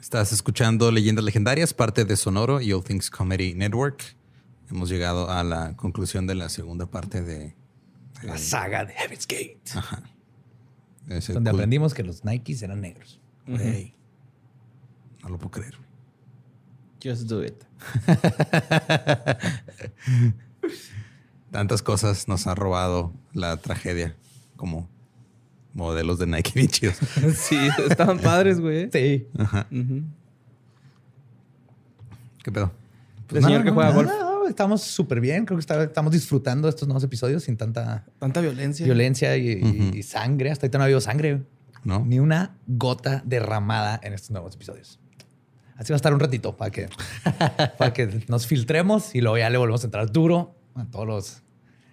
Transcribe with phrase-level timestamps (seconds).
[0.00, 4.16] Estás escuchando Leyendas Legendarias, parte de Sonoro y All Things Comedy Network.
[4.70, 7.54] Hemos llegado a la conclusión de la segunda parte de
[8.22, 9.60] la saga de Heaven's Gate.
[9.74, 10.02] Ajá.
[11.34, 13.20] Donde aprendimos que los Nikes eran negros.
[13.46, 13.58] No
[15.28, 15.74] lo puedo creer.
[17.04, 17.62] Just do it.
[21.50, 24.16] Tantas cosas nos ha robado la tragedia
[24.56, 24.88] como
[25.74, 26.70] modelos de Nike bien
[27.34, 27.58] sí,
[27.88, 28.90] estaban padres, güey.
[28.92, 29.26] Sí.
[32.42, 32.72] ¿Qué pedo?
[33.26, 34.10] Pues señor que juega golf.
[34.48, 35.44] estamos súper bien.
[35.44, 38.04] Creo que estamos disfrutando estos nuevos episodios sin tanta...
[38.18, 38.84] Tanta violencia.
[38.84, 40.50] Violencia y, sangre.
[40.50, 41.42] Hasta ahorita no ha habido sangre.
[41.84, 42.04] No.
[42.04, 44.98] Ni una gota derramada en estos nuevos episodios.
[45.76, 46.88] Así va a estar un ratito para que,
[47.78, 51.42] para que nos filtremos y luego ya le volvemos a entrar duro a todos los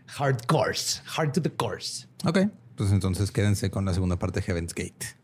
[0.07, 1.03] hardcores.
[1.15, 2.07] Hard to the course.
[2.25, 2.39] Ok.
[2.77, 5.17] Pues entonces quédense con la segunda parte de Heaven's Gate.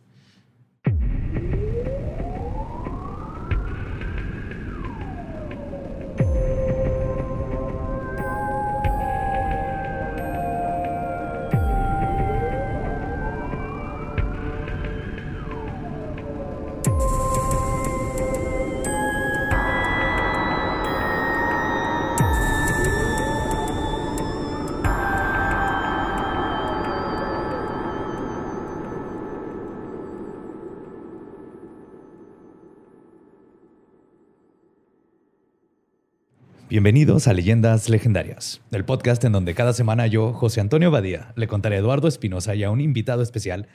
[36.73, 41.45] Bienvenidos a Leyendas Legendarias, el podcast en donde cada semana yo, José Antonio Badía, le
[41.45, 43.67] contaré a Eduardo Espinosa y a un invitado especial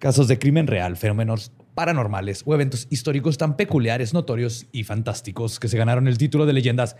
[0.00, 5.68] casos de crimen real, fenómenos paranormales o eventos históricos tan peculiares, notorios y fantásticos que
[5.68, 6.96] se ganaron el título de Leyendas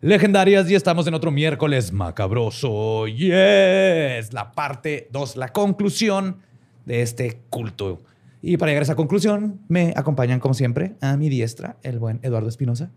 [0.00, 3.08] Legendarias y estamos en otro miércoles macabroso.
[3.08, 6.36] Yes, la parte 2, la conclusión
[6.86, 8.00] de este culto.
[8.42, 12.20] Y para llegar a esa conclusión, me acompañan como siempre a mi diestra el buen
[12.22, 12.92] Eduardo Espinosa.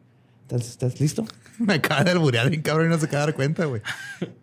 [0.49, 1.25] ¿Estás, listo?
[1.59, 3.81] Me acaba de alburear bien cabrón y no se acaba de dar cuenta, güey.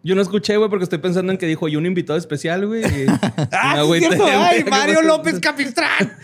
[0.02, 2.82] Yo no escuché, güey, porque estoy pensando en que dijo, y un invitado especial, güey.
[3.52, 6.12] ¡Ah, güey, ¡Ay, Mario López Capistrán!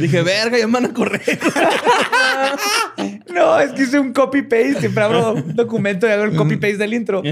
[0.00, 1.38] Dije, verga, ya me van a correr.
[3.32, 4.80] no, es que hice un copy-paste.
[4.80, 7.22] Siempre abro un documento y hago el copy-paste del intro.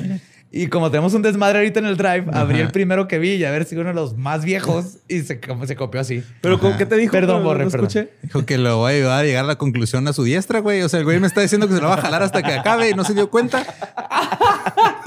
[0.51, 3.45] Y como tenemos un desmadre ahorita en el drive, abrí el primero que vi y
[3.45, 6.23] a ver si uno de los más viejos y se, se copió así.
[6.41, 7.13] ¿Pero con qué te dijo?
[7.13, 8.09] Perdón, Borre, perdón.
[8.23, 10.83] Dijo que lo voy a ayudar a llegar a la conclusión a su diestra, güey.
[10.83, 12.53] O sea, el güey me está diciendo que se lo va a jalar hasta que
[12.53, 13.67] acabe y no se dio cuenta.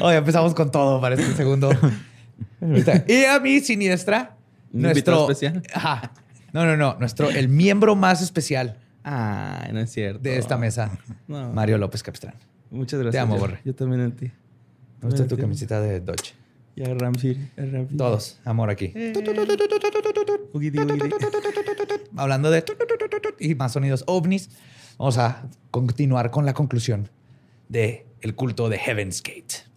[0.00, 1.70] Oye, empezamos con todo para este segundo.
[3.08, 4.36] y a mi siniestra,
[4.70, 5.22] nuestro...
[5.22, 5.62] especial?
[5.74, 6.12] Ajá.
[6.52, 6.96] No, no, no.
[7.00, 8.78] Nuestro, el miembro más especial.
[9.04, 10.20] Ah, no es cierto.
[10.20, 12.34] De esta mesa, Mario López Capistrán.
[12.72, 13.12] Muchas gracias.
[13.12, 13.60] Te amo, Borre.
[13.64, 14.30] Yo también a ti.
[15.00, 16.34] Me gusta tu camiseta de Dodge.
[16.74, 17.50] Y a Ramsey.
[17.96, 18.40] Todos.
[18.44, 18.94] Amor aquí.
[22.16, 22.64] Hablando de
[23.38, 24.50] y más sonidos ovnis,
[24.96, 27.10] vamos a continuar con la conclusión
[27.68, 29.70] de el culto de Heaven's Gate.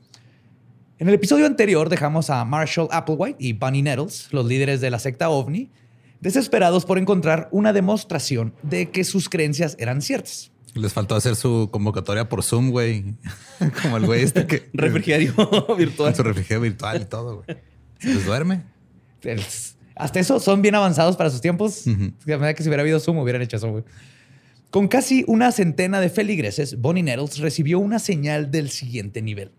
[0.98, 5.00] En el episodio anterior dejamos a Marshall Applewhite y Bunny Nettles, los líderes de la
[5.00, 5.70] secta ovni,
[6.22, 10.52] desesperados por encontrar una demostración de que sus creencias eran ciertas.
[10.76, 13.16] Les faltó hacer su convocatoria por Zoom, güey.
[13.82, 14.70] Como el güey este que...
[14.74, 15.34] refrigerio
[15.78, 16.14] virtual.
[16.14, 17.58] Su refrigerio virtual y todo, güey.
[18.00, 18.64] Se les duerme.
[19.96, 21.86] Hasta eso son bien avanzados para sus tiempos.
[22.26, 23.84] La verdad que si hubiera habido Zoom, hubieran hecho eso, güey.
[24.70, 29.52] Con casi una centena de feligreses, Bonnie Nettles recibió una señal del siguiente nivel.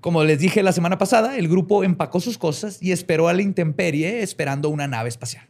[0.00, 3.42] Como les dije la semana pasada, el grupo empacó sus cosas y esperó a la
[3.42, 5.44] intemperie esperando una nave espacial.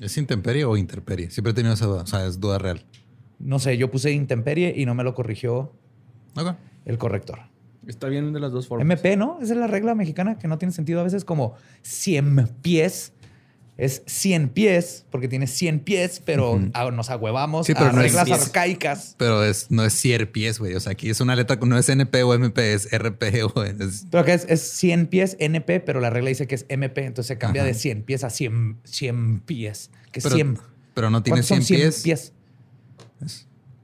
[0.00, 1.30] ¿Es intemperie o interperie?
[1.30, 2.02] Siempre he tenido esa duda.
[2.02, 2.84] O sea, es duda real.
[3.38, 5.72] No sé, yo puse intemperie y no me lo corrigió
[6.84, 7.40] el corrector.
[7.86, 8.84] Está bien de las dos formas.
[8.84, 9.38] MP, ¿no?
[9.42, 13.12] Esa es la regla mexicana que no tiene sentido a veces como 100 pies.
[13.76, 16.60] Es 100 pies porque tiene 100 pies, pero
[16.92, 19.16] nos agüevamos a reglas arcaicas.
[19.18, 20.74] Pero es, no es 100 pies, güey.
[20.74, 24.06] O sea, aquí es una letra, no es NP o MP, es RP o es...
[24.10, 27.04] Pero que es, es 100 pies NP, pero la regla dice que es MP.
[27.04, 29.90] Entonces se cambia de 100 pies a 100, 100 pies.
[30.12, 30.58] Que pero, 100.
[30.94, 32.02] Pero no tiene 100, 100 pies.
[32.04, 32.32] pies.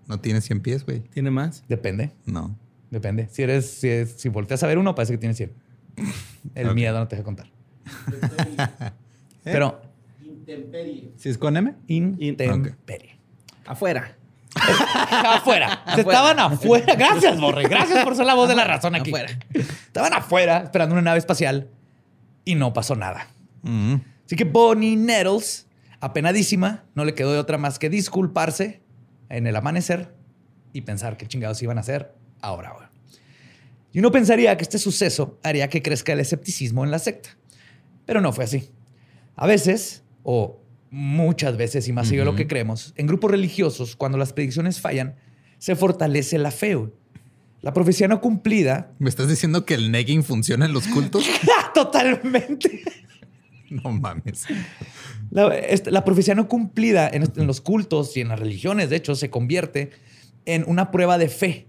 [0.07, 1.01] No tiene 100 pies, güey.
[1.01, 1.65] ¿Tiene más?
[1.69, 2.13] Depende.
[2.27, 2.59] No.
[2.91, 3.29] Depende.
[3.31, 5.53] Si eres, si, si volteas a ver uno, parece que tiene 100.
[6.55, 7.47] El miedo no te deja contar.
[9.45, 9.81] Pero.
[10.23, 11.13] Intemperie.
[11.17, 11.75] ¿Si es con M?
[11.87, 13.19] Intemperie.
[13.67, 14.17] Afuera.
[14.57, 15.85] afuera.
[15.95, 16.97] Se estaban afuera.
[16.97, 17.69] Gracias, Borre.
[17.69, 19.11] Gracias por ser la voz de la razón aquí.
[19.11, 19.39] Afuera.
[19.55, 21.69] Estaban afuera esperando una nave espacial
[22.45, 23.29] y no pasó nada.
[24.27, 25.69] Así que Bonnie Nettles,
[26.01, 28.83] apenadísima, no le quedó de otra más que disculparse
[29.31, 30.15] en el amanecer
[30.73, 32.71] y pensar qué chingados iban a hacer ahora.
[32.71, 32.91] ahora.
[33.93, 37.31] Y uno pensaría que este suceso haría que crezca el escepticismo en la secta,
[38.07, 38.71] pero no fue así.
[39.37, 40.61] A veces, o
[40.91, 44.81] muchas veces y más seguido de lo que creemos, en grupos religiosos, cuando las predicciones
[44.81, 45.17] fallan,
[45.59, 46.77] se fortalece la fe.
[47.63, 48.93] La profecía no cumplida.
[48.99, 51.27] ¿Me estás diciendo que el negging funciona en los cultos?
[51.75, 52.83] Totalmente.
[53.71, 54.47] no mames.
[55.31, 58.97] La, este, la profecía no cumplida en, en los cultos y en las religiones, de
[58.97, 59.91] hecho, se convierte
[60.47, 61.67] en una prueba de fe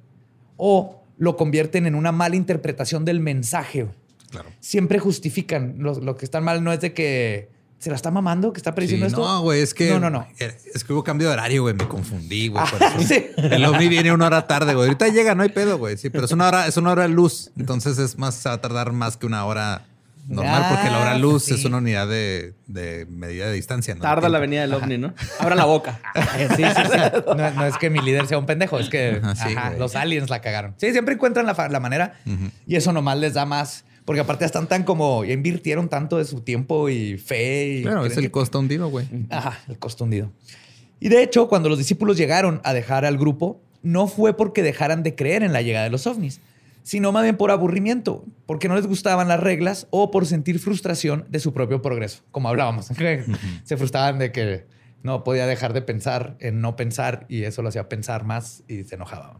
[0.58, 3.88] o lo convierten en una mala interpretación del mensaje.
[4.32, 4.50] Claro.
[4.60, 5.76] Siempre justifican.
[5.78, 8.74] Lo, lo que está mal no es de que se la está mamando, que está
[8.74, 9.24] prediciendo Sí, esto.
[9.28, 9.90] no, güey, es que.
[9.90, 10.28] No, no, no.
[10.40, 11.74] Es que hubo cambio de horario, güey.
[11.76, 12.64] Me confundí, güey.
[12.80, 13.26] Ah, sí.
[13.38, 14.88] El ovni viene una hora tarde, güey.
[14.88, 15.98] Ahorita llega, no hay pedo, güey.
[15.98, 17.52] Sí, pero es una hora, es una hora luz.
[17.58, 19.86] Entonces es más, se va a tardar más que una hora
[20.32, 21.54] normal, porque la hora Ah, luz sí.
[21.54, 24.02] es una unidad de, de medida de distancia, ¿no?
[24.02, 25.14] Tarda la venida del ovni, ¿no?
[25.40, 26.00] Abra la boca.
[26.56, 27.00] Sí, sí, sí.
[27.28, 29.80] No, no es que mi líder sea un pendejo, es que Ajá, sí, ajá, güey.
[29.80, 30.74] los aliens la cagaron.
[30.78, 32.14] Sí, siempre encuentran la, la manera
[32.66, 33.86] y eso nomás les da más.
[34.06, 37.68] Porque aparte están tan como, ya invirtieron tanto de su tiempo y fe.
[37.68, 39.08] Y Claro, es el que- costo hundido, güey.
[39.30, 40.32] Ajá, el costo hundido.
[41.00, 45.04] Y de hecho, cuando los discípulos llegaron a dejar al grupo, no fue porque dejaran
[45.04, 46.42] de creer en la llegada de los ovnis,
[46.84, 51.26] sino más bien por aburrimiento, porque no les gustaban las reglas o por sentir frustración
[51.30, 52.88] de su propio progreso, como hablábamos.
[53.64, 54.66] Se frustraban de que
[55.04, 58.84] no podía dejar de pensar en no pensar y eso lo hacía pensar más y
[58.84, 59.40] se enojaba.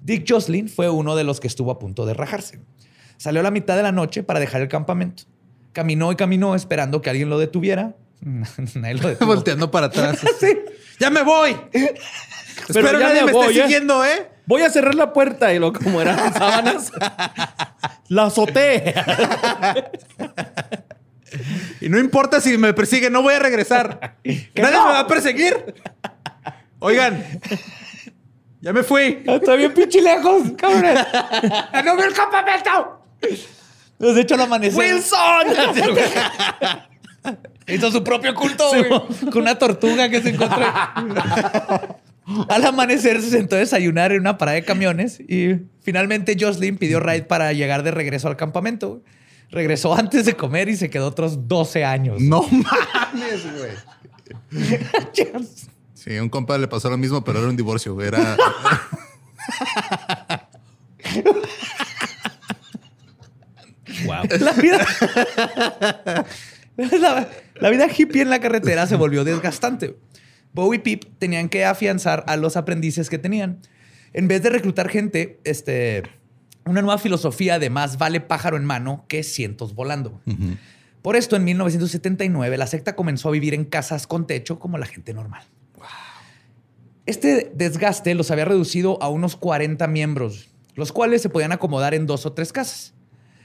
[0.00, 2.60] Dick Jocelyn fue uno de los que estuvo a punto de rajarse.
[3.16, 5.24] Salió a la mitad de la noche para dejar el campamento.
[5.72, 7.94] Caminó y caminó esperando que alguien lo detuviera.
[8.74, 9.34] Nadie lo detuvo.
[9.34, 10.18] Volteando para atrás.
[10.40, 10.58] Sí.
[10.98, 11.56] ¡Ya me voy!
[12.68, 13.62] Espero ya nadie me voy, esté ¿eh?
[13.62, 14.28] siguiendo, ¿eh?
[14.46, 16.92] Voy a cerrar la puerta y lo como eran sábanas.
[18.08, 18.94] la azoté.
[21.80, 24.16] Y no importa si me persigue, no voy a regresar.
[24.24, 24.86] ¡Nadie no!
[24.86, 25.74] me va a perseguir!
[26.78, 27.24] Oigan,
[28.60, 29.22] ya me fui.
[29.26, 30.94] Está bien pinche lejos, cabrón.
[31.84, 33.04] ¡No veo el campamento!
[33.98, 34.78] Pues de hecho, al amanecer...
[34.78, 35.46] ¡Wilson!
[37.72, 38.88] Hizo su propio culto, güey.
[39.30, 40.66] Con una tortuga que se encontró.
[42.48, 47.00] Al amanecer se sentó a desayunar en una parada de camiones y finalmente Jocelyn pidió
[47.00, 48.88] ride para llegar de regreso al campamento.
[48.90, 49.02] güey.
[49.50, 52.20] Regresó antes de comer y se quedó otros 12 años.
[52.20, 53.72] No mames, güey.
[55.94, 58.08] Sí, a un compa le pasó lo mismo, pero era un divorcio, güey.
[58.08, 58.36] Era.
[64.04, 64.22] wow.
[64.40, 64.86] La vida,
[66.76, 67.28] la,
[67.60, 69.96] la vida hippie en la carretera se volvió desgastante.
[70.52, 73.60] Bowie y Pip tenían que afianzar a los aprendices que tenían.
[74.12, 76.02] En vez de reclutar gente, este,
[76.64, 80.20] una nueva filosofía de más vale pájaro en mano que cientos volando.
[81.00, 84.86] Por esto, en 1979, la secta comenzó a vivir en casas con techo como la
[84.86, 85.42] gente normal.
[87.04, 92.06] Este desgaste los había reducido a unos 40 miembros, los cuales se podían acomodar en
[92.06, 92.94] dos o tres casas.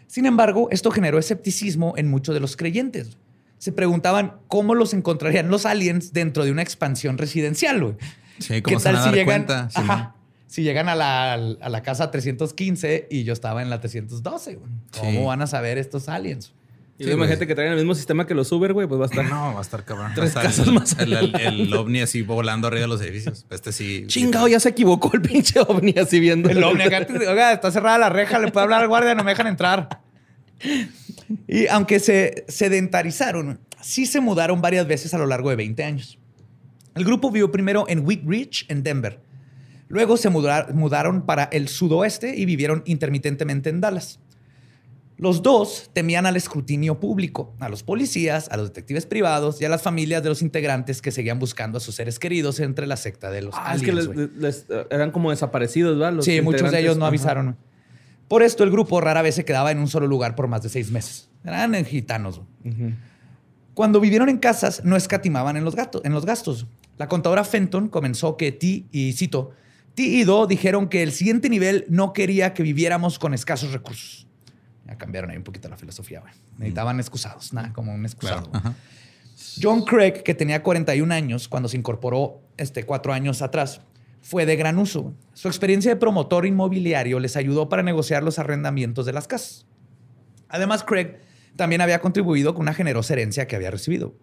[0.06, 3.18] Sin embargo, esto generó escepticismo en muchos de los creyentes.
[3.58, 7.82] Se preguntaban cómo los encontrarían los aliens dentro de una expansión residencial.
[7.82, 7.96] güey.
[8.40, 9.70] Sí, ¿cómo se van a dar cuenta?
[9.72, 10.16] Sí, Ajá.
[10.46, 14.56] si llegan a la, a la casa 315 y yo estaba en la 312?
[14.56, 14.72] güey.
[14.98, 15.26] ¿Cómo Sí.
[15.26, 16.54] van a saber estos aliens?
[17.00, 19.08] Y Sí, imagínate que traen el mismo sistema que los Uber, güey, pues va a
[19.08, 19.24] estar.
[19.26, 20.12] No, va a estar cabrón.
[20.16, 21.50] Tres estar casas el, más el, el- allá.
[21.50, 23.46] el ovni así volando arriba de los edificios.
[23.52, 24.06] Este sí.
[24.08, 26.50] Chingado, ya se equivocó el pinche ovni así viendo.
[26.50, 29.32] El ovni acá, oiga, está cerrada la reja, le puedo hablar al guardia, no me
[29.32, 30.02] dejan entrar.
[31.48, 36.20] Y aunque se sedentarizaron, sí se mudaron varias veces a lo largo de 20 años.
[36.96, 39.20] El grupo vivió primero en Wheat Ridge, en Denver.
[39.90, 44.20] Luego se mudar- mudaron para el sudoeste y vivieron intermitentemente en Dallas.
[45.20, 49.70] Los dos temían al escrutinio público, a los policías, a los detectives privados y a
[49.70, 53.32] las familias de los integrantes que seguían buscando a sus seres queridos entre la secta
[53.32, 56.14] de los Ah, es que les, les- eran como desaparecidos, ¿verdad?
[56.14, 57.12] Los Sí, muchos de ellos no Ajá.
[58.28, 60.70] Por esto, el grupo rara vez se quedaba en un solo lugar por más de
[60.70, 61.30] seis meses.
[61.44, 62.42] Eran gitanos.
[63.74, 66.68] Cuando vivieron en casas, no escatimaban en los, gatos, en los gastos.
[66.98, 69.52] La contadora Fenton comenzó que Ti y cito,
[69.94, 74.28] Ti y Do dijeron que el siguiente nivel no quería que viviéramos con escasos recursos.
[74.86, 76.22] Ya cambiaron ahí un poquito la filosofía.
[76.22, 76.34] güey.
[76.58, 78.50] Necesitaban excusados, nada como un excusado.
[78.50, 78.76] Claro.
[79.62, 83.82] John Craig, que tenía 41 años cuando se incorporó este, cuatro años atrás,
[84.28, 85.14] fue de gran uso.
[85.32, 89.66] Su experiencia de promotor inmobiliario les ayudó para negociar los arrendamientos de las casas.
[90.50, 91.20] Además, Craig
[91.56, 94.16] también había contribuido con una generosa herencia que había recibido.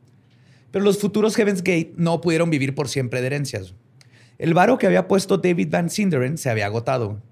[0.70, 3.75] Pero los futuros Heaven's Gate no pudieron vivir por siempre de herencias.
[4.37, 7.23] El varo que había puesto David Van Sinderen se había agotado.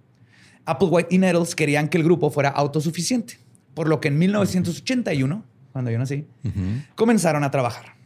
[0.65, 3.39] Applewhite y Nettles querían que el grupo fuera autosuficiente,
[3.75, 6.25] por lo que en 1981, cuando yo nací,
[6.95, 7.97] comenzaron a trabajar.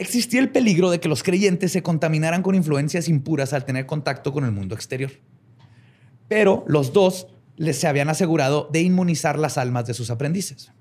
[0.00, 4.32] Existía el peligro de que los creyentes se contaminaran con influencias impuras al tener contacto
[4.32, 5.10] con el mundo exterior.
[6.26, 7.26] Pero los dos
[7.58, 10.72] les se habían asegurado de inmunizar las almas de sus aprendices.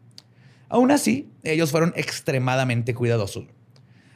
[0.69, 3.47] Aún así, ellos fueron extremadamente cuidadosos.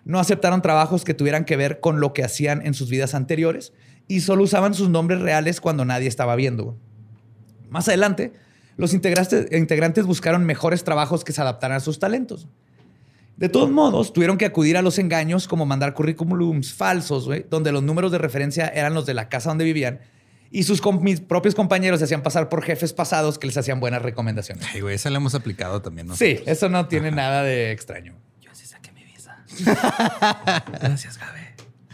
[0.05, 3.74] No aceptaron trabajos que tuvieran que ver con lo que hacían en sus vidas anteriores
[4.07, 6.77] y solo usaban sus nombres reales cuando nadie estaba viendo.
[7.69, 8.31] Más adelante,
[8.77, 12.48] los integrantes, integrantes buscaron mejores trabajos que se adaptaran a sus talentos.
[13.38, 17.72] De todos modos, tuvieron que acudir a los engaños como mandar currículums falsos, güey, donde
[17.72, 20.00] los números de referencia eran los de la casa donde vivían
[20.52, 23.80] y sus com- mis propios compañeros se hacían pasar por jefes pasados que les hacían
[23.80, 24.63] buenas recomendaciones.
[24.72, 26.16] Ay, güey, esa la hemos aplicado también, ¿no?
[26.16, 28.13] Sí, eso no tiene nada de extraño.
[28.40, 29.44] Yo así saqué mi visa.
[30.80, 31.54] Gracias, Gabe.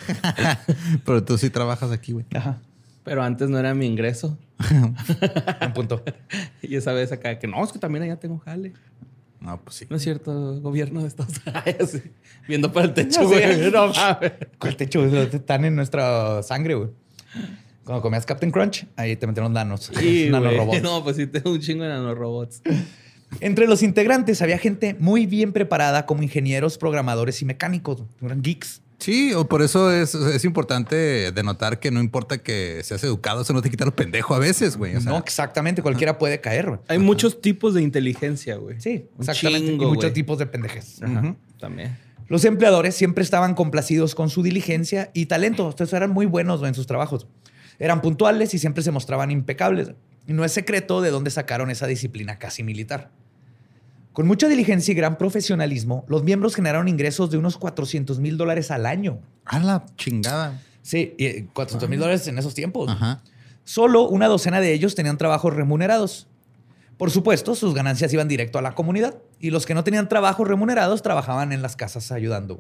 [1.06, 2.26] Pero tú sí trabajas aquí, güey.
[2.36, 2.60] Ajá.
[3.06, 4.38] Pero antes no era mi ingreso.
[5.62, 6.04] Un punto.
[6.62, 8.74] Y esa vez acá que no, es que también allá tengo jale.
[9.42, 9.86] No, pues sí.
[9.90, 11.34] No es cierto, gobierno de Estados
[11.66, 11.98] Unidos.
[12.48, 13.72] Viendo para el techo, güey.
[13.72, 13.92] No.
[14.68, 16.90] El techo están en nuestra sangre, güey.
[17.84, 19.92] Cuando comías Captain Crunch, ahí te metieron nanos.
[19.98, 20.82] Sí, nanorobots.
[20.84, 22.62] No, pues sí, tengo un chingo de nanorobots.
[23.40, 28.04] Entre los integrantes había gente muy bien preparada como ingenieros, programadores y mecánicos.
[28.22, 28.82] Eran geeks.
[29.00, 33.54] Sí, o por eso es, es importante denotar que no importa que seas educado, eso
[33.54, 34.96] no te quita lo pendejo a veces, güey.
[34.96, 35.82] O sea, no, exactamente.
[35.82, 36.68] Cualquiera puede caer.
[36.68, 36.80] güey.
[36.90, 38.80] Hay muchos tipos de inteligencia, güey.
[38.82, 39.70] Sí, exactamente.
[39.70, 40.14] chingo, y muchos güey.
[40.14, 41.02] tipos de pendejes.
[41.02, 41.36] Ajá.
[41.60, 41.98] También.
[42.28, 45.70] Los empleadores siempre estaban complacidos con su diligencia y talento.
[45.70, 47.26] Entonces eran muy buenos en sus trabajos.
[47.80, 49.94] Eran puntuales y siempre se mostraban impecables.
[50.28, 53.12] Y no es secreto de dónde sacaron esa disciplina casi militar.
[54.20, 58.70] Con mucha diligencia y gran profesionalismo, los miembros generaron ingresos de unos 400 mil dólares
[58.70, 59.22] al año.
[59.46, 60.62] a la chingada.
[60.82, 62.90] Sí, y 400 mil dólares en esos tiempos.
[62.90, 63.24] Ajá.
[63.64, 66.28] Solo una docena de ellos tenían trabajos remunerados.
[66.98, 70.46] Por supuesto, sus ganancias iban directo a la comunidad y los que no tenían trabajos
[70.46, 72.60] remunerados trabajaban en las casas ayudando.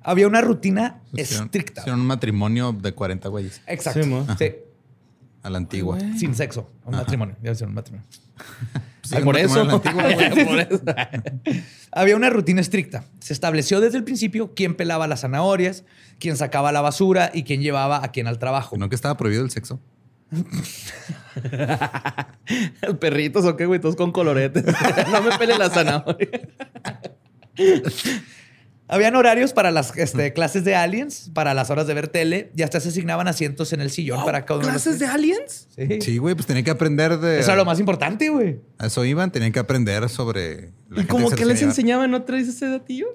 [0.00, 1.82] Había una rutina estricta.
[1.82, 4.00] Hicieron un matrimonio de 40 güeyes Exacto.
[4.38, 4.54] Sí,
[5.44, 5.98] a la antigua.
[6.18, 6.70] Sin sexo.
[6.86, 7.36] Un matrimonio.
[7.42, 8.08] Iba a ser un matrimonio.
[9.12, 9.60] Ay, por matrimonio eso.
[9.60, 10.02] a la antigua.
[10.46, 10.82] Por eso.
[11.92, 13.04] Había una rutina estricta.
[13.20, 15.84] Se estableció desde el principio quién pelaba las zanahorias,
[16.18, 18.76] quién sacaba la basura y quién llevaba a quién al trabajo.
[18.78, 19.80] ¿No que estaba prohibido el sexo?
[23.00, 24.64] Perritos o qué, güey, todos con coloretes.
[25.12, 26.40] no me pele la zanahoria.
[28.86, 32.62] Habían horarios para las este, clases de aliens, para las horas de ver tele y
[32.62, 35.68] hasta se asignaban asientos en el sillón para cada uno ¿Clases de aliens?
[35.74, 36.00] Sí.
[36.02, 37.40] Sí, güey, pues tenía que aprender de.
[37.40, 38.60] Eso era lo más importante, güey.
[38.78, 40.72] A eso iban, tenían que aprender sobre.
[40.90, 42.10] la ¿Y se que les enseñaban?
[42.10, 43.06] ¿No traes ese datillo?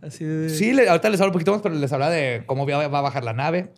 [0.00, 0.50] Así de...
[0.50, 2.98] Sí, le- ahorita les hablo un poquito más, pero les habla de cómo va va
[2.98, 3.72] a bajar la nave.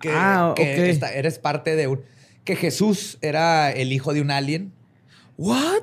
[0.00, 0.78] Que, Ah, que ok.
[0.88, 2.00] esta- eres parte de un...
[2.44, 4.72] Que Jesús era el hijo de un alien.
[5.38, 5.82] ¿What?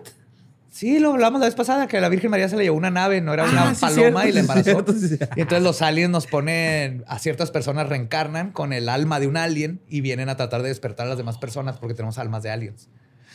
[0.74, 2.90] Sí, lo hablamos la vez pasada, que a la Virgen María se le llevó una
[2.90, 4.64] nave, no era una Ah, sí, paloma cierto, y la sí, embarazó.
[4.72, 5.18] cierto, sí.
[5.36, 9.36] Y entonces los aliens nos ponen, a ciertas personas reencarnan con el alma de un
[9.36, 12.52] alien y vienen a tratar de despertar a las demás personas porque tenemos almas de
[12.52, 12.88] aliens.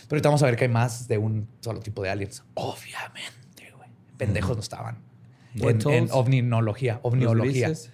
[0.09, 2.43] Pero ahorita vamos a ver que hay más de un solo tipo de aliens.
[2.55, 3.91] Obviamente, güey.
[4.17, 4.97] Pendejos no estaban.
[5.57, 7.69] En, en ovniología, Los ovniología.
[7.69, 7.91] grises,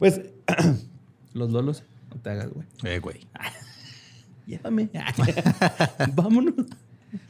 [0.00, 0.22] Pues
[1.34, 1.84] Los lolos.
[2.12, 2.66] No te hagas, güey.
[2.82, 3.28] Eh, güey.
[4.46, 4.88] Llévame.
[6.14, 6.54] Vámonos.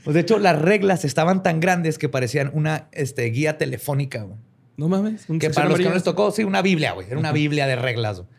[0.05, 4.39] Pues de hecho, las reglas estaban tan grandes que parecían una este, guía telefónica, güey.
[4.77, 5.29] No mames.
[5.29, 7.07] un Que para los que no les tocó, sí, una Biblia, güey.
[7.09, 8.31] Era una Biblia de reglas, güey.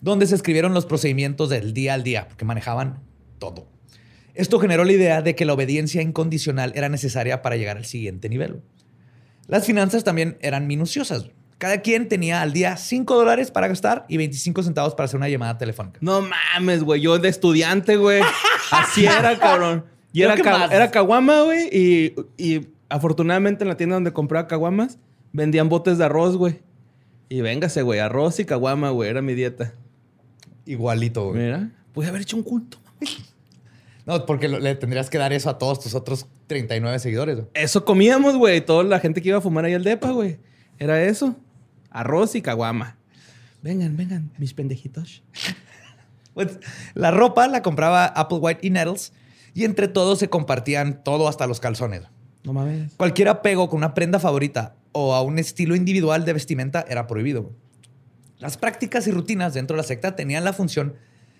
[0.00, 3.00] Donde se escribieron los procedimientos del día al día, porque manejaban
[3.38, 3.68] todo.
[4.34, 8.28] Esto generó la idea de que la obediencia incondicional era necesaria para llegar al siguiente
[8.28, 8.52] nivel.
[8.52, 8.62] güey.
[9.46, 11.24] Las finanzas también eran minuciosas.
[11.24, 11.34] güey.
[11.58, 15.28] Cada quien tenía al día 5 dólares para gastar y 25 centavos para hacer una
[15.28, 15.98] llamada telefónica.
[16.00, 17.00] No mames, güey.
[17.00, 18.20] Yo de estudiante, güey.
[18.72, 19.84] Así era, cabrón.
[20.12, 20.72] Y era, que ca- más.
[20.72, 21.68] era caguama, güey.
[21.72, 24.98] Y, y afortunadamente en la tienda donde compraba caguamas
[25.32, 26.60] vendían botes de arroz, güey.
[27.28, 28.00] Y véngase, güey.
[28.00, 29.08] Arroz y caguama, güey.
[29.08, 29.72] Era mi dieta.
[30.66, 31.42] Igualito, güey.
[31.42, 31.70] Mira.
[31.92, 32.78] Pude haber hecho un culto.
[34.04, 37.36] No, porque le tendrías que dar eso a todos tus otros 39 seguidores.
[37.36, 37.48] güey.
[37.54, 38.60] Eso comíamos, güey.
[38.60, 40.38] Toda la gente que iba a fumar ahí al depa, güey.
[40.78, 41.36] Era eso.
[41.90, 42.96] Arroz y caguama.
[43.62, 45.22] Vengan, vengan, mis pendejitos.
[46.34, 46.58] Pues,
[46.94, 49.12] la ropa la compraba Applewhite y Nettles
[49.54, 52.02] y entre todos se compartían todo hasta los calzones.
[52.44, 52.94] No mames.
[52.96, 57.52] Cualquier apego con una prenda favorita o a un estilo individual de vestimenta era prohibido.
[58.38, 60.96] Las prácticas y rutinas dentro de la secta tenían la función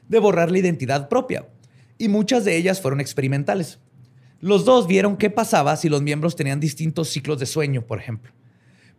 [0.09, 1.49] de borrar la identidad propia
[1.99, 3.81] y muchas de ellas fueron experimentales.
[4.41, 8.33] Los dos vieron qué pasaba si los miembros tenían distintos ciclos de sueño, por ejemplo.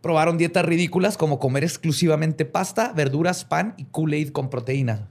[0.00, 5.10] Probaron dietas ridículas como comer exclusivamente pasta, verduras, pan y Kool-Aid con proteína.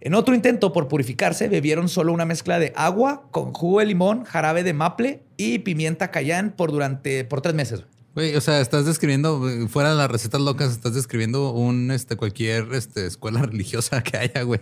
[0.00, 4.24] En otro intento por purificarse, bebieron solo una mezcla de agua con jugo de limón,
[4.24, 7.84] jarabe de maple y pimienta cayenne por durante por tres meses.
[8.14, 12.16] Güey, o sea, estás describiendo, güey, fuera de las recetas locas, estás describiendo un, este,
[12.16, 14.60] cualquier, este, escuela religiosa que haya, güey.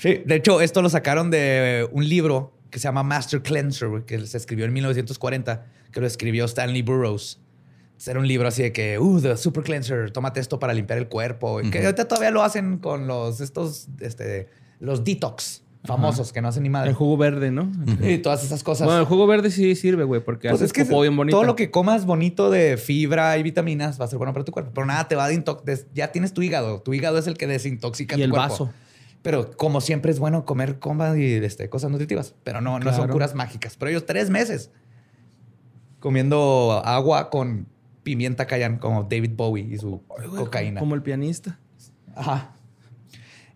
[0.00, 4.04] Sí, de hecho, esto lo sacaron de un libro que se llama Master Cleanser, güey,
[4.04, 7.40] que se escribió en 1940, que lo escribió Stanley Burroughs.
[8.06, 11.08] Era un libro así de que, uh, the super cleanser, tómate esto para limpiar el
[11.08, 11.60] cuerpo.
[11.70, 14.48] Que ahorita todavía lo hacen con los, estos, este,
[14.80, 16.90] los detox famosos que no hacen ni madre.
[16.90, 17.70] El jugo verde, ¿no?
[18.02, 18.86] Y todas esas cosas.
[18.86, 21.36] Bueno, el jugo verde sí sirve, güey, porque Pues hace es que popó bien bonito.
[21.36, 24.52] todo lo que comas bonito de fibra y vitaminas va a ser bueno para tu
[24.52, 24.70] cuerpo.
[24.74, 25.86] Pero nada te va a desintoxicar.
[25.94, 26.80] Ya tienes tu hígado.
[26.80, 28.48] Tu hígado es el que desintoxica Y tu el cuerpo.
[28.48, 28.70] vaso.
[29.20, 32.34] Pero como siempre es bueno comer comba y este, cosas nutritivas.
[32.44, 33.76] Pero no, no son curas mágicas.
[33.76, 34.70] Pero ellos tres meses
[36.00, 37.66] comiendo agua con
[38.02, 40.80] pimienta cayenne como David Bowie y su Ay, güey, cocaína.
[40.80, 41.58] Como el pianista.
[42.14, 42.56] Ajá.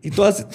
[0.03, 0.47] Y todas,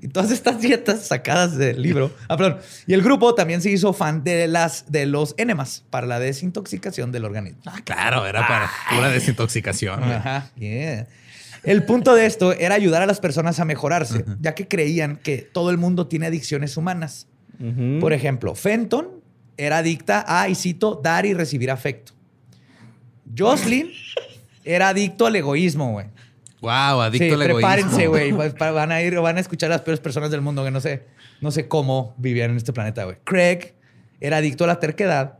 [0.00, 2.12] y todas estas dietas sacadas del libro.
[2.28, 2.58] Ah, perdón.
[2.86, 7.12] Y el grupo también se hizo fan de, las, de los enemas para la desintoxicación
[7.12, 7.60] del organismo.
[7.66, 10.02] Ah, claro, era para pura desintoxicación.
[10.02, 10.50] Ajá.
[10.56, 11.06] Yeah.
[11.62, 15.38] El punto de esto era ayudar a las personas a mejorarse, ya que creían que
[15.38, 17.28] todo el mundo tiene adicciones humanas.
[18.00, 19.08] Por ejemplo, Fenton
[19.56, 22.12] era adicta a, y cito, dar y recibir afecto.
[23.38, 23.90] Jocelyn
[24.64, 26.06] era adicto al egoísmo, güey.
[26.62, 27.56] Wow, adicto Sí, al egoísmo.
[27.56, 28.32] prepárense, güey.
[28.56, 30.80] Pa- Van a ir, van a escuchar a las peores personas del mundo que no
[30.80, 31.04] sé,
[31.40, 33.16] no sé cómo vivían en este planeta, güey.
[33.24, 33.74] Craig
[34.20, 35.38] era adicto a la terquedad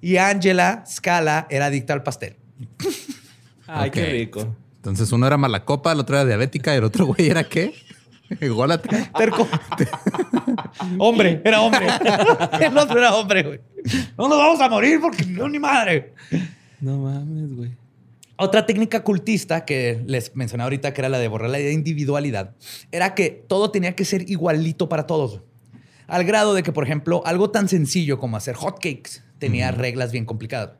[0.00, 2.36] y Angela Scala era adicta al pastel.
[3.66, 3.94] Ay, Ok.
[3.94, 4.56] qué rico.
[4.76, 7.74] Entonces uno era mala copa, el otro era diabética y el otro güey era qué?
[8.40, 9.10] Ególatra.
[9.18, 9.46] Terco.
[10.98, 11.86] hombre, era hombre.
[12.60, 13.60] El otro era hombre, güey.
[14.16, 16.14] No nos vamos a morir porque no ni madre.
[16.80, 17.70] No mames, güey.
[18.36, 22.54] Otra técnica cultista que les mencioné ahorita, que era la de borrar la individualidad,
[22.90, 25.42] era que todo tenía que ser igualito para todos.
[26.06, 30.24] Al grado de que, por ejemplo, algo tan sencillo como hacer hotcakes tenía reglas bien
[30.24, 30.72] complicadas.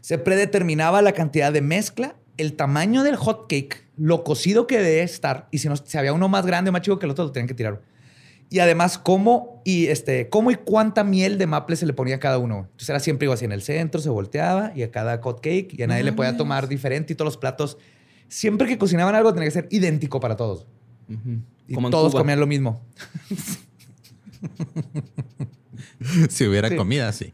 [0.00, 5.48] Se predeterminaba la cantidad de mezcla, el tamaño del hotcake, lo cocido que debe estar,
[5.50, 7.32] y si, no, si había uno más grande o más chico que el otro, lo
[7.32, 7.80] tenían que tirar.
[8.50, 12.20] Y además, cómo y, este, cómo y cuánta miel de maple se le ponía a
[12.20, 12.66] cada uno.
[12.70, 15.74] Entonces era siempre igual así en el centro, se volteaba y a cada hot cake
[15.76, 17.78] y a nadie le podía tomar diferente y todos los platos.
[18.28, 20.66] Siempre que cocinaban algo tenía que ser idéntico para todos.
[21.68, 22.20] Y Como en todos Cuba.
[22.22, 22.80] comían lo mismo.
[26.28, 26.76] Si hubiera Sí.
[26.76, 27.32] comida, sí.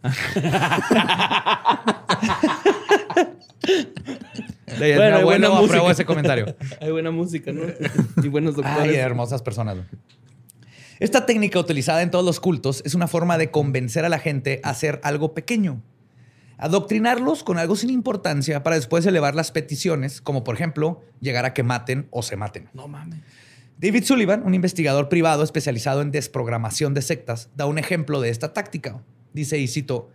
[4.80, 5.90] Mi Bueno, hay buena apruebo música.
[5.90, 6.54] ese comentario.
[6.80, 7.62] Hay buena música, ¿no?
[8.22, 8.96] y buenos Ay, doctores.
[8.96, 9.78] hermosas personas.
[11.00, 14.60] Esta técnica utilizada en todos los cultos es una forma de convencer a la gente
[14.62, 15.82] a hacer algo pequeño.
[16.58, 21.54] Adoctrinarlos con algo sin importancia para después elevar las peticiones, como por ejemplo llegar a
[21.54, 22.68] que maten o se maten.
[22.74, 23.18] no mames.
[23.78, 28.52] David Sullivan, un investigador privado especializado en desprogramación de sectas, da un ejemplo de esta
[28.52, 29.02] táctica.
[29.32, 30.10] Dice, y cito,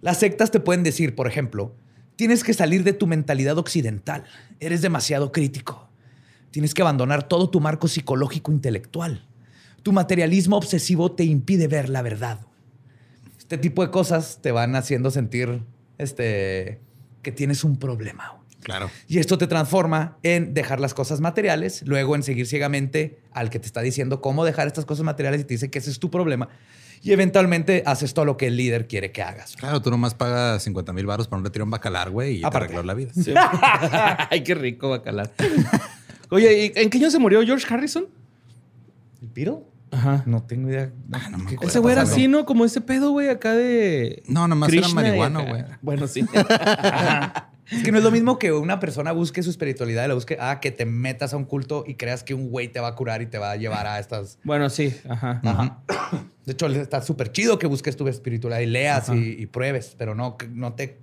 [0.00, 1.76] las sectas te pueden decir, por ejemplo,
[2.16, 4.24] tienes que salir de tu mentalidad occidental,
[4.58, 5.90] eres demasiado crítico,
[6.50, 9.28] tienes que abandonar todo tu marco psicológico intelectual,
[9.84, 12.40] tu materialismo obsesivo te impide ver la verdad.
[13.38, 15.62] Este tipo de cosas te van haciendo sentir
[15.98, 16.80] este,
[17.22, 18.40] que tienes un problema.
[18.62, 18.90] Claro.
[19.06, 23.58] Y esto te transforma en dejar las cosas materiales, luego en seguir ciegamente al que
[23.58, 26.10] te está diciendo cómo dejar estas cosas materiales y te dice que ese es tu
[26.10, 26.48] problema.
[27.02, 29.54] Y eventualmente haces todo lo que el líder quiere que hagas.
[29.56, 32.46] Claro, tú nomás pagas 50 mil baros para un retiro en bacalar, güey, y te
[32.46, 32.64] Aparte.
[32.64, 33.12] arregló la vida.
[33.12, 33.34] Sí.
[34.30, 35.30] Ay, qué rico bacalar.
[36.30, 38.06] Oye, ¿y ¿en qué año se murió George Harrison?
[39.20, 39.73] ¿El Beatle?
[39.94, 40.22] Ajá.
[40.26, 40.90] No tengo idea.
[41.12, 41.70] Ah, no me ¿Qué acuerdo.
[41.70, 42.44] Ese güey era así, ¿no?
[42.44, 44.22] Como ese pedo, güey, acá de.
[44.26, 45.64] No, nomás era Krishna y marihuano, güey.
[45.82, 46.24] Bueno, sí.
[47.70, 50.36] Es que no es lo mismo que una persona busque su espiritualidad y la busque,
[50.38, 52.94] ah, que te metas a un culto y creas que un güey te va a
[52.94, 54.38] curar y te va a llevar a estas.
[54.44, 54.94] bueno, sí.
[55.08, 55.40] Ajá.
[55.42, 55.80] Ajá.
[56.44, 60.14] De hecho, está súper chido que busques tu espiritualidad y leas y, y pruebes, pero
[60.14, 60.98] no, que no te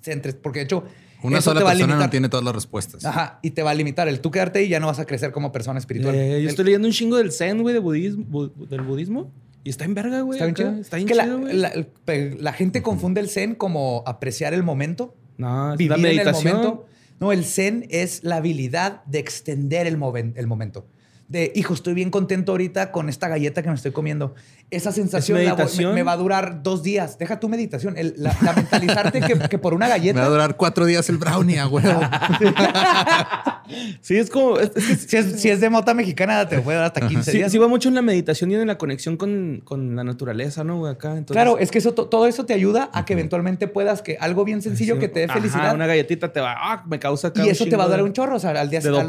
[0.00, 0.84] centres, porque de hecho,
[1.22, 3.04] Una eso sola persona no tiene todas las respuestas.
[3.04, 4.08] Ajá, y te va a limitar.
[4.08, 6.14] El tú quedarte ahí ya no vas a crecer como persona espiritual.
[6.14, 9.30] Eh, yo El- estoy leyendo un chingo del Zen, güey, de budismo, bu- del budismo.
[9.62, 10.38] Y está en verga, güey.
[10.38, 10.80] Está bien chido.
[10.80, 11.54] Está bien que la- chido, güey.
[11.56, 11.72] la,
[12.38, 16.56] la gente confunde el zen como apreciar el momento, No, vivir la en el meditación.
[16.56, 16.86] momento.
[17.20, 20.86] No, el zen es la habilidad de extender el, moven- el momento.
[21.30, 24.34] De, hijo, estoy bien contento ahorita con esta galleta que me estoy comiendo.
[24.72, 27.18] Esa sensación la voy- me, va a durar dos días.
[27.18, 27.96] Deja tu meditación.
[27.96, 30.28] El- la, la mentalizarte que, que por una Me va a galleta...
[30.28, 32.00] durar cuatro días el brownie, a huevo.
[34.00, 34.58] Sí, es como.
[34.58, 37.30] es- es que Si es, si es de mota mexicana, te puede dar hasta 15
[37.30, 37.52] Sí, días.
[37.52, 40.78] sí va mucho en la meditación y en la conexión con, con la naturaleza, ¿no,
[40.78, 40.92] güey?
[40.92, 41.10] Acá.
[41.10, 44.16] Entonces, Claro, es que eso, to- todo eso te ayuda a que eventualmente puedas que
[44.20, 45.74] algo bien sencillo que te dé Ajá, felicidad.
[45.74, 46.54] una galletita te va.
[46.58, 48.34] Ah, me causa y eso te va a de- un chorro.
[48.36, 49.00] O sea, al día de a los-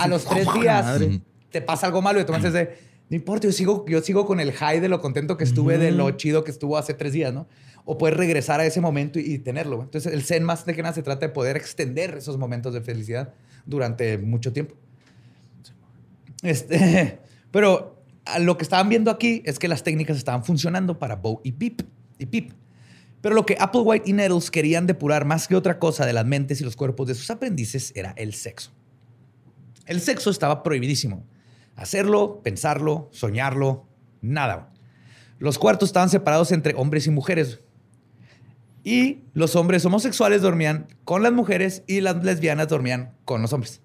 [0.00, 1.20] A los, tres ¡oh, días madre!
[1.50, 4.40] Te pasa algo malo y tú dices de, no importa, yo sigo, yo sigo con
[4.40, 7.32] el high de lo contento que estuve, de lo chido que estuvo hace tres días,
[7.32, 7.46] ¿no?
[7.84, 9.82] O puedes regresar a ese momento y, y tenerlo.
[9.82, 12.82] Entonces, el Zen más de que nada se trata de poder extender esos momentos de
[12.82, 13.32] felicidad
[13.64, 14.74] durante mucho tiempo.
[16.42, 17.18] Este,
[17.50, 18.02] pero
[18.40, 21.82] lo que estaban viendo aquí es que las técnicas estaban funcionando para Bo y Pip.
[22.18, 22.52] Y Pip.
[23.20, 26.60] Pero lo que Applewhite y Nettles querían depurar más que otra cosa de las mentes
[26.60, 28.70] y los cuerpos de sus aprendices era el sexo.
[29.86, 31.24] El sexo estaba prohibidísimo.
[31.78, 33.86] Hacerlo, pensarlo, soñarlo,
[34.20, 34.72] nada.
[35.38, 37.60] Los cuartos estaban separados entre hombres y mujeres.
[38.84, 43.80] Y los hombres homosexuales dormían con las mujeres y las lesbianas dormían con los hombres.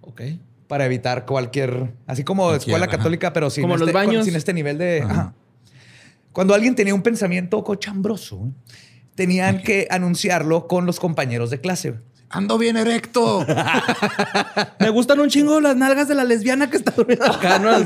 [0.00, 0.22] Ok.
[0.68, 1.94] Para evitar cualquier.
[2.06, 2.96] Así como Cualquier, escuela ajá.
[2.96, 4.24] católica, pero sin, Como los este, con- baños.
[4.24, 5.02] sin este nivel de.
[5.02, 5.12] Ajá.
[5.12, 5.34] ajá.
[6.32, 8.50] Cuando alguien tenía un pensamiento cochambroso,
[9.14, 11.94] tenían que anunciarlo con los compañeros de clase.
[12.30, 13.46] Ando bien erecto.
[14.80, 17.58] Me gustan un chingo las nalgas de la lesbiana que está durmiendo acá.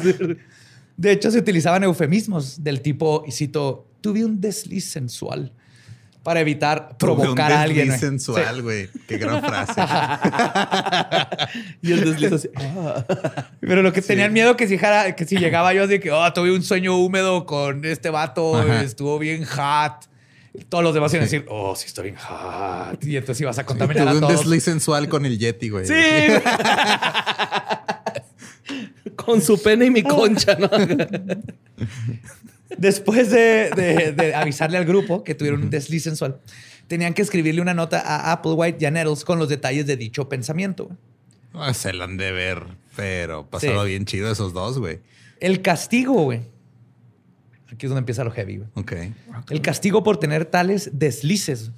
[0.97, 5.53] De hecho, se utilizaban eufemismos del tipo, y cito, tuve un desliz sensual
[6.23, 7.89] para evitar provocar Un a alguien.
[7.89, 8.89] desliz sensual, güey.
[9.09, 9.81] Qué gran frase.
[11.83, 12.49] Y el desliz así.
[12.57, 13.05] ah.
[13.61, 16.33] Pero lo que tenían miedo que si, jara- que si llegaba yo así que, oh,
[16.33, 18.83] tuve un sueño húmedo con este vato, Ajá.
[18.83, 20.09] estuvo bien hot.
[20.69, 23.03] Todos los demás iban a decir, oh, sí, estoy bien hot.
[23.05, 24.41] Y entonces ibas a contaminar Tuve a un todos.
[24.41, 25.87] desliz sensual con el Yeti, güey.
[25.87, 25.93] Sí.
[25.93, 26.43] güey.
[29.17, 30.69] Con su pene y mi concha, ¿no?
[32.77, 36.41] Después de, de- de avisarle al grupo que tuvieron un desliz sensual,
[36.89, 40.29] tenían que escribirle una nota a Applewhite y a Nettles con los detalles de dicho
[40.29, 40.91] pensamiento.
[41.53, 42.63] Ah, se la han de ver,
[42.97, 43.91] pero pasado Sí.
[43.91, 45.01] bien chido esos dos, güey.
[45.41, 46.41] El castigo, güey.
[47.73, 48.69] Aquí es donde empieza lo heavy, güey.
[48.75, 48.93] Ok.
[49.51, 51.71] El castigo por tener tales deslices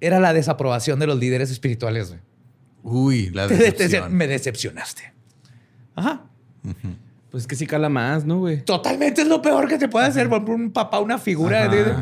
[0.00, 2.20] era la desaprobación de los líderes espirituales, güey.
[2.84, 4.14] Uy, la decepción.
[4.14, 5.12] me decepcionaste.
[5.96, 6.22] Ajá.
[7.30, 8.64] Pues que sí cala más, ¿no, güey?
[8.64, 11.64] Totalmente es lo peor que te puede hacer por un papá, una figura.
[11.64, 11.74] Ajá.
[11.74, 11.94] de-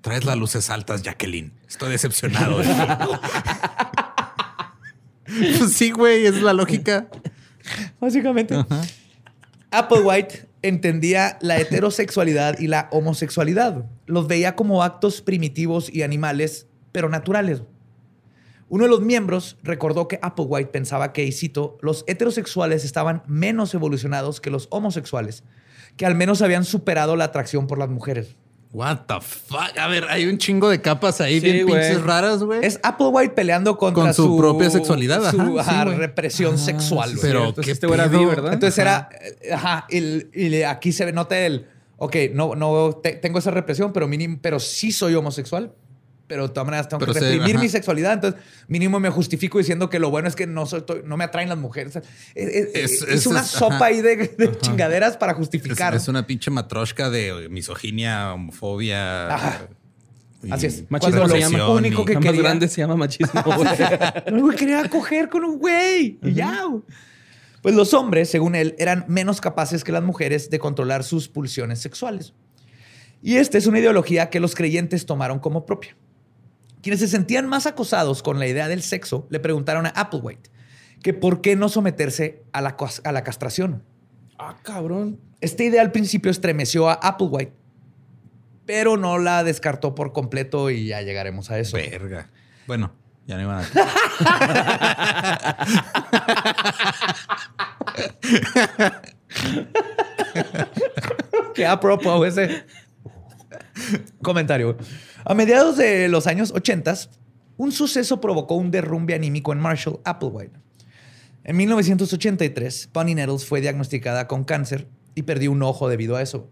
[0.00, 1.52] Traes las luces altas, Jacqueline.
[1.68, 2.58] Estoy decepcionado.
[2.58, 2.64] de
[5.58, 7.06] pues sí, güey, es la lógica.
[8.00, 8.56] Básicamente.
[9.70, 13.84] Applewhite entendía la heterosexualidad y la homosexualidad.
[14.06, 17.62] Los veía como actos primitivos y animales, pero naturales.
[18.68, 23.74] Uno de los miembros recordó que Applewhite pensaba que, y cito, los heterosexuales estaban menos
[23.74, 25.44] evolucionados que los homosexuales,
[25.96, 28.36] que al menos habían superado la atracción por las mujeres.
[28.72, 29.76] What the fuck?
[29.78, 32.64] A ver, hay un chingo de capas ahí Sí, bien pinches raras, güey.
[32.64, 35.96] Es Applewhite peleando contra Con su propia sexualidad, su, ajá, sí, ajá, güey.
[35.98, 37.10] represión sexual.
[37.10, 37.26] sí, güey.
[37.32, 38.52] Pero Entonces qué este güey era ¿verdad?
[38.54, 39.08] Entonces Ajá.
[39.12, 41.66] era, eh, ajá, el- y aquí se nota el,
[41.98, 45.72] ok, no, no te- tengo esa represión, pero mínimo, pero sí soy homosexual.
[46.32, 48.14] Pero de todas maneras tengo Pero que reprimir mi sexualidad.
[48.14, 51.50] Entonces, mínimo me justifico diciendo que lo bueno es que no, soy, no me atraen
[51.50, 51.94] las mujeres.
[51.96, 53.84] Es, es- Es- es es- una es- sopa ajá.
[53.84, 55.94] ahí de, de chingaderas para justificar.
[55.94, 59.34] es una pinche matroshka de misoginia, homofobia.
[59.34, 59.68] Ajá.
[60.50, 60.84] Así es.
[60.90, 61.68] Machismo se lo llama.
[61.68, 63.42] único que Nada más quería- grande se llama machismo.
[64.32, 66.18] No, quería coger con un güey.
[66.22, 66.64] Y ya.
[67.60, 71.78] Pues los hombres, según él, eran menos capaces que las mujeres de controlar sus pulsiones
[71.80, 72.32] sexuales.
[73.22, 75.94] Y esta es una ideología que los creyentes tomaron como propia.
[76.82, 80.50] Quienes se sentían más acosados con la idea del sexo le preguntaron a Applewhite
[81.02, 83.82] que por qué no someterse a la, a la castración.
[84.38, 85.18] ah, cabrón.
[85.40, 87.52] Esta idea al principio estremeció a Applewhite,
[88.66, 91.76] pero no la descartó por completo y ya llegaremos a eso.
[91.76, 92.30] Verga.
[92.68, 92.92] Bueno,
[93.26, 93.64] ya no iban a.
[101.54, 102.64] Qué apropo ese
[104.22, 104.76] comentario.
[105.24, 106.94] A mediados de los años 80,
[107.56, 110.58] un suceso provocó un derrumbe anímico en Marshall Applewhite.
[111.44, 116.50] En 1983, Bonnie Nettles fue diagnosticada con cáncer y perdió un ojo debido a eso.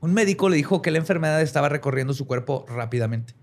[0.00, 3.34] Un médico le dijo que la enfermedad estaba recorriendo su cuerpo rápidamente.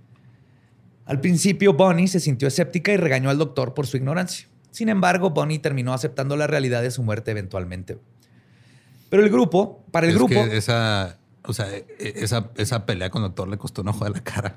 [1.06, 4.48] Al principio, Bonnie se sintió escéptica y regañó al doctor por su ignorancia.
[4.72, 7.98] Sin embargo, Bonnie terminó aceptando la realidad de su muerte eventualmente.
[9.10, 13.10] Pero el grupo, para el Es grupo, que esa, o sea, e- esa, esa pelea
[13.10, 14.56] con el doctor le costó un ojo de la cara.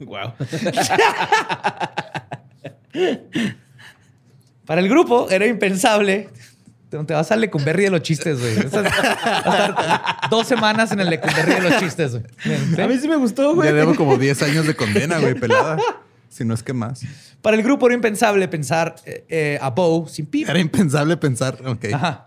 [0.00, 0.32] Wow.
[4.66, 6.28] Para el grupo era impensable.
[6.90, 8.56] Te vas al Lecumberri de los chistes, güey.
[8.56, 8.86] Vas a-
[9.38, 9.76] estar
[10.30, 12.24] dos semanas en el Lecumberri de los chistes, güey.
[12.82, 13.68] A mí sí me gustó, güey.
[13.68, 15.76] Ya debo como 10 años de condena, güey, pelada.
[16.28, 17.02] Si no es que más.
[17.42, 20.48] Para el grupo era impensable pensar eh, eh, a Bo sin Pip.
[20.48, 21.86] Era impensable pensar, ok.
[21.92, 22.26] Ajá.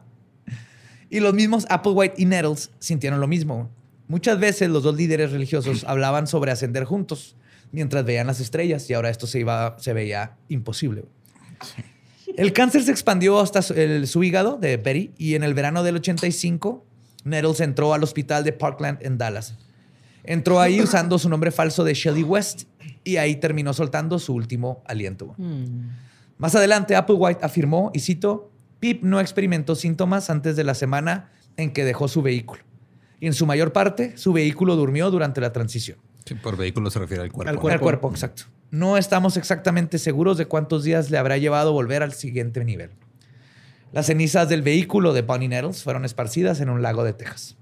[1.14, 3.70] Y los mismos Applewhite y Nettles sintieron lo mismo.
[4.08, 7.36] Muchas veces los dos líderes religiosos hablaban sobre ascender juntos
[7.72, 11.06] mientras veían las estrellas y ahora esto se, iba, se veía imposible.
[12.36, 15.84] El cáncer se expandió hasta su, el- su hígado de Betty y en el verano
[15.84, 16.86] del 85
[17.26, 19.56] Nettles entró al hospital de Parkland en Dallas.
[20.24, 22.64] Entró ahí usando su nombre falso de Shelley West
[23.04, 25.36] y ahí terminó soltando su último aliento.
[26.38, 28.52] Más adelante, Applewhite afirmó, y cito,
[28.84, 32.62] Pip no experimentó síntomas antes de la semana en que dejó su vehículo.
[33.22, 35.98] y en su mayor parte su vehículo durmió durante la transición.
[36.26, 37.50] Sí, por vehículo se refiere al cuerpo.
[37.50, 37.84] Al Al Cuerpo.
[37.86, 38.44] cuerpo, exacto.
[38.72, 42.90] No estamos exactamente seguros de cuántos días le habrá llevado volver al siguiente nivel.
[43.94, 47.56] Las cenizas del vehículo de Bonnie Nettles fueron esparcidas en un lago de Texas.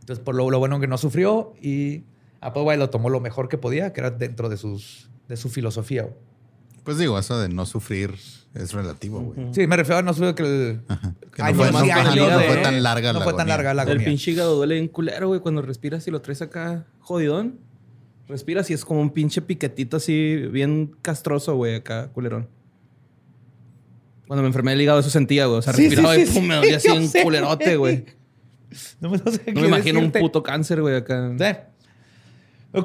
[0.00, 2.02] Entonces, por lo, lo bueno que no sufrió y
[2.40, 6.08] Applewhite lo tomó lo mejor que podía, que era dentro de, sus, de su filosofía.
[6.84, 8.14] Pues digo, eso de no sufrir
[8.54, 9.54] es relativo, güey.
[9.54, 10.80] Sí, me refiero a no sufrir que el...
[11.32, 13.24] Que Ay, no, fue, no, no, ajá, no, no, no fue tan larga no la
[13.24, 14.06] fue tan larga la El agonía.
[14.06, 17.60] pinche hígado duele bien culero, güey, cuando respiras y lo traes acá jodidón.
[18.28, 22.48] Respiras y es como un pinche piquetito así, bien castroso, güey, acá, culerón.
[24.26, 25.58] Cuando me enfermé del hígado, eso sentía, güey.
[25.58, 27.76] O sea, Sí, respiraba sí, y sí, pum, me sí, dolía así un sé, culerote,
[27.76, 28.04] güey.
[29.00, 30.18] No me, no sé qué No me imagino decirte.
[30.18, 31.30] un puto cáncer, güey, acá.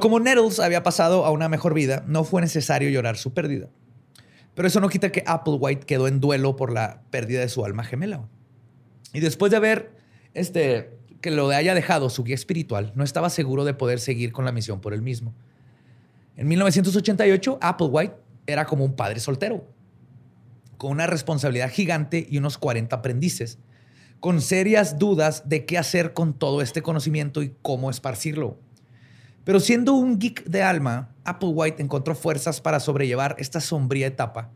[0.02, 3.70] Como Nettles había pasado a una mejor vida, no fue necesario llorar su pérdida.
[4.58, 7.84] Pero eso no quita que Applewhite quedó en duelo por la pérdida de su alma
[7.84, 8.28] gemela.
[9.14, 9.92] Y después de haber
[10.34, 14.46] este, que lo haya dejado su guía espiritual, no estaba seguro de poder seguir con
[14.46, 15.36] la misión por él mismo.
[16.38, 18.16] En 1988, Applewhite
[18.48, 19.64] era como un padre soltero,
[20.78, 23.60] con una responsabilidad gigante y unos 40 aprendices,
[24.20, 28.58] con serias dudas de qué hacer con todo este conocimiento y cómo esparcirlo.
[29.48, 34.50] Pero siendo un geek de alma, Applewhite encontró fuerzas para sobrellevar esta sombría etapa,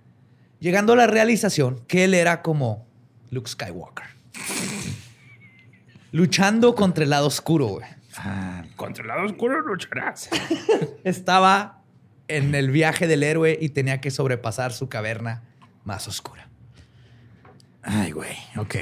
[0.59, 2.85] llegando a la realización que él era como
[3.29, 4.07] Luke Skywalker.
[6.11, 7.87] Luchando contra el lado oscuro, güey.
[8.75, 10.29] Contra el lado oscuro lucharás.
[11.05, 11.83] Estaba
[12.27, 15.43] en el viaje del héroe y tenía que sobrepasar su caverna
[15.85, 16.49] más oscura.
[17.81, 18.35] Ay, güey.
[18.57, 18.75] Ok.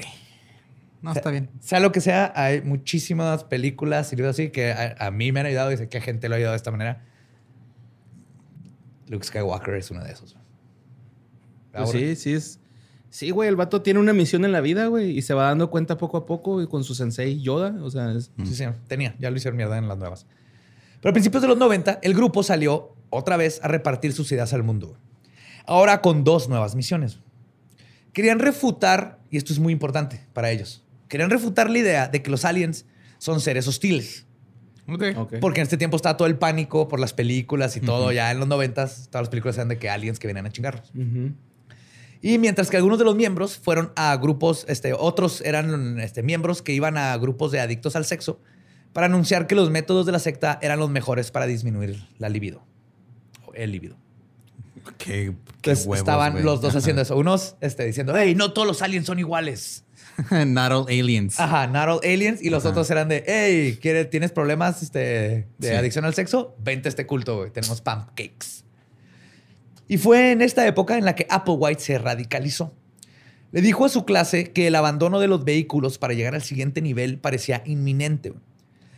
[1.02, 1.50] No, está bien.
[1.62, 5.40] Sea lo que sea, hay muchísimas películas y libros así que a, a mí me
[5.40, 7.06] han ayudado y sé que a gente lo ha ayudado de esta manera.
[9.08, 10.36] Luke Skywalker es uno de esos.
[11.72, 12.60] Pues sí, sí es.
[13.10, 15.72] Sí, güey, el vato tiene una misión en la vida, güey, y se va dando
[15.72, 17.76] cuenta poco a poco y con su sensei Yoda.
[17.82, 19.16] O sea, es- Sí, sí, tenía.
[19.20, 20.28] Ya lo hicieron mierda en las nuevas.
[21.02, 24.54] Pero a principios de los 90, el grupo salió otra vez a repartir sus ideas
[24.54, 24.98] al mundo.
[25.66, 27.20] Ahora con dos nuevas misiones.
[28.14, 32.32] Querían refutar, y esto es muy importante para ellos, querían refutar la idea de que
[32.32, 32.86] los aliens
[33.18, 34.26] son seres hostiles.
[34.88, 35.04] Ok.
[35.18, 35.34] Ok.
[35.42, 38.12] Porque en este tiempo estaba todo el pánico por las películas y todo.
[38.14, 40.90] Ya en los 90, todas las películas eran de que aliens que venían a chingarlos.
[40.96, 41.34] Ujú.
[42.22, 46.62] Y mientras que algunos de los miembros fueron a grupos, este, otros eran este, miembros
[46.62, 48.42] que iban a grupos de adictos al sexo
[48.92, 52.64] para anunciar que los métodos de la secta eran los mejores para disminuir la libido.
[53.46, 53.96] O el libido.
[54.98, 57.16] Qué, qué Entonces huevos, estaban los dos haciendo eso.
[57.16, 59.86] Unos este, diciendo, hey, no todos los aliens son iguales.
[60.48, 61.40] Not all aliens.
[61.40, 62.42] Ajá, not all aliens.
[62.42, 62.72] Y los Ajá.
[62.72, 65.76] otros eran de, hey, ¿quieres- ¿tienes problemas este, de Sí.
[65.76, 66.56] adicción al sexo?
[66.60, 67.52] Vente a este culto, güey.
[67.52, 68.64] Tenemos pancakes.
[69.88, 72.74] Y fue en esta época en la que Applewhite se radicalizó.
[73.52, 76.82] Le dijo a su clase que el abandono de los vehículos para llegar al siguiente
[76.82, 78.34] nivel parecía inminente.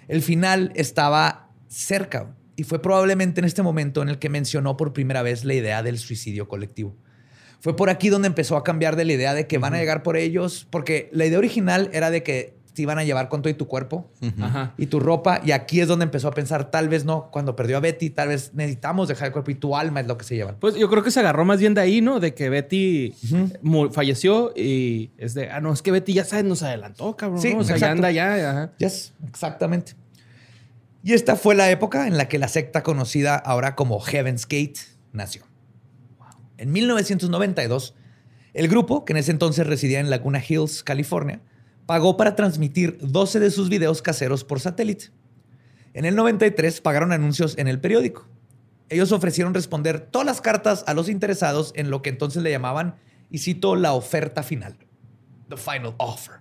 [0.10, 4.92] El final estaba cerca y fue probablemente en este momento en el que mencionó por
[4.92, 6.94] primera vez la idea del suicidio colectivo.
[7.62, 10.04] Fue por aquí donde empezó a cambiar de la idea de que van a llegar
[10.04, 13.52] por ellos, porque la idea original era de que te iban a llevar con todo
[13.52, 14.10] y tu cuerpo
[14.78, 17.78] y tu ropa, y aquí es donde empezó a pensar, tal vez no, cuando perdió
[17.78, 20.36] a Betty, tal vez necesitamos dejar el cuerpo y tu alma es lo que se
[20.36, 20.56] llevan.
[20.58, 22.19] Pues yo creo que se agarró más bien de ahí, ¿no?
[22.19, 23.13] De que Betty
[23.91, 27.41] falleció y es de, ah, no, es que Betty ya sabes, nos adelantó, cabrón.
[27.41, 27.60] Sí, ¿no?
[27.60, 28.50] O sea, ya anda ya.
[28.50, 28.71] Ajá.
[28.78, 29.93] Yes, exactamente.
[31.04, 34.80] Y esta fue la época en la que la secta conocida ahora como Heaven's Gate
[35.12, 35.43] nació.
[36.62, 37.95] En 1992,
[38.54, 41.41] el grupo, que en ese entonces residía en Laguna Hills, California,
[41.88, 45.06] pagó para transmitir 12 de sus videos caseros por satélite.
[45.93, 48.28] En el 93 pagaron anuncios en el periódico.
[48.89, 52.95] Ellos ofrecieron responder todas las cartas a los interesados en lo que entonces le llamaban,
[53.30, 54.78] y cito, la oferta final.
[55.50, 56.36] The final offer.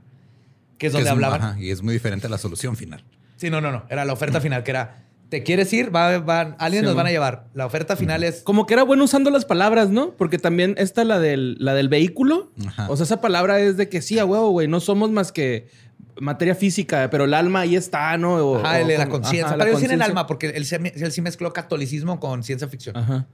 [0.79, 1.41] Que es Que donde es- hablaban.
[1.43, 3.05] ajá, y es muy diferente a la solución final.
[3.37, 3.87] Sí, no, no, no.
[3.89, 5.95] Era la oferta final, que era, ¿te quieres ir?
[5.95, 6.17] Va,
[6.59, 6.99] alguien Sí, nos mo.
[6.99, 7.47] van a llevar.
[7.55, 8.43] La oferta final es...
[8.43, 10.11] Como que era bueno usando las palabras, ¿no?
[10.19, 12.51] Porque también esta, la del, la del vehículo.
[12.67, 12.87] Ajá.
[12.91, 14.69] O sea, esa palabra es de que sí, a huevo, güey.
[14.69, 15.69] No somos más que
[16.21, 18.35] materia física, pero el alma ahí está, ¿no?
[18.37, 19.57] O- Ajá, o el la conciencia.
[19.57, 20.05] Pero ellos tienen conciencia.
[20.05, 20.67] alma porque él,
[21.13, 22.97] sí mezcló catolicismo con ciencia ficción.
[22.97, 23.27] Ajá.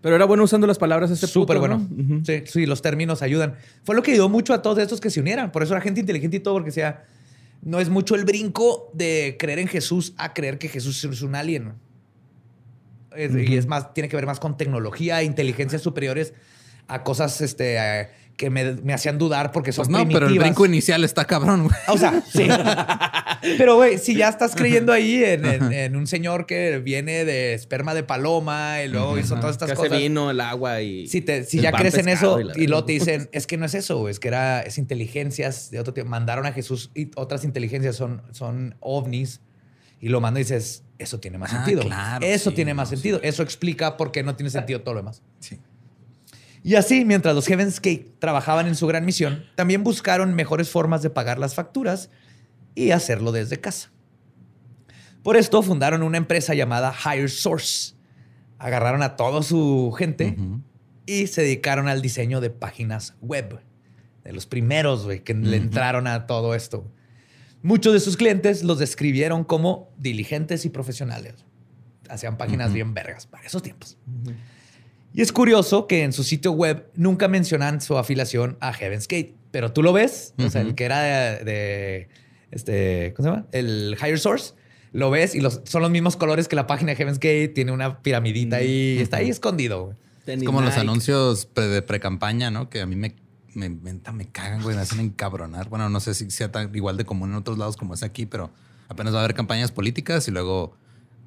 [0.00, 1.88] Pero era bueno usando las palabras este Súper puto, bueno.
[2.24, 3.54] sí, sí, los términos ayudan.
[3.82, 5.50] Fue lo que ayudó mucho a todos estos que se unieran.
[5.50, 7.04] Por eso era gente inteligente y todo, porque sea,
[7.62, 11.34] no es mucho el brinco de creer en Jesús a creer que Jesús es un
[11.34, 11.74] alien.
[13.16, 16.34] Es- Y es más, tiene que ver más con tecnología, inteligencias superiores
[16.86, 20.38] a cosas este, eh, que me, me hacían dudar porque son Pues no, pero el
[20.38, 21.76] brinco inicial está cabrón, güey.
[21.88, 22.46] O sea, sí.
[23.58, 27.54] Pero, güey, si ya estás creyendo ahí en, en- en un señor que viene de
[27.54, 29.98] esperma de paloma y luego hizo todas estas que hace cosas.
[29.98, 31.06] vino, el agua y...
[31.08, 33.66] Si, te, si ya crees en eso la y, luego te dicen, es que no
[33.66, 36.08] es eso, es que era, es inteligencias de otro tipo.
[36.08, 39.40] Mandaron a Jesús y otras inteligencias son, son ovnis
[40.00, 41.82] y lo mandan y dices, eso tiene más Ah, sentido.
[41.82, 43.20] claro, eso sí, tiene más no, sentido.
[43.22, 45.22] Eso explica por qué no tiene sentido todo lo demás.
[45.40, 45.58] Sí.
[46.62, 51.02] Y así, mientras los Heaven's Gate trabajaban en su gran misión, también buscaron mejores formas
[51.02, 52.10] de pagar las facturas
[52.74, 53.90] y hacerlo desde casa.
[55.22, 57.94] Por esto fundaron una empresa llamada Higher Source.
[58.58, 60.36] Agarraron a toda su gente
[61.06, 63.60] y se dedicaron al diseño de páginas web.
[64.24, 66.90] De los primeros, güey, que le entraron a todo esto.
[67.62, 71.34] Muchos de sus clientes los describieron como diligentes y profesionales.
[72.08, 72.74] Hacían páginas Ujú.
[72.74, 73.96] bien vergas para esos tiempos.
[75.18, 79.34] Y es curioso que en su sitio web nunca mencionan su afiliación a Heaven's Gate,
[79.50, 82.08] pero tú lo ves, o sea, el que era de, de,
[82.52, 83.46] este, ¿cómo se llama?
[83.50, 84.54] El Higher Source,
[84.92, 87.72] lo ves y los, son los mismos colores que la página de Heaven's Gate, tiene
[87.72, 89.96] una piramidita ahí, está ahí escondido.
[90.24, 92.70] Es como los anuncios pre- de pre-campaña, ¿no?
[92.70, 93.16] Que a mí me,
[93.54, 95.68] me, me, me cagan, güey, me hacen encabronar.
[95.68, 98.24] Bueno, no sé si sea tan igual de común en otros lados como es aquí,
[98.24, 98.52] pero
[98.88, 100.76] apenas va a haber campañas políticas y luego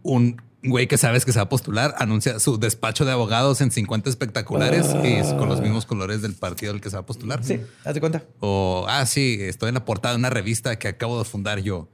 [0.04, 3.71] un güey que sabes que se va a postular anuncia su despacho de abogados en
[3.71, 7.06] 50 espectaculares y es con los mismos colores del partido al que se va a
[7.06, 7.43] postular.
[7.43, 8.24] Sí, hazte cuenta.
[8.39, 11.89] O, ah, sí, estoy en la portada de una revista que acabo de fundar yo.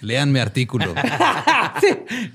[0.00, 0.94] Lean mi artículo.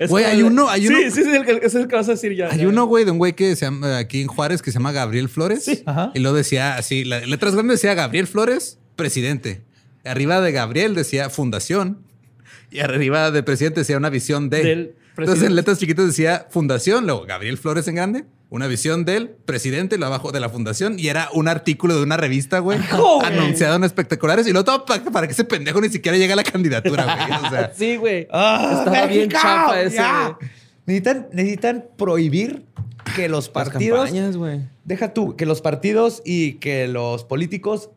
[0.08, 0.98] Güey, hay uno, hay uno.
[0.98, 2.48] Sí, sí, sí, ese es el que vas a decir ya.
[2.48, 2.68] Hay ya.
[2.68, 5.28] uno, güey, de un güey que se llama aquí en Juárez que se llama Gabriel
[5.28, 5.64] Flores.
[5.64, 5.82] Sí.
[6.14, 9.62] Y lo decía así, letras grandes decía Gabriel Flores, presidente.
[10.04, 11.98] Arriba de Gabriel decía fundación.
[12.70, 14.62] Y arriba de presidente decía una visión de.
[14.62, 19.30] Del Entonces en letras chiquitas decía fundación, luego Gabriel Flores en grande, una visión del
[19.30, 20.98] presidente, lo abajo de la fundación.
[20.98, 22.78] Y era un artículo de una revista, güey,
[23.24, 24.46] anunciado en espectaculares.
[24.46, 27.38] Y luego todo para, para que ese pendejo ni siquiera llegue a la candidatura, güey.
[27.46, 28.28] O sea, Sí, güey.
[28.30, 29.96] ¡Ah, Estaba bien chafa ese.
[29.96, 30.50] Güey.
[30.84, 32.64] Necesitan, necesitan prohibir
[33.16, 34.60] que los Las partidos campañas, güey.
[34.84, 37.90] Deja tú, que los partidos y que los políticos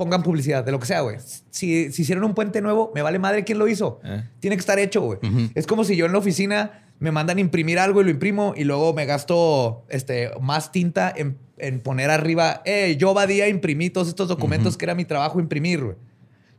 [0.00, 1.18] pongan publicidad de lo que sea, güey.
[1.50, 4.00] Si, si hicieron un puente nuevo, me vale madre quién lo hizo.
[4.02, 4.24] Eh.
[4.40, 5.18] Tiene que estar hecho, güey.
[5.54, 8.64] Es como si yo en la oficina me mandan imprimir algo y lo imprimo y
[8.64, 14.08] luego me gasto este, más tinta en, en poner arriba, eh, yo Badía imprimí todos
[14.08, 15.96] estos documentos que era mi trabajo imprimir, güey.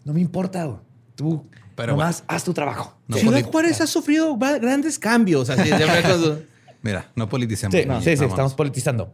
[0.05, 0.77] No me importa, güey.
[1.15, 2.95] Tú Pero, nomás haz tu trabajo.
[3.07, 5.49] No Ciudad Juárez ha sufrido grandes cambios.
[5.49, 5.67] Así,
[6.83, 7.75] mira, no politicemos.
[7.75, 8.01] Sí, ¿no?
[8.01, 9.11] sí, sí, estamos politizando.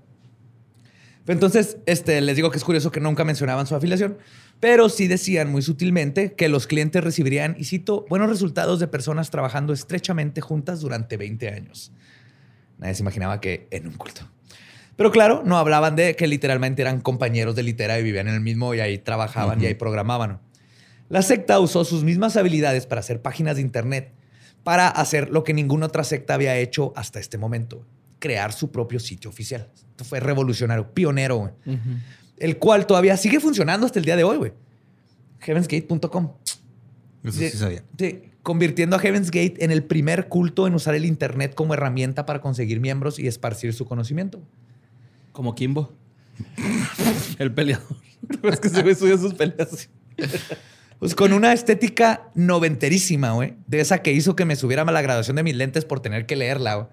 [1.27, 4.17] Entonces, este, les digo que es curioso que nunca mencionaban su afiliación,
[4.59, 9.29] pero sí decían muy sutilmente que los clientes recibirían, y cito, buenos resultados de personas
[9.29, 11.91] trabajando estrechamente juntas durante 20 años.
[12.77, 14.21] Nadie se imaginaba que en un culto.
[14.95, 18.41] Pero claro, no hablaban de que literalmente eran compañeros de litera y vivían en el
[18.41, 20.39] mismo y ahí trabajaban y ahí programaban.
[21.09, 24.13] La secta usó sus mismas habilidades para hacer páginas de internet
[24.67, 27.85] para hacer lo que ninguna otra secta había hecho hasta este momento,
[28.19, 29.69] crear su propio sitio oficial.
[29.91, 31.51] Esto fue revolucionario, pionero, güey.
[32.39, 34.53] el cual todavía sigue funcionando hasta el día de hoy, güey.
[35.39, 36.33] Heavensgate.com.
[37.23, 37.49] Eso Sí.
[37.49, 37.83] sabía.
[37.97, 42.25] Sí, convirtiendo a Heaven's Gate en el primer culto en usar el Internet como herramienta
[42.25, 44.41] para conseguir miembros y esparcir su conocimiento.
[45.31, 45.93] Como Kimbo.
[47.39, 47.85] El peleador.
[48.43, 49.89] es que ese güey subió sus peleas.
[50.99, 53.53] Pues con una estética noventerísima, güey.
[53.67, 56.25] De esa que hizo que me subiera a la graduación de mis lentes por tener
[56.25, 56.87] que leerla, güey.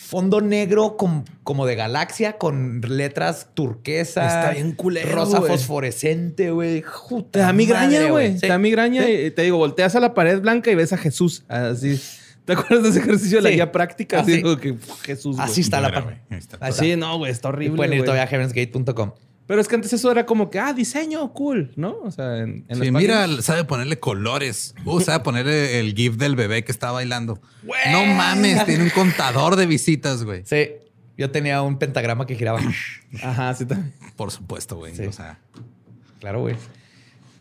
[0.00, 4.26] Fondo negro com- como de galaxia con letras turquesa.
[4.28, 6.82] Está bien culero, Rosa fosforescente, güey.
[6.82, 8.34] Juta Te da migraña, güey.
[8.34, 8.40] Sí.
[8.42, 9.10] Te da migraña Sí.
[9.12, 11.44] y te digo, volteas a la pared blanca y ves a Jesús.
[11.48, 12.00] Así.
[12.44, 14.20] ¿Te acuerdas de ese ejercicio de la guía práctica?
[14.20, 14.42] Así Así.
[14.42, 15.36] como que Jesús.
[15.40, 16.22] Así está la Mira, página.
[16.22, 16.58] güey, ahí está.
[16.60, 16.82] Ahí está.
[16.84, 17.76] Sí, no, güey, está Y horrible.
[17.76, 19.10] pueden ir todavía a heavensgate.com.
[19.48, 21.96] Pero es que antes eso era como que, ah, diseño, cool, ¿no?
[22.04, 23.44] O sea, en, en Sí, mira, páginas.
[23.44, 24.74] sabe ponerle colores.
[24.84, 27.40] Uh, sabe ponerle el GIF del bebé que está bailando.
[27.90, 30.42] No mames, tiene un contador de visitas, güey.
[30.44, 30.68] Sí.
[31.16, 32.60] Yo tenía un pentagrama que giraba.
[33.24, 33.92] Ajá, sí también.
[34.14, 34.94] Por supuesto, güey.
[34.94, 35.06] Sí.
[35.06, 35.38] O sea,
[36.20, 36.54] Claro, güey.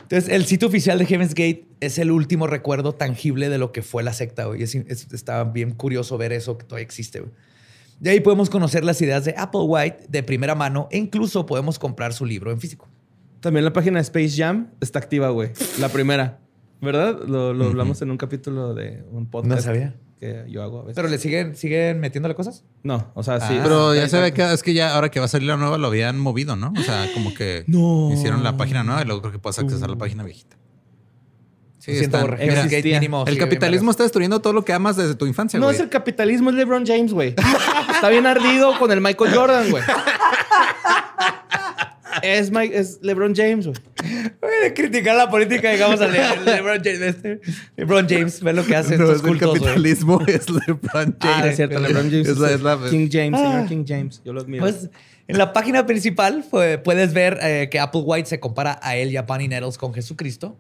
[0.04, 3.82] Entonces, el sitio oficial de Heaven's Gate es el último recuerdo tangible de lo que
[3.82, 4.62] fue la secta, güey.
[4.62, 7.32] Y es- es- está bien curioso ver eso que todavía existe, güey.
[8.00, 12.14] De ahí podemos conocer las ideas de Applewhite de primera mano e incluso podemos comprar
[12.14, 12.88] su libro en físico.
[13.40, 15.52] También la página de Space Jam está activa, güey.
[15.80, 16.40] La primera.
[16.82, 17.18] ¿Verdad?
[17.28, 19.56] Lo, lo hablamos en un capítulo de un podcast.
[19.56, 19.96] No sabía.
[20.20, 20.96] Que yo hago a veces.
[20.96, 22.64] ¿Pero le siguen, siguen metiéndole cosas?
[22.84, 23.54] No, o sea, sí.
[23.56, 25.58] Ah, pero ya se ve que es que ya ahora que va a salir la
[25.58, 26.74] nueva lo habían movido, ¿no?
[26.76, 28.12] O sea, como que No.
[28.12, 30.57] hicieron la página nueva y luego creo que puedes accesar a la página viejita.
[31.88, 33.00] Sí, siento, están- Heaven's mira, Gate existía.
[33.00, 35.76] mínimo el capitalismo está destruyendo todo lo que amas desde tu infancia, No güey.
[35.78, 37.34] es el capitalismo, es LeBron James, güey.
[37.96, 39.84] Está bien ardido con el Michael Jordan, güey.
[42.24, 43.78] Es, Mike- es LeBron James, güey.
[44.64, 47.02] de criticar la política, digamos, a Le- LeBron James.
[47.02, 47.40] este,
[47.76, 49.62] LeBron James, ve lo que hace No, estos es el cultos, güey.
[49.62, 51.46] capitalismo, es LeBron Ah, James.
[51.52, 52.28] es cierto, LeBron James.
[52.28, 53.66] Es la- es la- King James, señor Ah.
[53.70, 54.22] King James.
[54.26, 54.64] Yo lo admiro.
[54.64, 54.90] Pues
[55.28, 59.18] en la página principal fue- puedes ver eh, que Applewhite se compara a él y
[59.18, 60.58] a Bunny Nettles con Jesucristo.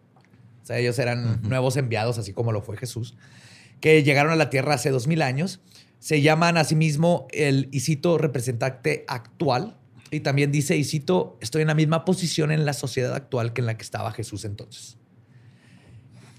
[0.67, 3.15] O sea, ellos eran nuevos enviados, así como lo fue Jesús,
[3.79, 5.61] que llegaron a la tierra hace dos mil años.
[5.99, 9.77] Se llaman a sí mismo el, y cito, representante actual.
[10.11, 13.61] Y también dice, y cito, estoy en la misma posición en la sociedad actual que
[13.61, 14.97] en la que estaba Jesús entonces.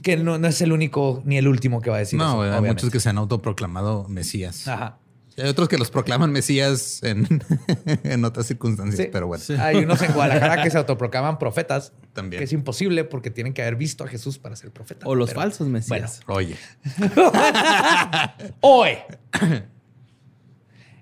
[0.02, 2.42] Que no, no es el único ni el último que va a decir eso, No,
[2.42, 4.68] hay muchos que se han autoproclamado mesías.
[4.68, 4.98] Ajá.
[5.38, 7.26] Hay otros que los proclaman mesías en,
[8.04, 9.08] en otras circunstancias, Sí.
[9.12, 9.42] pero bueno.
[9.60, 11.92] Hay unos en Guadalajara que se autoproclaman profetas.
[12.12, 12.40] También.
[12.40, 15.06] Que es imposible porque tienen que haber visto a Jesús para ser profeta.
[15.06, 16.20] o los Pero- falsos mesías.
[16.26, 16.56] Oye,
[18.60, 18.90] Hoy.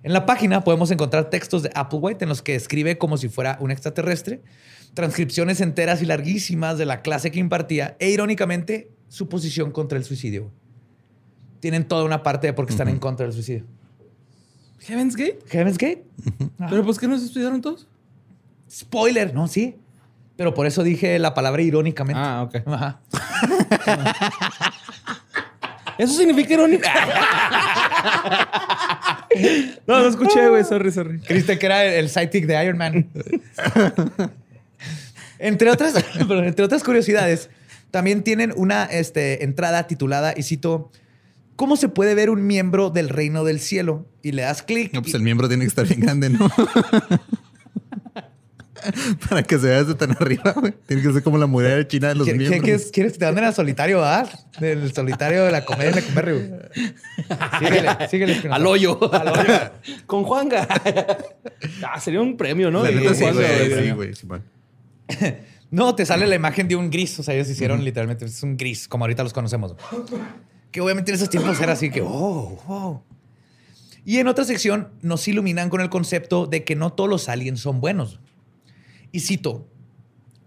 [0.02, 3.56] En la página podemos encontrar textos de Applewhite en los que escribe como si fuera
[3.60, 4.42] un extraterrestre,
[4.94, 10.04] transcripciones enteras y larguísimas de la clase que impartía e irónicamente su posición contra el
[10.04, 10.52] suicidio.
[11.60, 13.64] Tienen toda una parte de por qué están en contra del suicidio.
[14.80, 15.38] Heaven's Gate.
[15.50, 16.04] Heaven's Gate.
[16.70, 17.86] ¿Pero pues qué nos estudiaron todos?
[18.70, 19.76] Spoiler, no, sí.
[20.36, 22.20] Pero por eso dije la palabra irónicamente.
[22.22, 22.56] Ah, ok.
[22.66, 23.00] Ajá.
[25.98, 26.92] Eso significa irónica.
[29.86, 30.64] no, no escuché, güey.
[30.64, 31.20] Sorry, sorry.
[31.20, 33.08] Creíste que era el, sidekick de Iron Man.
[35.38, 37.48] entre, otras, entre otras curiosidades,
[37.90, 40.90] también tienen una este, entrada titulada, y cito,
[41.56, 44.06] ¿Cómo se puede ver un miembro del reino del cielo?
[44.22, 44.92] Y le das clic.
[44.92, 46.50] no, pues y- el miembro tiene que estar bien grande, ¿no?
[49.28, 50.72] Para que se vea desde tan arriba, güey.
[50.86, 52.62] Tiene que ser como la muralla china de los ¿Qué- qué- miembros.
[52.62, 54.28] quieres, quieres que te manden al solitario, verdad?
[54.60, 56.50] Del solitario de la comedia de Lecumberri, güey.
[57.58, 58.32] Síguele, síguele.
[58.34, 58.56] Espinosa.
[58.56, 59.00] Al hoyo.
[60.06, 60.68] Con Juanga.
[61.90, 62.84] ah, sería un premio, ¿no?
[62.84, 63.84] La neta sí, güey.
[63.86, 64.14] Sí, güey.
[64.14, 64.42] Simón.
[65.68, 67.18] No, te sale la imagen de un gris.
[67.18, 69.74] O sea, ellos hicieron literalmente es un gris, como ahorita los conocemos.
[70.76, 73.02] Que obviamente en esos tiempos era así que, oh.
[74.04, 77.60] Y en otra sección nos iluminan con el concepto de que no todos los aliens
[77.60, 78.20] son buenos.
[79.10, 79.66] Y cito,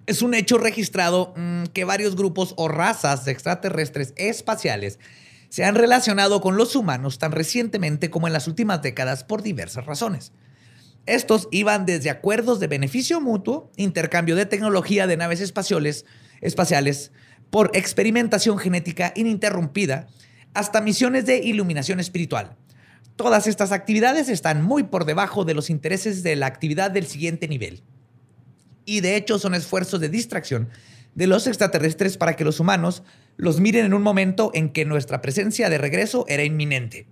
[0.06, 5.00] es un hecho registrado mm, que varios grupos o razas de extraterrestres espaciales
[5.50, 9.88] se han relacionado con los humanos tan recientemente como en las últimas décadas por diversas
[9.88, 10.32] razones.
[11.08, 16.06] Estos iban desde acuerdos de beneficio mutuo, intercambio de tecnología de naves espaciales,
[16.40, 17.12] espaciales
[17.50, 20.08] por experimentación genética ininterrumpida,
[20.54, 22.56] hasta misiones de iluminación espiritual.
[23.16, 27.48] Todas estas actividades están muy por debajo de los intereses de la actividad del siguiente
[27.48, 27.84] nivel.
[28.86, 30.70] Y de hecho son esfuerzos de distracción
[31.16, 33.04] de los extraterrestres para que los humanos
[33.36, 37.08] los miren en un momento en que nuestra presencia de regreso era inminente.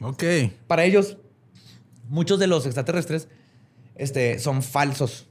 [0.00, 0.22] Ok.
[0.66, 1.16] Para ellos,
[2.08, 3.28] muchos de los extraterrestres
[3.94, 5.26] este, son falsos.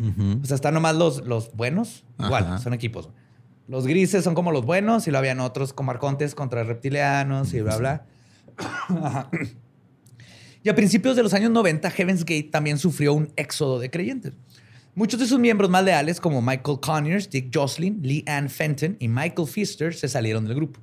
[0.00, 0.40] Ujú.
[0.42, 2.04] O sea, están nomás los, los buenos.
[2.18, 2.58] Igual, Ajá.
[2.58, 3.10] son equipos.
[3.68, 7.60] Los grises son como los buenos y lo habían otros como arcontes contra reptilianos y
[7.60, 8.06] bla, bla.
[8.88, 9.30] Ajá.
[10.62, 14.32] Y a principios de los años 90, Heaven's Gate también sufrió un éxodo de creyentes.
[14.94, 19.08] Muchos de sus miembros más leales, como Michael Conyers, Dick Jocelyn, Lee Ann Fenton y
[19.08, 20.80] Michael Pfister, se salieron del grupo.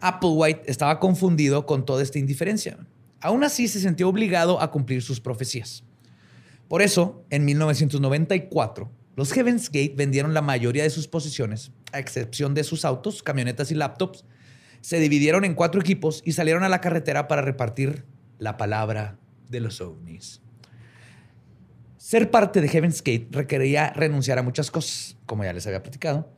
[0.00, 2.78] Applewhite estaba confundido con toda esta indiferencia.
[3.20, 5.82] Aún así, se sintió obligado a cumplir sus profecías.
[6.68, 12.54] Por eso, en 1994, los Heaven's Gate vendieron la mayoría de sus posiciones, a excepción
[12.54, 14.24] de sus autos, camionetas y laptops.
[14.80, 18.04] Se dividieron en cuatro equipos y salieron a la carretera para repartir
[18.38, 20.42] la palabra de los ovnis.
[21.96, 26.30] Ser parte de Heaven's Gate requería renunciar a muchas cosas, como ya les había platicado.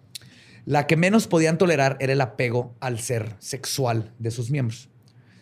[0.64, 4.88] La que menos podían tolerar era el apego al ser sexual de sus miembros.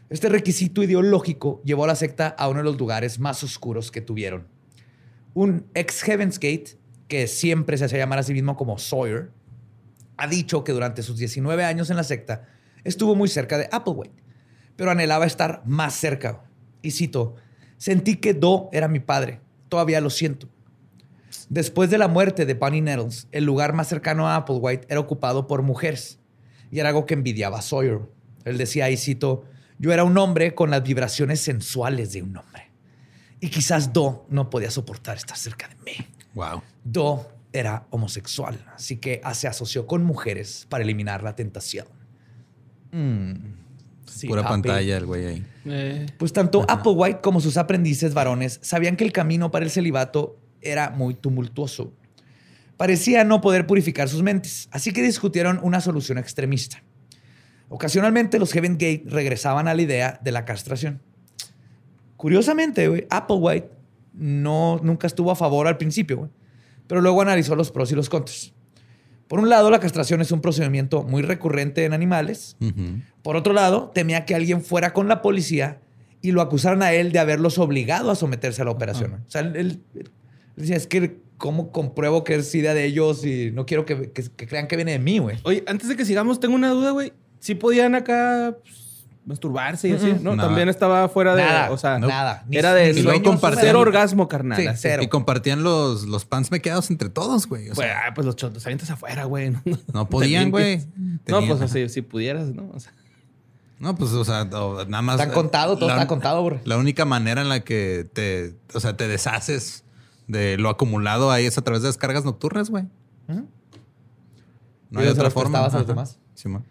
[0.08, 4.00] Este requisito ideológico llevó a la secta a uno de los lugares más oscuros que
[4.00, 4.55] tuvieron.
[5.36, 6.78] Un ex Heaven's Gate,
[7.08, 9.32] que siempre se hacía llamar a sí mismo como Sawyer,
[10.16, 12.48] ha dicho que durante sus 19 años en la secta
[12.84, 14.22] estuvo muy cerca de Applewhite,
[14.76, 16.42] pero anhelaba estar más cerca.
[16.80, 17.34] Y cito,
[17.76, 20.48] sentí que Do era mi padre, todavía lo siento.
[21.50, 25.46] Después de la muerte de Bunny Nettles, el lugar más cercano a Applewhite era ocupado
[25.46, 26.18] por mujeres,
[26.70, 28.00] y era algo que envidiaba a Sawyer.
[28.46, 29.44] Él decía, y cito,
[29.78, 32.65] yo era un hombre con las vibraciones sensuales de un hombre.
[33.40, 35.92] Y quizás Do no podía soportar estar cerca de mí.
[36.34, 36.62] Wow.
[36.84, 41.86] Do era homosexual, así que se asoció con mujeres para eliminar la tentación.
[42.92, 43.32] Mm,
[44.06, 44.52] sí, Pura papi.
[44.52, 45.46] pantalla el güey ahí.
[45.64, 50.38] Eh, Pues tanto Applewhite como sus aprendices varones sabían que el camino para el celibato
[50.60, 51.92] era muy tumultuoso.
[52.76, 56.82] Parecía no poder purificar sus mentes, así que discutieron una solución extremista.
[57.68, 61.02] Ocasionalmente los Heaven Gate regresaban a la idea de la castración.
[62.16, 63.68] Curiosamente, güey, Applewhite
[64.14, 66.30] no, nunca estuvo a favor al principio, güey,
[66.86, 68.52] pero luego analizó los pros y los contras.
[69.28, 72.56] Por un lado, la castración es un procedimiento muy recurrente en animales.
[73.22, 75.80] Por otro lado, temía que alguien fuera con la policía
[76.22, 79.14] y lo acusaran a él de haberlos obligado a someterse a la operación.
[79.26, 80.10] O sea, él, él- él
[80.56, 84.22] decía, es que ¿cómo compruebo que es idea de ellos y no quiero que, que-
[84.34, 85.36] que crean que viene de mí, güey?
[85.42, 87.12] Oye, antes de que sigamos, tengo una duda, güey.
[87.40, 88.85] ¿Sí podían acá pues,
[89.26, 90.14] masturbarse y así?
[90.22, 90.36] ¿No?
[90.36, 90.48] Nada.
[90.48, 91.42] También estaba fuera de...
[91.42, 92.44] Nada, o sea, nada.
[92.48, 94.58] Ni- era de ni sueños, compartían- cero orgasmo, carnal.
[94.60, 94.78] Sí, así.
[94.82, 95.02] cero.
[95.02, 97.70] Y compartían los, los pants mequeados entre todos, güey.
[97.70, 99.50] O Pues, sea, ah, pues los chotos avientas afuera, güey.
[99.50, 99.62] No,
[99.92, 100.86] no podían, güey.
[101.26, 102.70] No, pues así, si pudieras, ¿no?
[102.72, 102.92] O sea,
[103.80, 105.20] No, pues, o sea, nada más.
[105.20, 106.60] Está contado, todo la- está contado, güey.
[106.64, 109.82] La única manera en la que te, o sea, te deshaces
[110.28, 112.84] de lo acumulado ahí es a través de descargas nocturnas, güey.
[113.28, 115.64] No Y hay otra forma.
[115.64, 116.18] a los demás.
[116.34, 116.64] Simón.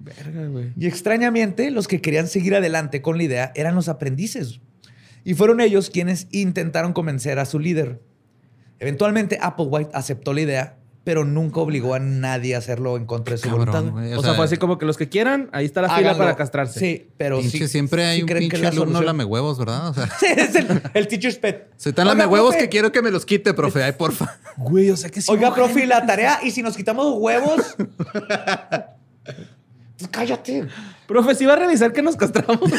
[0.00, 0.72] Verga, güey.
[0.76, 4.60] Y extrañamente, los que querían seguir adelante con la idea eran los aprendices.
[5.22, 8.00] Y fueron ellos quienes intentaron convencer a su líder.
[8.78, 13.38] Eventualmente, Applewhite aceptó la idea, pero nunca obligó a nadie a hacerlo en contra de
[13.38, 14.18] su Cabrón, voluntad.
[14.18, 16.80] O, sea, fue así como que los que quieran, ahí está la fila para castrarse.
[16.80, 19.58] Sí, pero Pinche, sí- siempre hay sí un creen que pinche la alumno lame huevos,
[19.58, 19.88] ¿verdad?
[19.88, 21.68] O sea, es el, el teacher's pet.
[21.76, 23.82] soy tan lame huevos que quiero que me los quite, profe.
[23.82, 24.38] Ay, porfa.
[24.56, 25.30] Güey, o sea que sí.
[25.30, 27.76] Oiga, profe, la tarea, y si nos quitamos huevos.
[30.08, 30.66] cállate.
[31.06, 32.60] Profe, sí va a revisar que nos castramos.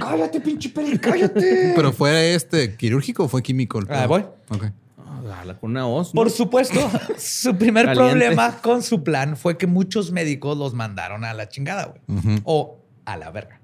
[0.00, 1.72] Cállate, pinche peli, cállate.
[1.74, 3.80] Pero fue este quirúrgico o fue químico.
[3.80, 4.24] el Ah, voy.
[4.48, 4.66] Ok.
[4.98, 6.14] Ah, con una hoz.
[6.14, 6.20] ¿no?
[6.20, 6.78] Por supuesto,
[7.18, 8.10] su primer Caliente.
[8.10, 12.40] problema con su plan fue que muchos médicos los mandaron a la chingada, güey.
[12.44, 13.60] O a la verga.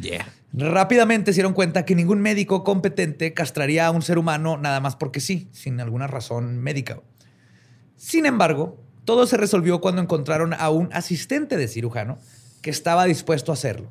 [0.00, 0.26] Yeah.
[0.52, 4.96] Rápidamente se dieron cuenta que ningún médico competente castraría a un ser humano nada más
[4.96, 7.00] porque sí, sin alguna razón médica.
[7.96, 12.18] Sin embargo, todo se resolvió cuando encontraron a un asistente de cirujano
[12.62, 13.90] que estaba dispuesto a hacerlo.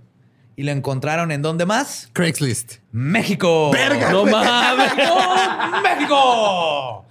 [0.55, 2.09] Y lo encontraron en dónde más?
[2.14, 2.76] Craigslist.
[2.91, 3.72] México.
[3.72, 4.91] Verga, No mames.
[5.84, 7.05] ¡México!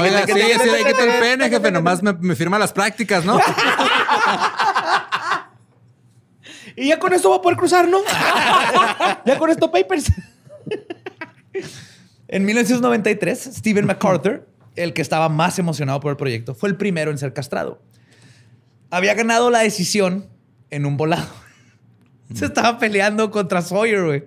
[0.00, 1.70] Oiga, sí, sí, le quito el pene, jefe.
[1.72, 3.40] Nomás me, me firma las prácticas, ¿no?
[6.76, 8.00] Y ya con esto va a poder cruzar, ¿no?
[9.24, 10.10] ya con esto papers.
[12.26, 17.10] En 1993, Stephen MacArthur, el que estaba más emocionado por el proyecto, fue el primero
[17.10, 17.80] en ser castrado.
[18.90, 20.26] Había ganado la decisión
[20.70, 21.28] en un volado.
[22.34, 24.24] Se estaba peleando contra Sawyer, güey.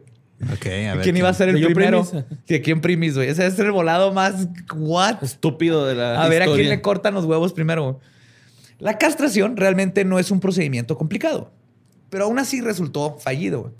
[0.54, 1.02] Ok, a ver.
[1.02, 2.06] ¿Quién iba a ser el ¿Que yo primero?
[2.06, 2.26] primis?
[2.46, 3.28] ¿Que quién primis, güey?
[3.30, 4.48] Ese es el volado más...
[4.76, 5.24] ¿What?
[5.24, 6.76] Estúpido de la A ver a quién historia.
[6.76, 8.00] le cortan los huevos primero.
[8.78, 11.52] La castración realmente no es un procedimiento complicado,
[12.12, 13.62] pero aún así resultó fallido.
[13.62, 13.74] güey.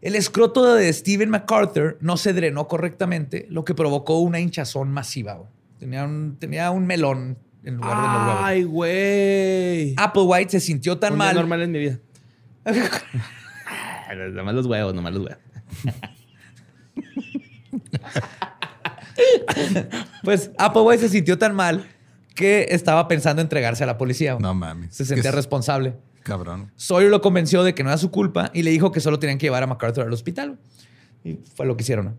[0.00, 5.38] El escroto de Steven MacArthur no se drenó correctamente, lo que provocó una hinchazón masiva.
[5.78, 8.40] Tenía un, tenía un melón en lugar de los huevos.
[8.42, 9.94] Ay, güey.
[9.96, 11.36] Applewhite se sintió tan Un día mal.
[11.36, 11.98] normal en mi vida.
[14.32, 15.42] nomás los huevos, nomás los huevos.
[20.22, 21.84] Pues Applewhite se sintió tan mal
[22.34, 24.36] que estaba pensando entregarse a la policía.
[24.38, 24.94] No mames.
[24.94, 25.96] Se sentía responsable.
[26.22, 26.72] Cabrón.
[26.76, 29.38] Sawyer lo convenció de que no era su culpa y le dijo que solo tenían
[29.38, 30.58] que llevar a MacArthur al hospital.
[31.24, 32.16] Y fue lo que hicieron.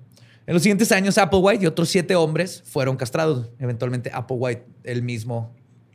[0.47, 3.49] En los siguientes años, Applewhite y otros siete hombres fueron castrados.
[3.59, 5.53] Eventualmente, Applewhite él mismo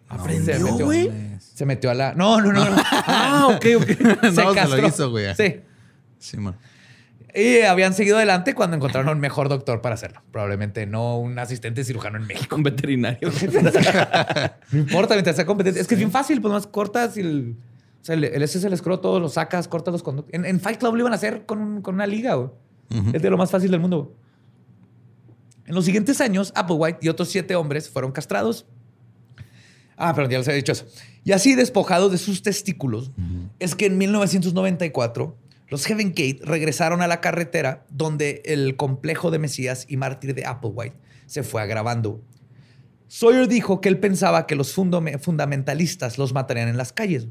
[0.09, 1.11] ¿Aprendió, se metió, güey?
[1.39, 2.15] se metió a la.
[2.15, 2.65] No, no, no.
[2.65, 2.77] no.
[2.93, 4.23] Ah, ok, ok.
[4.23, 5.35] No, se lo hizo, güey.
[5.35, 5.61] Sí.
[6.19, 6.57] Sí, man.
[7.35, 10.23] Y habían seguido adelante cuando encontraron un mejor doctor para hacerlo.
[10.31, 12.55] Probablemente no un asistente cirujano en México.
[12.55, 13.31] Con veterinario.
[14.71, 15.81] No importa, mientras sea competente.
[15.81, 17.57] Es que es bien fácil, pues más cortas y el.
[18.05, 20.35] O sea, el, el ese es el escroto, lo sacas, cortas los conductos.
[20.35, 22.51] En, en Fight Club lo iban a hacer con, con una liga, güey.
[23.15, 24.05] Es de lo más fácil del mundo.
[24.05, 24.17] güey.
[25.67, 28.67] En los siguientes años, Applewhite y otros siete hombres fueron castrados.
[29.97, 30.85] Ah, pero ya les había dicho eso.
[31.25, 33.11] Y así despojados de sus testículos,
[33.59, 35.37] es que en 1994
[35.71, 40.45] los Heaven Gate regresaron a la carretera donde el complejo de Mesías y mártir de
[40.45, 40.95] Applewhite
[41.27, 42.21] se fue agravando.
[43.09, 47.29] Sawyer dijo que él pensaba que los fundame- fundamentalistas los matarían en las calles.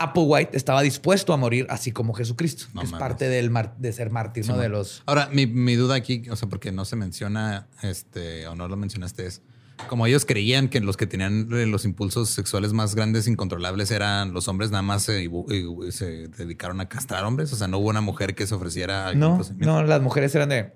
[0.00, 3.92] Applewhite estaba dispuesto a morir así como Jesucristo, No que es parte del mar- de
[3.92, 4.56] ser mártir, ¿no?
[4.56, 5.02] De los...
[5.06, 8.76] Ahora, mi, mi duda aquí, o sea, porque no se menciona, este, o no lo
[8.76, 9.42] mencionaste, es
[9.88, 14.34] como ellos creían que los que tenían eh, los impulsos sexuales más grandes, incontrolables, eran
[14.34, 15.28] los hombres, nada más se,
[15.90, 17.50] se dedicaron a castrar hombres.
[17.52, 19.14] O sea, no hubo una mujer que se ofreciera.
[19.14, 19.72] No, procedimiento?
[19.72, 20.72] no, las mujeres eran de...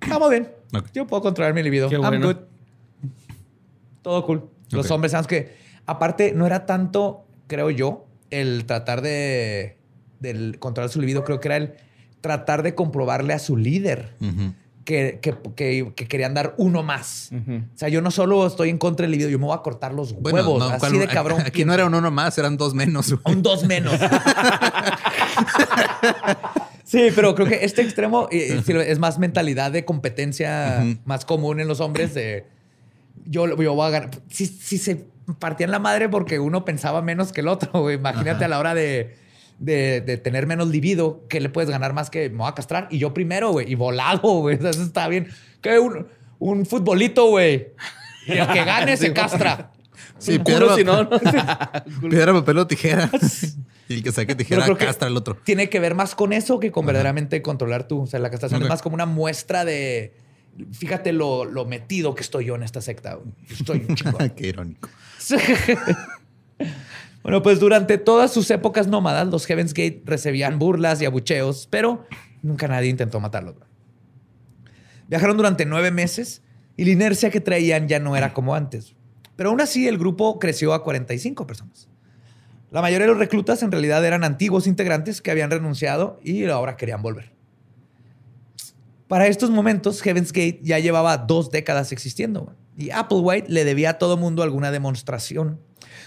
[0.00, 0.50] Estamos bien.
[0.94, 1.88] Yo puedo controlar mi libido.
[1.90, 2.26] Qué I'm bueno.
[2.28, 2.36] good.
[4.02, 4.48] Todo cool.
[4.70, 9.76] Los hombres, sabes que aparte no era tanto, creo yo, el tratar de,
[10.20, 11.74] del controlar su libido, creo que era el
[12.20, 14.14] tratar de comprobarle a su líder
[14.84, 17.30] que, que- que- que querían dar uno más.
[17.32, 19.92] O sea, yo no solo estoy en contra del libido, yo me voy a cortar
[19.94, 20.58] los Bueno, huevos.
[20.60, 21.40] no, así ¿cuál- de cabrón.
[21.44, 23.12] Aquí no era un uno más, eran dos menos.
[23.12, 23.34] güey.
[23.36, 23.98] Un dos menos.
[26.84, 31.58] Sí, pero creo que este extremo eh, sí, es más mentalidad de competencia más común
[31.58, 32.46] en los hombres de
[33.24, 34.10] yo, yo voy a ganar.
[34.30, 35.04] Si, si se
[35.38, 37.96] partían la madre porque uno pensaba menos que el otro, güey.
[37.96, 39.16] Imagínate a la hora de,
[39.58, 42.88] de, de, tener menos libido, que le puedes ganar más que me voy a castrar.
[42.90, 44.56] Y yo primero, güey, y volado, güey.
[44.56, 45.28] Eso está bien.
[45.60, 46.06] Que un,
[46.38, 47.68] un futbolito, güey.
[48.26, 49.72] Y el que gane se castra.
[50.18, 51.08] Sí, piedra, si no,
[52.10, 53.10] piedra, papel o tijera.
[53.88, 55.36] Y el que saque tijera castra al otro.
[55.44, 58.02] Tiene que ver más con eso que con verdaderamente controlar tú.
[58.02, 60.12] O sea, la castración es más como una muestra de.
[60.72, 63.18] Fíjate lo, lo, metido que estoy yo en esta secta.
[63.50, 64.16] Estoy un chico.
[64.36, 64.88] Qué irónico.
[67.22, 72.06] bueno, pues durante todas sus épocas nómadas, los Heaven's Gate recibían burlas y abucheos, pero
[72.42, 73.56] nunca nadie intentó matarlos.
[75.08, 76.42] Viajaron durante nueve meses
[76.76, 78.96] y la inercia que traían ya no era como antes.
[79.36, 81.88] Pero aún así el grupo creció a 45 personas.
[82.70, 86.76] La mayoría de los reclutas en realidad eran antiguos integrantes que habían renunciado y ahora
[86.76, 87.35] querían volver.
[89.08, 93.98] Para estos momentos, Heaven's Gate ya llevaba dos décadas existiendo y Applewhite le debía a
[93.98, 95.60] todo mundo alguna demostración,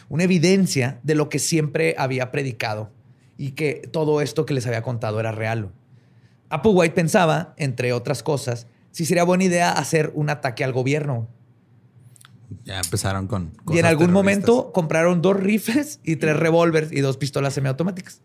[0.10, 2.92] una evidencia de lo que siempre había predicado
[3.38, 5.72] y que todo esto que les había contado era real.
[6.50, 11.30] Applewhite pensaba, entre otras cosas, si sería buena idea hacer un ataque al gobierno
[12.66, 13.52] ya empezaron con.
[13.70, 18.22] Y en algún momento compraron dos rifles y tres revólveres y dos pistolas semiautomáticas.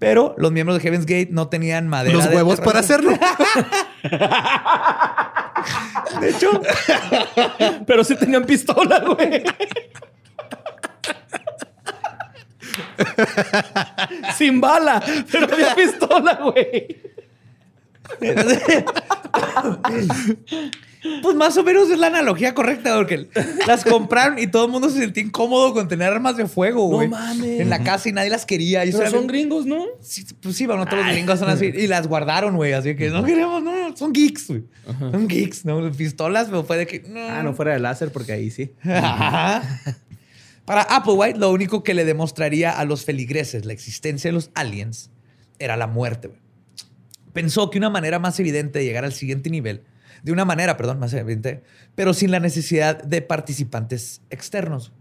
[0.00, 2.16] Pero los miembros de Heaven's Gate no tenían madera.
[2.16, 3.12] Los huevos para hacerlo.
[6.20, 6.60] de hecho.
[7.86, 9.44] pero sí tenían pistola, güey.
[14.38, 16.96] Sin bala, pero había pistola, güey.
[21.22, 23.28] Pues más o menos es la analogía correcta, porque
[23.66, 27.08] las compraron y todo el mundo se sentía incómodo con tener armas de fuego, güey.
[27.08, 27.60] No mames.
[27.60, 28.84] En la casa y nadie las quería.
[28.84, 29.84] Y Pero son gringos, ¿no?
[30.00, 31.66] Sí, pues sí, bueno, todos los gringos son así.
[31.66, 32.74] Y las guardaron, güey.
[32.74, 34.64] Así que no queremos, no, son geeks, güey.
[34.98, 35.90] Son geeks, ¿no?
[35.92, 37.02] Pistolas, pero fue de que.
[37.16, 38.72] Ah, no fuera de láser, porque ahí sí.
[40.64, 45.10] Para Applewhite, lo único que le demostraría a los feligreses la existencia de los aliens
[45.58, 46.40] era la muerte, güey.
[47.32, 49.82] Pensó que una manera más evidente de llegar al siguiente nivel
[50.22, 51.62] de una manera, perdón, más evidente,
[51.94, 54.92] pero sin la necesidad de participantes externos.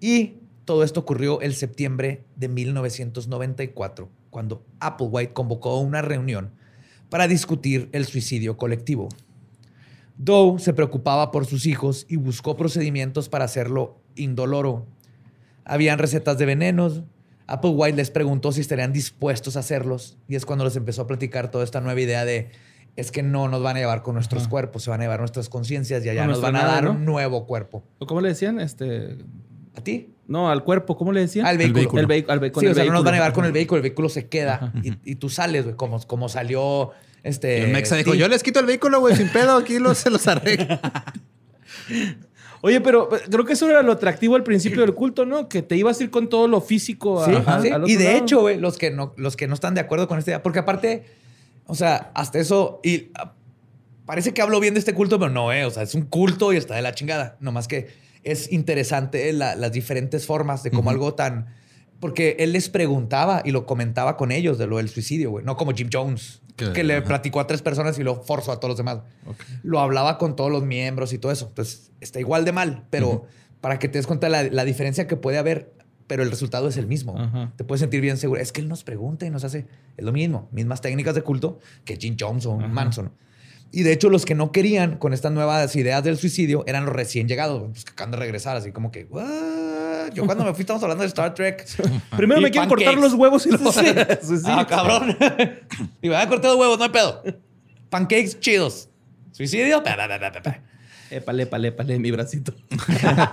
[0.00, 6.52] Y todo esto ocurrió el septiembre de 1994, cuando Applewhite convocó una reunión
[7.10, 9.08] para discutir el suicidio colectivo.
[10.16, 14.86] Doe se preocupaba por sus hijos y buscó procedimientos para hacerlo indoloro.
[15.64, 17.02] Habían recetas de venenos.
[17.46, 21.50] Applewhite les preguntó si estarían dispuestos a hacerlos y es cuando les empezó a platicar
[21.50, 22.50] toda esta nueva idea de
[22.96, 25.48] es que no nos van a llevar con nuestros cuerpos, se van a llevar nuestras
[25.48, 27.84] conciencias y allá nos van a dar un nuevo cuerpo.
[28.06, 28.60] ¿Cómo le decían?
[28.60, 29.18] Este...
[29.76, 30.14] ¿A ti?
[30.26, 31.46] No, al cuerpo, ¿cómo le decían?
[31.46, 32.00] Al vehículo.
[32.00, 32.32] El vehículo.
[32.32, 34.28] Al sí, o sea, no nos van a llevar con el vehículo, el vehículo se
[34.28, 36.92] queda y, tú sales, güey, como, como salió
[37.22, 37.64] este.
[37.64, 40.78] el Mexa dijo: Yo les quito el vehículo, güey, sin pedo, aquí se los arreglo.
[42.62, 45.50] Oye, pero creo que eso era lo atractivo al principio del culto, ¿no?
[45.50, 47.74] Que te ibas a ir con todo lo físico a, sí, sí.
[47.86, 50.30] Y de hecho, güey, los que no, los que no están de acuerdo con esta
[50.30, 51.04] idea, porque aparte,
[51.66, 53.10] o sea, hasta eso, y
[54.06, 55.64] parece que hablo bien de este culto, pero no, eh.
[55.64, 57.36] O sea, es un culto y está de la chingada.
[57.40, 57.88] No más que
[58.22, 61.46] es interesante las diferentes formas de cómo algo tan.
[62.00, 65.44] Porque él les preguntaba y lo comentaba con ellos de lo del suicidio, güey.
[65.44, 68.70] No como Jim Jones, que le platicó a tres personas y lo forzó a todos
[68.70, 68.98] los demás.
[69.62, 71.46] Lo hablaba con todos los miembros y todo eso.
[71.48, 73.26] Entonces, está igual de mal, pero
[73.60, 75.72] para que te des cuenta de la, diferencia que puede haber,
[76.06, 77.52] pero el resultado es el mismo.
[77.56, 78.40] Te puedes sentir bien seguro.
[78.40, 79.66] Es que él nos pregunta y nos hace.
[79.96, 80.48] Es lo mismo.
[80.52, 83.12] Mismas técnicas de culto que Jim Jones o Manson.
[83.72, 86.94] Y de hecho, los que no querían con estas nuevas ideas del suicidio eran los
[86.94, 89.08] recién llegados, pues, que acaban de regresar, así como que,
[90.14, 91.66] yo cuando me fui estamos hablando de Star Trek.
[92.16, 93.86] Primero me quieren cortar los huevos y los sí.
[94.44, 95.16] Ah, cabrón.
[96.02, 97.22] y me van a cortar los huevos, no hay pedo.
[97.90, 98.88] Pancakes chidos.
[99.32, 99.82] Suicidio.
[101.14, 102.52] Épale, épale, épale, mi bracito.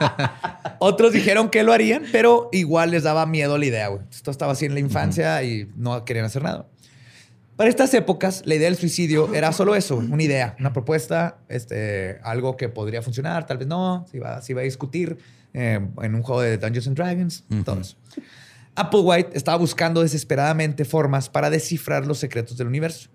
[0.80, 4.04] Otros dijeron que lo harían, pero igual les daba miedo la idea, güey.
[4.12, 6.68] Esto estaba así en la infancia y no querían hacer nada.
[7.56, 12.20] Para estas épocas, la idea del suicidio era solo eso, una idea, una propuesta, este,
[12.24, 15.18] algo que podría funcionar, tal vez no, se iba, a discutir
[15.54, 17.98] eh, en un juego de Dungeons and Dragons, todo eso.
[18.76, 23.10] Applewhite estaba buscando desesperadamente formas para descifrar los secretos del universo.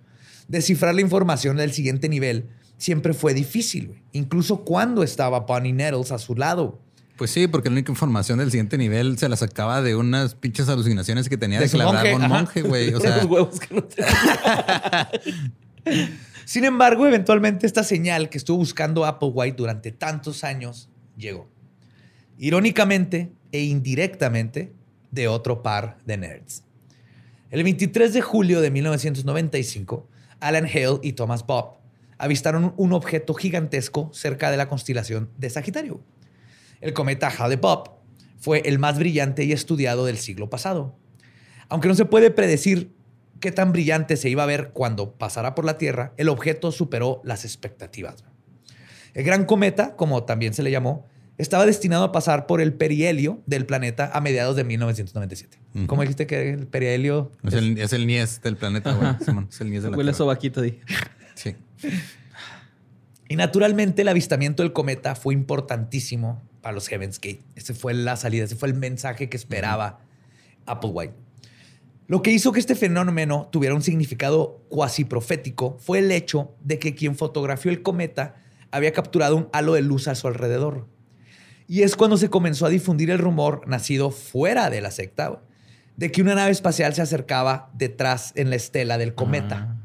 [0.49, 2.49] Descifrar la información del siguiente nivel
[2.79, 6.81] siempre fue difícil, incluso cuando estaba Bonnie Nettles a su lado.
[7.17, 10.69] Pues sí, porque la única información del siguiente nivel se la sacaba de unas pinches
[10.69, 12.93] alucinaciones que tenía de, que un monje, güey.
[12.93, 13.87] O sea, huevos que no
[16.45, 21.49] Sin embargo, eventualmente esta señal que estuvo buscando Applewhite durante tantos años llegó.
[22.39, 24.75] Irónicamente e indirectamente
[25.11, 26.65] de otro par de nerds.
[27.51, 30.07] El 23 de julio de 1995,
[30.41, 31.77] Alan Hale y Thomas Bob
[32.19, 36.01] avistaron un objeto gigantesco cerca de la constelación de Sagitario.
[36.81, 37.89] El cometa Hale-Bopp
[38.39, 40.97] fue el más brillante y estudiado del siglo pasado.
[41.69, 42.95] Aunque no se puede predecir
[43.41, 47.21] qué tan brillante se iba a ver cuando pasara por la Tierra, el objeto superó
[47.25, 48.25] las expectativas.
[49.15, 51.07] El gran cometa, como también se le llamó,
[51.39, 55.59] estaba destinado a pasar por el perihelio del planeta a mediados de 1997.
[55.87, 57.33] ¿Cómo dijiste que el perihelio?
[57.43, 59.11] Es, el, es el Nies del planeta, güey.
[59.51, 60.81] Es el Nies de la Huele sobaquito ahí.
[61.35, 61.55] Sí.
[63.29, 67.43] Y naturalmente el avistamiento del cometa fue importantísimo para los Heaven's Gate.
[67.57, 70.01] Ese fue la salida, ese fue el mensaje que esperaba
[70.65, 71.15] Applewhite.
[72.07, 76.79] Lo que hizo que este fenómeno tuviera un significado cuasi profético fue el hecho de
[76.79, 78.37] que quien fotografió el cometa
[78.71, 80.87] había capturado un halo de luz a su alrededor.
[81.67, 85.43] Y es cuando se comenzó a difundir el rumor, nacido fuera de la secta,
[85.97, 89.69] de que una nave espacial se acercaba detrás en la estela del cometa.
[89.71, 89.76] Ah.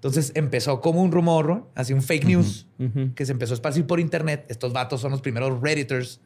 [0.00, 2.66] Entonces empezó como un rumor, así un fake news,
[3.14, 4.46] que se empezó a esparcir por internet.
[4.48, 6.20] Estos vatos son los primeros redditors.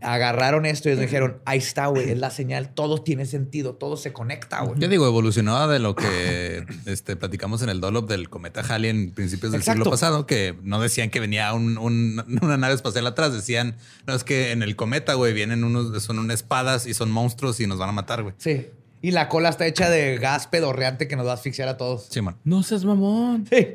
[0.00, 3.96] Agarraron esto y les dijeron, ahí está, güey, es la señal, todo tiene sentido, todo
[3.96, 4.78] se conecta, güey.
[4.80, 9.10] Yo digo, evolucionaba de lo que este, platicamos en el Dolop del cometa Halley en
[9.12, 9.80] principios del Exacto.
[9.84, 13.76] siglo pasado, que no decían que venía un- un- una nave espacial atrás, decían,
[14.06, 17.58] no, es que en el cometa, güey, vienen unos, son unas espadas y son monstruos
[17.60, 18.34] y nos van a matar, güey.
[18.38, 18.66] Sí.
[19.00, 22.08] Y la cola está hecha de gas pedorreante que nos va a asfixiar a todos.
[22.10, 22.36] Sí, man.
[22.44, 23.46] No seas mamón.
[23.48, 23.68] Sí.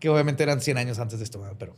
[0.00, 1.74] Que obviamente eran 100 años antes de esto, pero...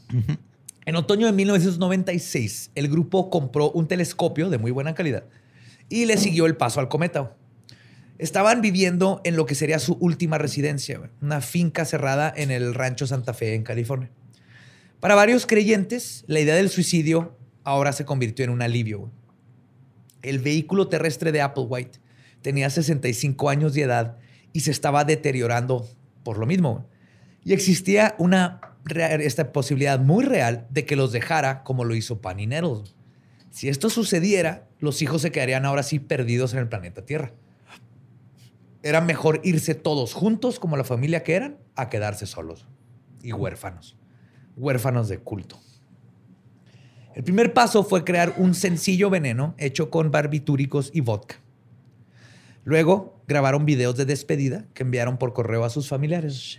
[0.87, 5.25] En otoño de 1996, el grupo compró un telescopio de muy buena calidad
[5.89, 7.35] y le siguió el paso al cometa.
[8.19, 13.07] Estaban viviendo en lo que sería su última residencia, una finca cerrada en el rancho
[13.07, 14.11] Santa Fe, en California.
[15.01, 19.11] Para varios creyentes, la idea del suicidio ahora se convirtió en un alivio.
[20.23, 21.99] El vehículo terrestre de Applewhite
[22.47, 24.19] tenía 65 años de edad
[24.53, 25.85] y se estaba deteriorando
[26.23, 26.89] por lo mismo.
[27.43, 28.61] Y existía una
[29.19, 32.95] esta posibilidad muy real de que los dejara como lo hizo Panny Nettles.
[33.51, 37.33] Si esto sucediera, los hijos se quedarían ahora sí perdidos en el planeta Tierra.
[38.85, 42.69] Era mejor irse todos juntos como la familia que eran a quedarse solos
[43.25, 43.99] y huérfanos.
[44.57, 45.59] Huérfanos de culto.
[47.17, 51.41] El primer paso fue crear un sencillo veneno hecho con barbitúricos y vodka.
[52.67, 56.59] Luego grabaron videos de despedida que enviaron por correo a sus familiares.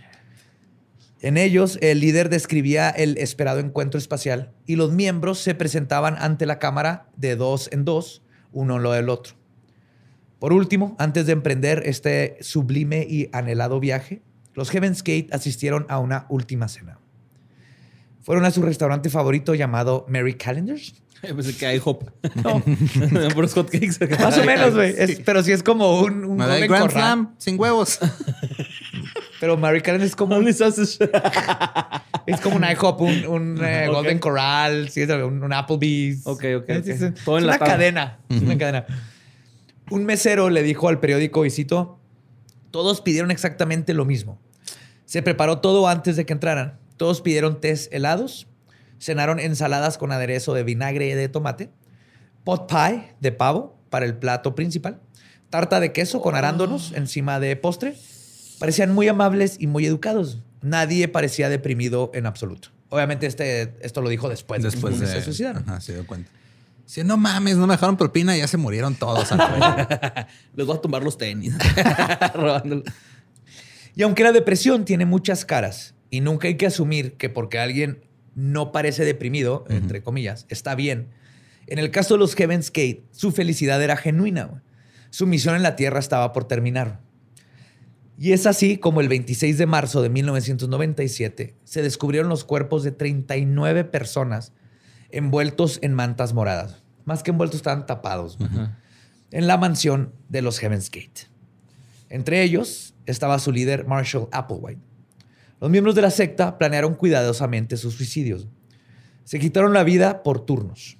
[1.20, 6.46] En ellos, el líder describía el esperado encuentro espacial y los miembros se presentaban ante
[6.46, 9.34] la cámara de dos en dos, uno lo del otro.
[10.38, 14.22] Por último, antes de emprender este sublime y anhelado viaje,
[14.54, 16.98] los Heaven's Gate asistieron a una última cena.
[18.22, 20.94] Fueron a su restaurante favorito llamado Mary Callender's.
[21.36, 22.10] Pensé que hay hop.
[22.44, 22.62] No,
[23.34, 23.98] Por los hotcakes.
[24.20, 24.94] más o menos, güey.
[25.24, 26.90] Pero sí es como un, un Grand Corral.
[26.90, 27.98] Slam sin huevos.
[29.40, 30.46] Pero Mary Callender's es como un.
[30.48, 33.86] Es como un IHOP, un, un, eh.
[33.88, 36.26] Golden Corral, sí, es un, un Applebee's.
[36.26, 36.86] Ok, ok, Es, ok.
[36.88, 38.18] es- es Todo una cadena.
[38.28, 38.86] es una cadena.
[39.90, 41.98] Un mesero le dijo al periódico, y cito,
[42.70, 44.38] todos pidieron exactamente lo mismo.
[45.06, 46.78] Se preparó todo antes de que entraran.
[46.98, 48.46] Todos pidieron tés helados,
[48.98, 51.70] cenaron ensaladas con aderezo de vinagre y de tomate,
[52.44, 55.00] pot pie de pavo para el plato principal,
[55.50, 57.94] tarta de queso con arándanos encima de postre.
[58.58, 60.42] Parecían muy amables y muy educados.
[60.62, 62.70] Nadie parecía deprimido en absoluto.
[62.90, 65.06] Obviamente este, esto lo dijo después, Después de...
[65.06, 65.62] se suicidaron.
[65.68, 66.30] Ajá, se dio cuenta.
[66.86, 69.30] Sí, no mames, no me dejaron propina y ya se murieron todos.
[70.54, 71.54] Les voy a tumbar los tenis.
[72.34, 72.82] Robándolo.
[73.94, 78.07] Y aunque la depresión tiene muchas caras y nunca hay que asumir que porque alguien
[78.38, 81.08] no parece deprimido, entre comillas, está bien,
[81.66, 84.62] en el caso de los Heaven's Gate, su felicidad era genuina.
[85.10, 87.00] Su misión en la Tierra estaba por terminar.
[88.16, 92.92] Y es así como el 26 de marzo de 1997 se descubrieron los cuerpos de
[92.92, 94.52] 39 personas
[95.10, 96.82] envueltos en mantas moradas.
[97.04, 98.38] Más que envueltos, estaban tapados.
[99.30, 101.28] En la mansión de los Heaven's Gate.
[102.08, 104.87] Entre ellos estaba su líder Marshall Applewhite.
[105.60, 108.46] Los miembros de la secta planearon cuidadosamente sus suicidios.
[109.24, 110.98] Se quitaron la vida por turnos.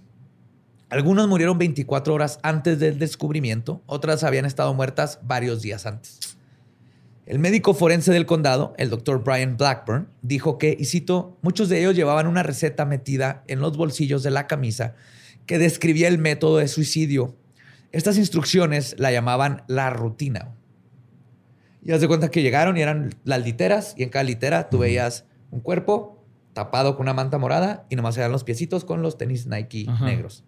[0.90, 6.38] Algunos murieron 24 horas antes del descubrimiento, otras habían estado muertas varios días antes.
[7.26, 11.80] El médico forense del condado, el doctor Brian Blackburn, dijo que, y cito, muchos de
[11.80, 14.94] ellos llevaban una receta metida en los bolsillos de la camisa
[15.44, 17.36] que describía el método de suicidio.
[17.92, 20.54] Estas instrucciones la llamaban la rutina.
[21.84, 24.78] Y haz de cuenta que llegaron y eran las literas, y en cada litera tú
[24.78, 29.16] veías un cuerpo tapado con una manta morada y nomás eran los piecitos con los
[29.16, 30.04] tenis Nike Ajá.
[30.06, 30.44] negros.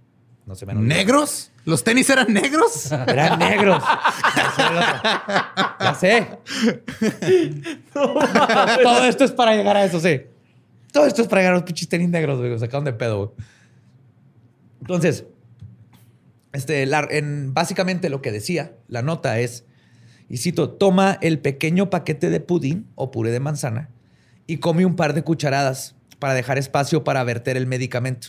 [0.47, 0.75] No se me.
[0.75, 1.53] ¿Negros?
[1.65, 2.91] ¿Los tenis eran negros?
[3.07, 3.83] Eran negros.
[5.79, 6.27] Ya sé.
[7.93, 10.23] Todo esto es para llegar a eso, sí.
[10.93, 12.59] Todo esto es para llegar a los pinches tenis negros, güey.
[12.59, 13.31] Sacaron de pedo, güey.
[14.81, 15.25] Entonces,
[16.53, 19.65] este, la- en, básicamente lo que decía la nota es,
[20.31, 23.91] y cito, toma el pequeño paquete de pudín o puré de manzana
[24.47, 28.29] y come un par de cucharadas para dejar espacio para verter el medicamento.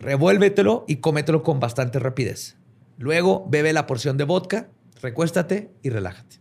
[0.00, 2.56] Revuélvetelo y cómetelo con bastante rapidez.
[2.96, 4.68] Luego bebe la porción de vodka,
[5.02, 6.40] recuéstate y relájate.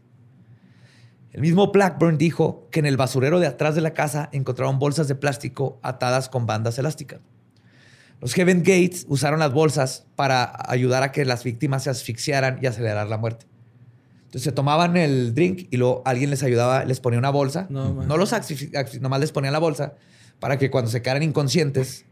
[1.33, 5.09] El mismo Blackburn dijo que en el basurero de atrás de la casa encontraron bolsas
[5.09, 7.19] de plástico atadas con bandas elásticas.
[8.21, 12.67] Los Heaven Gates usaron las bolsas para ayudar a que las víctimas se asfixiaran y
[12.67, 13.45] acelerar la muerte.
[14.35, 17.67] Entonces se tomaban el drink y luego alguien les ayudaba, les ponía una bolsa.
[17.69, 18.33] No, No, los
[18.99, 19.93] nomás les ponían la bolsa
[20.41, 22.05] para que cuando se quedaran inconscientes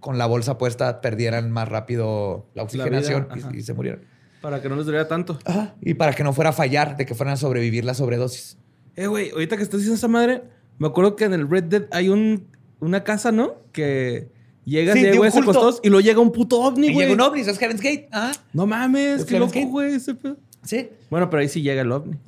[0.00, 4.00] con la bolsa puesta perdieran más rápido la oxigenación y- se murieran.
[4.40, 5.38] Para que no les doliera tanto.
[5.44, 5.74] Ajá.
[5.82, 8.56] Y para que no fuera a fallar de que fueran a sobrevivir la sobredosis.
[8.94, 10.44] Eh, güey, ahorita que estás diciendo esa madre,
[10.78, 12.46] me acuerdo que en el Red Dead hay un,
[12.80, 13.56] una casa, ¿no?
[13.72, 14.30] Que
[14.64, 15.52] llegas Sí, y hay de un güeyes culto.
[15.52, 17.06] secuestrados y luego llega un puto ovni, güey.
[17.06, 18.08] llega un ovni, es Heaven's Gate.
[18.12, 18.32] Ajá.
[18.54, 19.94] No mames, ¿Es qué loco, güey.
[19.94, 20.36] ese pedo.
[20.66, 20.90] Sí.
[21.10, 22.18] Bueno, pero ahí sí llega el ovni.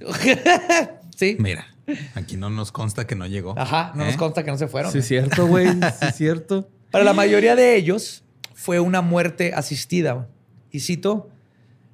[1.16, 1.36] sí.
[1.38, 1.66] Mira,
[2.14, 3.58] aquí no nos consta que no llegó.
[3.58, 3.92] Ajá.
[3.94, 4.06] No ¿Eh?
[4.06, 4.92] nos consta que no se fueron.
[4.92, 5.68] Sí, es cierto, güey.
[5.72, 6.68] Sí, es cierto.
[6.90, 8.24] Para la mayoría de ellos
[8.54, 10.12] fue una muerte asistida.
[10.12, 10.26] güey.
[10.70, 11.28] Y cito,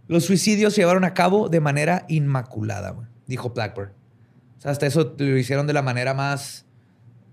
[0.08, 3.92] los suicidios se llevaron a cabo de manera inmaculada, güey", dijo Blackburn.
[4.58, 6.65] O sea, hasta eso lo hicieron de la manera más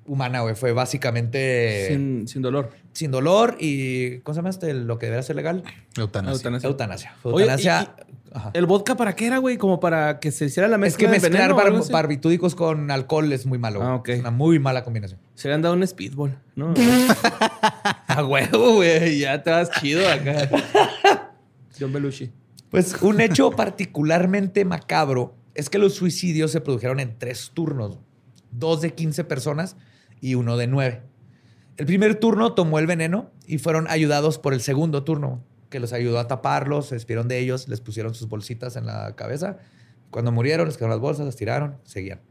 [0.06, 0.56] humana, güey.
[0.56, 2.72] Fue básicamente sin, Sin, sin dolor.
[3.10, 4.74] dolor y, ¿cómo se llama este?
[4.74, 5.64] Lo que debería ser legal.
[5.98, 6.34] Eutanasia.
[6.38, 6.68] Eutanasia.
[6.70, 7.16] Eutanasia.
[7.24, 7.96] Oye, Eutanasia.
[8.34, 8.52] ajá.
[8.54, 9.58] ¿El vodka para qué era, güey?
[9.58, 11.80] Como para que se hiciera la Es mezcla que del mezclar veneno o bar- algo
[11.80, 11.92] así?
[11.94, 13.82] barbitúricos con alcohol es muy malo.
[13.84, 14.10] Ah, ok.
[14.10, 15.20] Es una muy mala combinación.
[15.36, 16.74] Se le han dado un speedball, ¿no?
[18.08, 19.20] A huevo, güey.
[19.20, 20.50] Ya te vas chido acá.
[21.80, 22.32] John Belushi.
[22.70, 28.00] Pues un hecho particularmente macabro es que los suicidios se produjeron en tres turnos.
[28.52, 29.76] Dos de 15 personas
[30.24, 31.02] y uno de 9.
[31.76, 35.92] El primer turno tomó el veneno y fueron ayudados por el segundo turno, que los
[35.92, 39.58] ayudó a taparlos, se despidieron de ellos, les pusieron sus bolsitas en la cabeza.
[40.12, 42.22] Cuando murieron, les quedaron las bolsas, las tiraron, seguían.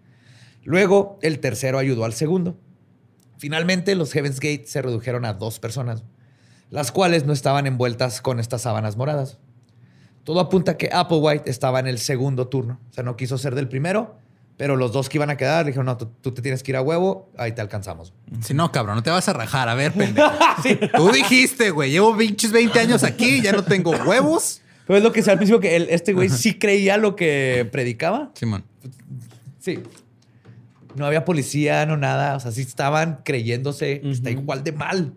[0.65, 2.59] Luego, el tercero ayudó al segundo.
[3.37, 6.03] Finalmente, los Heaven's Gate se redujeron a dos personas,
[6.71, 9.39] las cuales no estaban envueltas con estas sábanas moradas.
[10.25, 12.81] Todo apunta a que Applewhite estaba en el segundo turno.
[12.89, 14.17] O sea, no quiso ser del primero,
[14.57, 16.71] pero los dos que iban a quedar le dijeron, no, tú, tú te tienes que
[16.73, 18.13] ir a huevo, ahí te alcanzamos.
[18.43, 19.69] Si no, cabrón, no te vas a rajar.
[19.69, 20.31] A ver, pendejo.
[20.97, 24.61] Tú dijiste, güey, llevo pinches 20 años aquí, ya no tengo huevos.
[24.87, 27.69] Pero es lo que sea al principio que el- este güey sí creía lo que
[27.73, 28.31] predicaba.
[28.35, 28.65] Simón.
[29.61, 29.81] Sí.
[30.95, 32.37] No había policía, no nada.
[32.37, 34.01] O sea, sí estaban creyéndose.
[34.05, 35.15] Está igual de mal.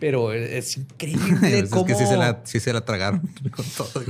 [0.00, 1.84] Pero es increíble Es cómo...
[1.86, 3.20] que sí se, la, sí se la tragaron
[3.54, 4.02] con todo.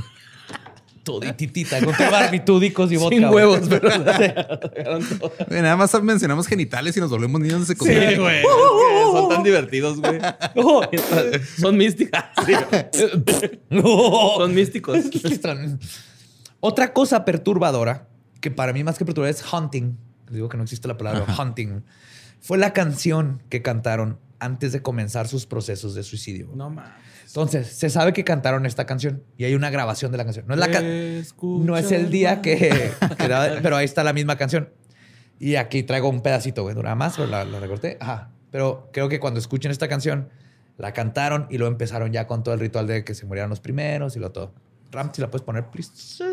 [1.05, 3.15] Todititita, con todo barbitúdicos y vodka.
[3.15, 3.89] Sin huevos, pero
[5.49, 8.09] Nada más mencionamos genitales y nos volvemos niños de secundaria.
[8.09, 8.43] Sí, güey.
[9.13, 10.19] son tan divertidos, güey.
[11.59, 12.19] Son místicos.
[13.69, 13.83] No.
[14.37, 15.05] Son místicos.
[16.59, 18.09] Otra cosa perturbadora,
[18.41, 19.95] que para mí más que perturbadora es hunting,
[20.31, 21.83] digo que no existe la palabra hunting,
[22.41, 26.49] fue la canción que cantaron antes de comenzar sus procesos de suicidio.
[26.55, 27.14] No mames.
[27.35, 30.45] Entonces, se sabe que cantaron esta canción y hay una grabación de la canción.
[30.47, 30.81] No es, la ca-
[31.41, 32.55] no es el día que,
[33.17, 34.69] que era- pero ahí está la misma canción.
[35.37, 36.73] Y aquí traigo un pedacito, güey.
[36.75, 37.97] Dura más, pero la, la recorté.
[37.99, 38.29] Ajá.
[38.51, 40.29] Pero creo que cuando escuchen esta canción,
[40.77, 43.59] la cantaron y luego empezaron ya con todo el ritual de que se murieran los
[43.59, 44.53] primeros y lo todo.
[44.93, 46.23] Ram, si la puedes poner, please.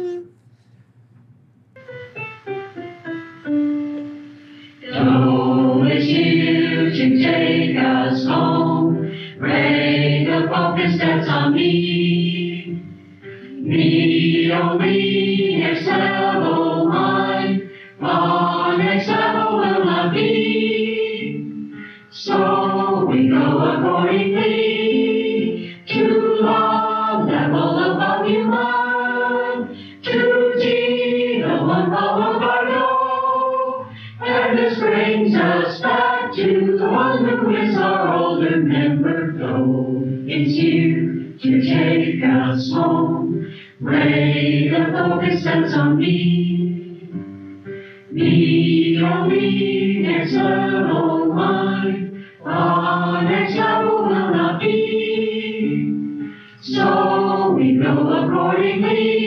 [8.25, 12.81] Go the focus that's on me.
[13.23, 17.71] Me, oh me, next level mine.
[18.01, 21.73] On next level will not be.
[22.11, 24.62] So we go accordingly
[43.83, 47.11] Ray the focus on me.
[48.13, 50.03] Me, oh me,
[50.37, 52.25] level mine.
[52.45, 56.33] Next level will not be.
[56.61, 59.22] So we go accordingly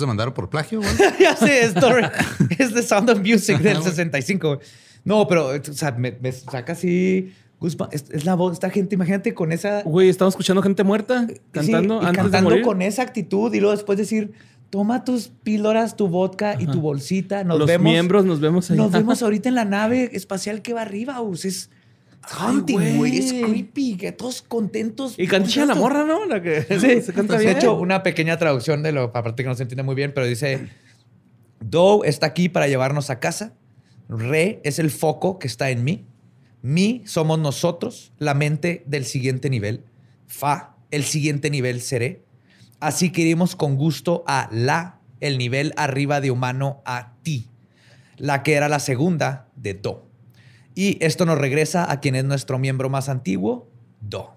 [0.00, 0.90] los demandaron por plagio, güey?
[1.20, 1.74] ya sé, es,
[2.58, 4.48] es The Sound of Music del 65.
[4.48, 4.60] güey.
[5.04, 7.32] No, pero, o sea, me, me saca así.
[7.92, 9.82] Es, es la voz, esta gente, imagínate con esa.
[9.82, 12.64] Güey, estamos escuchando gente muerta cantando Sí, y antes cantando de morir.
[12.64, 14.32] con esa actitud y luego después decir,
[14.70, 17.44] toma tus píldoras, tu vodka y tu bolsita.
[17.44, 17.84] Nos Los vemos.
[17.84, 18.78] miembros nos vemos ahí.
[18.78, 21.44] Nos vemos ahorita en la nave espacial que va arriba, Us.
[21.44, 21.70] Es
[22.22, 23.18] Ay, haunting, güey.
[23.18, 23.96] Es creepy.
[23.96, 25.14] Que todos contentos.
[25.18, 26.26] Y canta chida la morra, ¿no?
[26.26, 27.56] La que Sí, se canta de bien.
[27.56, 30.68] hecho, una pequeña traducción de lo, aparte que no se entiende muy bien, pero dice,
[31.60, 33.54] Do está aquí para llevarnos a casa.
[34.08, 36.06] Re es el foco que está en mí.
[36.62, 39.84] Mi somos nosotros, la mente del siguiente nivel.
[40.26, 42.22] Fa, el siguiente nivel seré.
[42.80, 47.46] Así que iremos con gusto a la, el nivel arriba de humano, a ti.
[48.16, 50.09] La que era la segunda de Do.
[50.80, 53.68] Y esto nos regresa a quien es nuestro miembro más antiguo,
[54.00, 54.34] Do.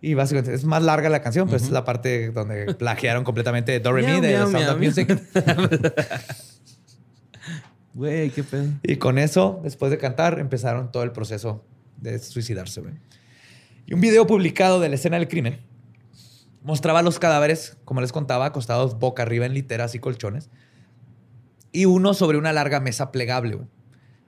[0.00, 3.78] Y básicamente es más larga la canción, pero esta es la parte donde plagiaron completamente
[3.78, 4.88] Do Re Mi de miau, Sound miau, of miau.
[4.88, 5.20] Music.
[7.92, 8.68] Güey, qué pedo.
[8.82, 11.62] Y con eso, después de cantar, empezaron todo el proceso
[11.98, 12.80] de suicidarse.
[12.80, 12.94] güey.
[13.86, 15.60] Y un video publicado de la escena del crimen
[16.62, 20.48] mostraba los cadáveres, como les contaba, acostados boca arriba en literas y colchones,
[21.72, 23.56] y uno sobre una larga mesa plegable.
[23.56, 23.68] güey.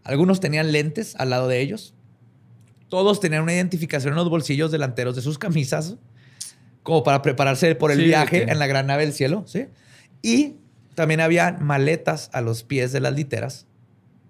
[0.09, 1.94] Algunos tenían lentes al lado de ellos.
[2.88, 5.96] Todos tenían una identificación en los bolsillos delanteros de sus camisas,
[6.82, 9.44] como para prepararse por el Sí, viaje en la gran nave del cielo.
[9.46, 9.66] ¿sí?
[10.22, 10.54] Y
[10.94, 13.66] también había maletas a los pies de las literas,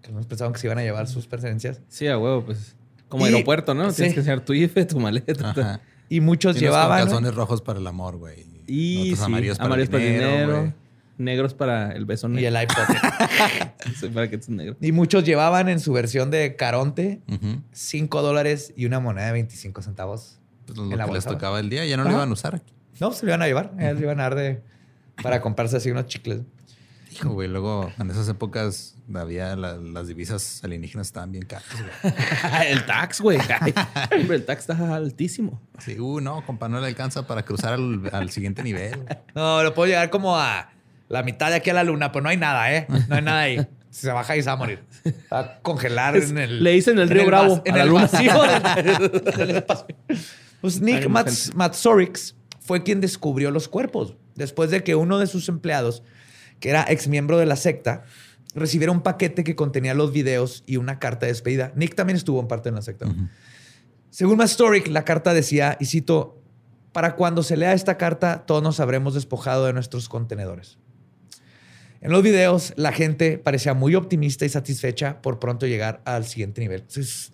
[0.02, 1.80] que algunos pensaban que se iban a llevar sus pertenencias.
[1.88, 2.74] Sí, a huevo, pues.
[3.08, 3.90] Como Y- aeropuerto, ¿no?
[3.90, 3.96] sí.
[3.96, 5.50] Tienes que enseñar tu IFE, tu maleta.
[5.50, 5.80] Ajá.
[6.10, 6.98] Y muchos Y llevaban.
[7.00, 8.44] calzones rojos para el amor, güey.
[8.66, 10.72] Y sí, amarillos para amarillos el dinero, güey.
[11.16, 12.48] negros para el beso Y negro.
[12.58, 12.74] el iPod.
[14.48, 14.76] Negro.
[14.80, 17.62] y muchos llevaban en su versión de Caronte Ujú.
[17.72, 20.38] 5 dólares y una moneda de 25 centavos.
[20.66, 21.30] Pues lo En la que les bolsa.
[21.38, 22.62] tocaba el día, ya no lo iban a usar.
[23.00, 23.72] No, se lo iban a llevar.
[23.78, 24.62] Eh, Se lo iban a dar de,
[25.22, 26.40] para comprarse así unos chicles.
[27.10, 31.66] Hijo, güey, luego en esas épocas había la- las divisas alienígenas estaban bien caras,
[32.02, 32.14] güey.
[32.68, 33.38] el tax, güey.
[34.14, 35.58] Hombre, el tax está altísimo.
[35.78, 39.02] Sí, uh, no, compa, no le alcanza para cruzar al, al siguiente nivel.
[39.34, 40.70] No, lo puedo llegar como a
[41.08, 42.86] la mitad de aquí a la luna, pues no hay nada, ¿eh?
[43.08, 43.66] No hay nada ahí.
[43.90, 44.80] Si se baja y se va a morir.
[45.32, 46.62] Va a congelar Es- en el.
[46.62, 48.02] le dicen el en río Bravo En a la el luna.
[48.02, 49.96] vacío del, del espacio.
[50.60, 51.56] Pues Nick Mats- gente.
[51.56, 56.02] Matsorix fue quien descubrió los cuerpos después de que uno de sus empleados,
[56.60, 58.02] que era ex miembro de la secta,
[58.54, 61.72] recibiera un paquete que contenía los videos y una carta de despedida.
[61.74, 63.06] Nick también estuvo en parte en la secta.
[64.10, 66.42] Según Matsorix, la carta decía, y cito,
[66.92, 70.78] para cuando se lea esta carta, todos nos habremos despojado de nuestros contenedores.
[72.00, 76.60] En los videos, la gente parecía muy optimista y satisfecha por pronto llegar al siguiente
[76.60, 76.84] nivel.
[76.94, 77.32] Es,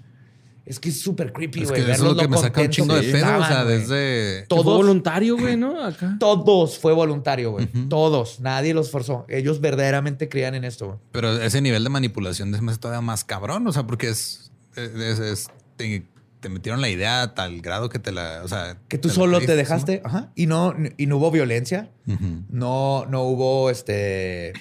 [0.64, 1.84] es que es súper creepy, Es güey.
[1.84, 3.38] que eso es lo que me saca un chingo de pedo.
[3.38, 4.46] O sea, desde.
[4.48, 5.84] Todos- Fue voluntario, güey, ¿no?
[5.84, 6.16] Acá.
[6.18, 7.66] Todos fue voluntario, güey.
[7.90, 8.40] Todos.
[8.40, 9.26] Nadie los forzó.
[9.28, 10.98] Ellos verdaderamente creían en esto, güey.
[11.12, 13.66] Pero ese nivel de manipulación es más- todavía más cabrón.
[13.66, 14.50] O sea, porque es.
[14.76, 16.06] es- es- te,
[16.44, 18.42] te metieron la idea a tal grado que te la.
[18.44, 18.76] O sea.
[18.88, 20.02] Que tú solo te dejaste.
[20.04, 20.30] Ajá.
[20.34, 21.90] Y no, y no hubo violencia.
[22.04, 22.18] ¿no?
[22.50, 24.52] No, no hubo este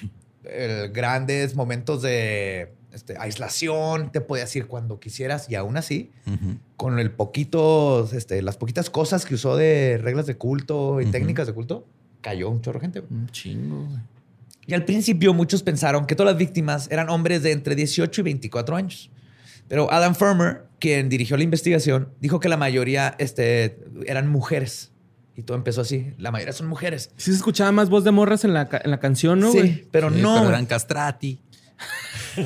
[0.46, 4.14] el- grandes momentos de este, aislación.
[4.14, 5.50] Te podías ir cuando quisieras.
[5.50, 6.10] Y aún así,
[6.78, 11.48] con el poquito, este, las poquitas cosas que usó de reglas de culto y técnicas
[11.48, 11.86] de culto,
[12.22, 13.04] cayó un chorro de gente.
[13.10, 13.90] Un chingo.
[14.66, 18.24] Y al principio muchos pensaron que todas las víctimas eran hombres de entre 18 y
[18.24, 19.12] 24 años.
[19.68, 24.92] Pero Adam Fermer, quien dirigió la investigación, dijo que la mayoría este, eran mujeres.
[25.36, 26.14] Y todo empezó así.
[26.18, 27.12] La mayoría son mujeres.
[27.18, 29.88] Sí se escuchaba más voz de morras en la, en la canción, ¿no, sí, güey?
[29.92, 30.36] pero Sí, no.
[30.36, 31.40] Pero eran castrati.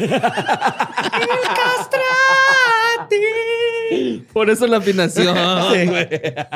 [4.34, 5.36] Por eso la afinación,
[5.74, 5.86] Sí.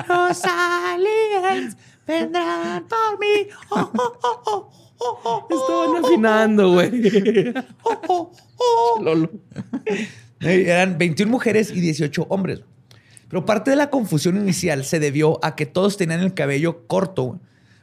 [0.07, 3.47] Los aliens vendrán por mí.
[3.69, 7.53] Oh, oh, oh, oh, oh, oh, Estaban afinando, güey.
[7.83, 8.99] oh, oh, oh.
[9.01, 9.29] Lolo.
[10.41, 12.61] Eran 21 mujeres y 18 hombres.
[13.29, 17.39] Pero parte de la confusión inicial se debió a que todos tenían el cabello corto,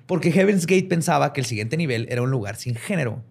[0.06, 3.22] porque Heaven's Gate pensaba que el siguiente nivel era un lugar sin género.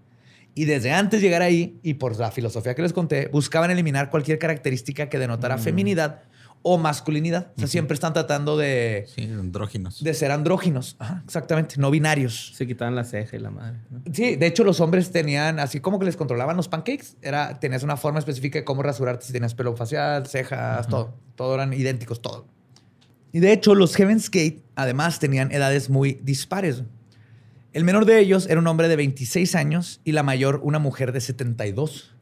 [0.56, 4.10] Y desde antes de llegar ahí, y por la filosofía que les conté, buscaban eliminar
[4.10, 6.24] cualquier característica que denotara feminidad
[6.62, 7.52] o masculinidad.
[7.56, 10.04] O sea, siempre están tratando de, Sí, andróginos.
[10.04, 10.96] de ser andróginos.
[11.00, 12.52] Ajá, exactamente, no binarios.
[12.56, 13.78] Se quitaban la ceja y la madre.
[13.90, 14.02] ¿no?
[14.14, 17.84] Sí, de hecho los hombres tenían, así como que les controlaban los pancakes, era, tenías
[17.84, 21.14] una forma específica de cómo rasurarte, si tenías pelo facial, cejas, todo.
[21.36, 22.48] Todo eran idénticos, todo.
[23.32, 26.84] Y de hecho los Heaven's Gate además tenían edades muy dispares.
[27.74, 31.12] El menor de ellos era un hombre de 26 años y la mayor una mujer
[31.12, 32.16] de 72.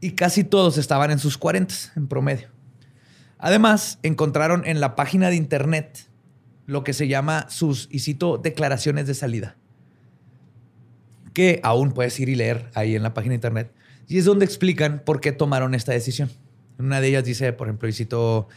[0.00, 2.48] Y casi todos estaban en sus 40 en promedio.
[3.40, 6.06] Además, encontraron en la página de internet
[6.66, 9.56] lo que se llama sus, y cito, declaraciones de salida,
[11.32, 13.72] que aún puedes ir y leer ahí en la página de internet,
[14.06, 16.30] y es donde explican por qué tomaron esta decisión.
[16.78, 18.48] Una de ellas dice, por ejemplo, y cito,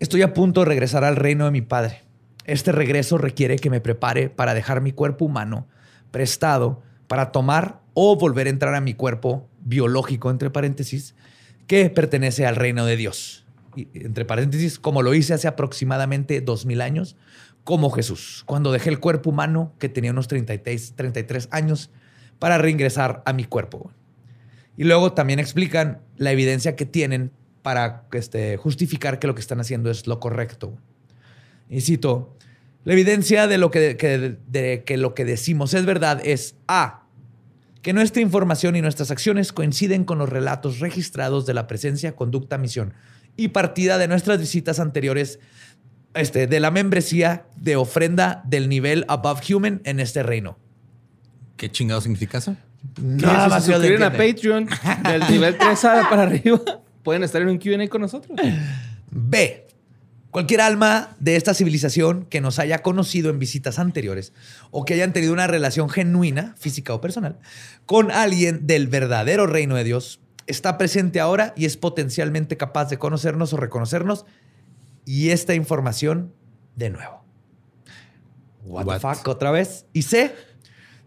[0.00, 2.02] estoy a punto de regresar al reino de mi padre.
[2.44, 5.66] Este regreso requiere que me prepare para dejar mi cuerpo humano
[6.10, 11.14] prestado para tomar o volver a entrar a mi cuerpo biológico, entre paréntesis,
[11.66, 13.45] que pertenece al reino de Dios.
[13.94, 17.16] Entre paréntesis, como lo hice hace aproximadamente dos mil años,
[17.64, 21.90] como Jesús, cuando dejé el cuerpo humano que tenía unos 33, 33 años
[22.38, 23.90] para reingresar a mi cuerpo.
[24.76, 29.58] Y luego también explican la evidencia que tienen para este, justificar que lo que están
[29.58, 30.78] haciendo es lo correcto.
[31.68, 32.36] Y cito,
[32.84, 37.02] la evidencia de, lo que, que- de que lo que decimos es verdad es A,
[37.82, 42.58] que nuestra información y nuestras acciones coinciden con los relatos registrados de la presencia, conducta,
[42.58, 42.94] misión
[43.36, 45.38] y partida de nuestras visitas anteriores
[46.14, 50.58] este, de la membresía de ofrenda del nivel above human en este reino.
[51.56, 52.56] ¿Qué chingado significa eso?
[53.00, 54.10] Nada si más se suscriben a.
[54.12, 54.68] Patreon
[55.04, 56.60] del nivel 3 a- para arriba,
[57.02, 58.38] pueden estar en un Q&A con nosotros.
[59.10, 59.62] B.
[60.30, 64.34] Cualquier alma de esta civilización que nos haya conocido en visitas anteriores
[64.70, 67.38] o que hayan tenido una relación genuina, física o personal,
[67.86, 72.98] con alguien del verdadero reino de Dios, está presente ahora y es potencialmente capaz de
[72.98, 74.24] conocernos o reconocernos
[75.04, 76.32] y esta información
[76.76, 77.24] de nuevo.
[78.64, 79.00] What, the What?
[79.16, 79.86] fuck, otra vez.
[79.92, 80.34] Y C.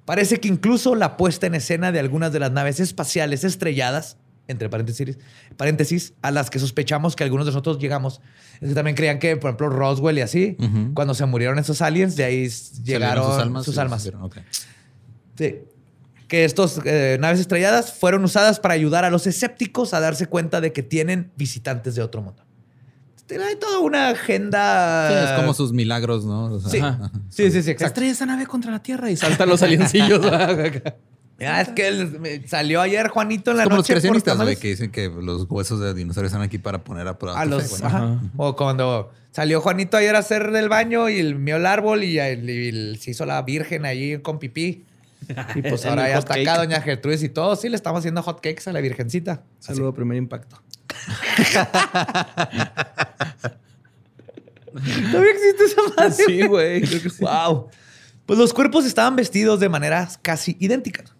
[0.05, 4.17] Parece que incluso la puesta en escena de algunas de las naves espaciales estrelladas,
[4.47, 5.19] entre paréntesis,
[5.55, 8.19] paréntesis, a las que sospechamos que algunos de nosotros llegamos,
[8.59, 10.93] es que también creían que, por ejemplo, Roswell y así, Ujú.
[10.95, 12.49] cuando se murieron esos aliens, de ahí
[12.83, 13.67] llegaron sus almas.
[13.67, 14.37] y los hicieron, ok.
[15.37, 15.59] Sí.
[16.30, 16.80] Que estas
[17.19, 21.32] naves estrelladas fueron usadas para ayudar a los escépticos a darse cuenta de que tienen
[21.36, 22.45] visitantes de otro mundo.
[23.32, 25.09] Hay toda una agenda.
[25.09, 26.45] Sí, es como sus milagros, ¿no?
[26.45, 26.77] O sea, Sí.
[26.80, 27.11] ajá.
[27.30, 27.86] Sí, sí, sí, exacto.
[27.88, 30.21] Estrella esa nave contra la Tierra y saltan los aliencillos.
[31.41, 33.93] Ah, es que el- salió ayer Juanito en la Es como los noche.
[33.93, 37.39] creacionistas, güey, que dicen que los huesos de dinosaurios están aquí para poner a prueba.
[37.39, 37.82] A tu los, fe, güey.
[37.84, 38.19] ajá.
[38.36, 42.19] O cuando salió Juanito ayer a hacer del baño y el, mió el árbol y,
[42.19, 44.84] el- y se hizo la virgen allí con pipí.
[45.55, 46.47] Y pues ahora ya cake.
[46.47, 47.55] acá Doña Gertrudis y todo.
[47.55, 49.43] Sí, le estamos haciendo hot cakes a la virgencita.
[49.59, 50.61] Saludo, primer impacto.
[55.11, 56.11] Todavía existe esa madre.
[56.11, 56.86] Sí, güey.
[56.86, 57.01] sí.
[57.22, 57.70] Wow.
[58.26, 61.13] Pues los cuerpos estaban vestidos de maneras casi idénticas,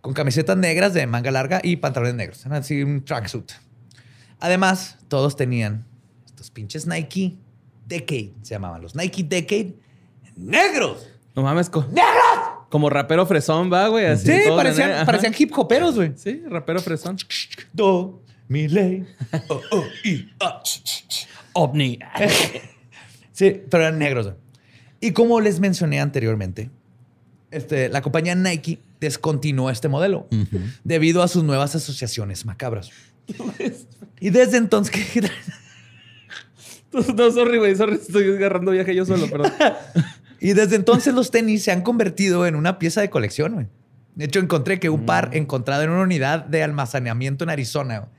[0.00, 2.44] con camisetas negras de manga larga y pantalones negros.
[2.46, 3.52] Era así un tracksuit.
[4.40, 5.86] Además, todos tenían
[6.24, 7.36] estos pinches Nike
[7.86, 9.74] Decade, se llamaban los Nike Decade
[10.36, 11.06] negros.
[11.34, 11.68] No mames.
[11.68, 11.86] co-
[12.68, 14.06] Como rapero fresón, va, güey.
[14.06, 16.12] Así, Sí, todo parecían, parecían hip hoperos, güey.
[16.16, 17.16] Sí, rapero fresón.
[17.72, 19.06] Do, mi ley.
[20.04, 20.24] Y,
[20.64, 21.28] ch, ch, ch.
[21.52, 21.98] OVNI.
[23.32, 24.26] Sí, pero eran negros.
[24.26, 24.36] güey.
[25.00, 26.70] Y como les mencioné anteriormente,
[27.50, 30.26] este, la compañía Nike descontinuó este modelo
[30.84, 32.90] debido a sus nuevas asociaciones macabras.
[34.20, 34.94] y desde entonces...
[35.12, 35.30] ¿qué?
[37.14, 37.76] No, sorry, güey.
[37.76, 39.52] Sorry, estoy agarrando viaje yo solo, perdón.
[40.40, 43.54] y desde entonces los tenis se han convertido en una pieza de colección.
[43.54, 43.66] güey.
[44.14, 48.10] De hecho, encontré que un par encontrado en una unidad de almacenamiento en Arizona güey,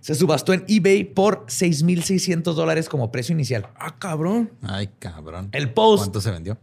[0.00, 3.66] se subastó en eBay por 6.600 dólares como precio inicial.
[3.76, 4.50] Ah, cabrón.
[4.62, 5.48] Ay, cabrón.
[5.52, 6.58] El post ¿Cuánto se vendió?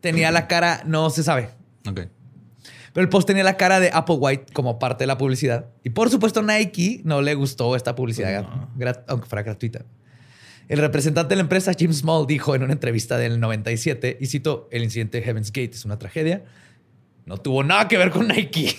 [0.00, 1.50] tenía la cara, no se sabe,
[1.88, 2.00] Ok.
[2.92, 5.66] Pero el post tenía la cara de Applewhite como parte de la publicidad.
[5.82, 8.46] Y por supuesto, Nike no le gustó esta publicidad,
[8.78, 9.84] grat- aunque fuera gratuita.
[10.68, 14.68] El representante de la empresa, Jim Small, dijo en una entrevista del 97, y cito,
[14.70, 16.44] el incidente de Heaven's Gate es una tragedia.
[17.26, 18.76] No tuvo nada que ver con Nike.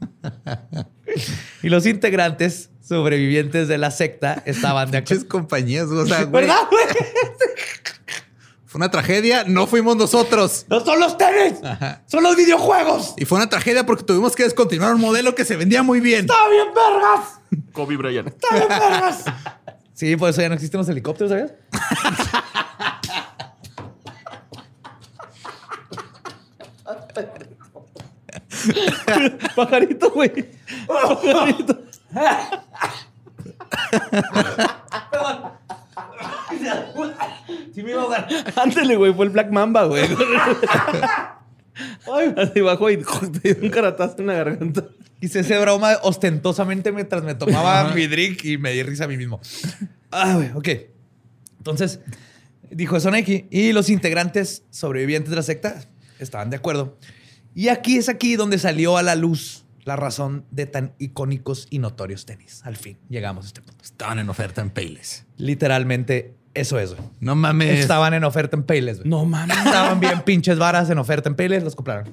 [1.62, 5.28] y los integrantes sobrevivientes de la secta estaban de acuerdo.
[5.28, 6.44] compañías, o sea, güey.
[6.44, 6.84] ¿Verdad, güey?
[8.66, 10.66] Fue una tragedia, no fuimos nosotros.
[10.68, 11.54] No son los tenis,
[12.06, 13.14] son los videojuegos.
[13.16, 16.22] Y fue una tragedia porque tuvimos que descontinuar un modelo que se vendía muy bien.
[16.22, 17.40] ¡Está bien, vergas!
[17.72, 18.26] Kobe Bryant.
[18.28, 19.24] ¡Está bien, vergas!
[19.96, 21.52] Sí, por eso ya no existen los helicópteros, ¿sabías?
[29.56, 30.50] Pajarito, güey.
[30.86, 31.78] Pajarito.
[37.74, 38.28] Sí me iba a ahogar.
[38.54, 39.14] Ándale, güey.
[39.14, 40.04] Fue el Black Mamba, güey.
[42.36, 42.98] Así bajó y
[43.42, 44.84] te dio un caratazo en la garganta.
[45.20, 49.16] Hice esa broma ostentosamente mientras me tomaba mi drink y me di risa a mí
[49.16, 49.40] mismo.
[50.10, 50.68] Ah, güey, ok.
[51.58, 52.00] Entonces,
[52.70, 53.46] dijo eso Nike.
[53.50, 55.84] Y los integrantes sobrevivientes de la secta
[56.18, 56.98] estaban de acuerdo.
[57.54, 61.78] Y aquí es aquí donde salió a la luz la razón de tan icónicos y
[61.78, 62.60] notorios tenis.
[62.64, 63.84] Al fin, llegamos a este punto.
[63.84, 65.24] Estaban en oferta en Payless.
[65.38, 67.08] Literalmente Eso es, güey.
[67.20, 67.78] No mames.
[67.80, 69.08] Estaban en oferta en Payless, güey.
[69.10, 69.56] No mames.
[69.58, 72.12] Estaban bien pinches varas en oferta en Payless, los compraron.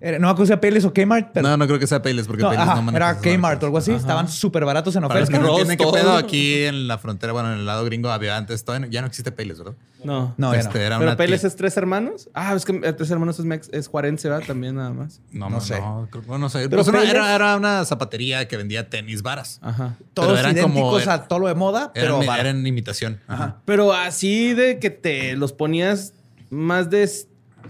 [0.00, 1.48] Era- no me acuerdo si era Payless o Kmart, pero...
[1.48, 3.62] No, no creo que sea Payless porque No, Payless ajá, no maneja era Kmart marcas.
[3.62, 3.90] o algo así.
[3.92, 5.38] Estaban súper baratos en Para los oferta.
[5.38, 5.92] que no Ross, entienden qué todo.
[5.94, 9.00] pedo, aquí en la frontera, bueno, en el lado gringo había antes, todavía no- ya
[9.00, 9.74] no existe Payless, ¿verdad?
[10.04, 10.34] No.
[10.36, 10.84] No, este, no.
[10.84, 12.28] era Pero tía- es tres hermanos.
[12.32, 14.46] Ah, es que eh, tres hermanos es, mex- es juarense, ¿verdad?
[14.46, 15.20] También nada más.
[15.32, 15.80] No, no no sé.
[15.80, 16.68] No, creo- bueno, no sé.
[16.68, 19.58] Pero Pues Payless- era, era una zapatería que vendía tenis varas.
[19.62, 19.96] Ajá.
[20.14, 23.20] Todos pero eran idénticos como- a todo lo de moda, pero Eran, eran imitación.
[23.26, 23.56] Ajá.
[23.64, 26.12] Pero así de que te los ponías
[26.50, 27.02] más de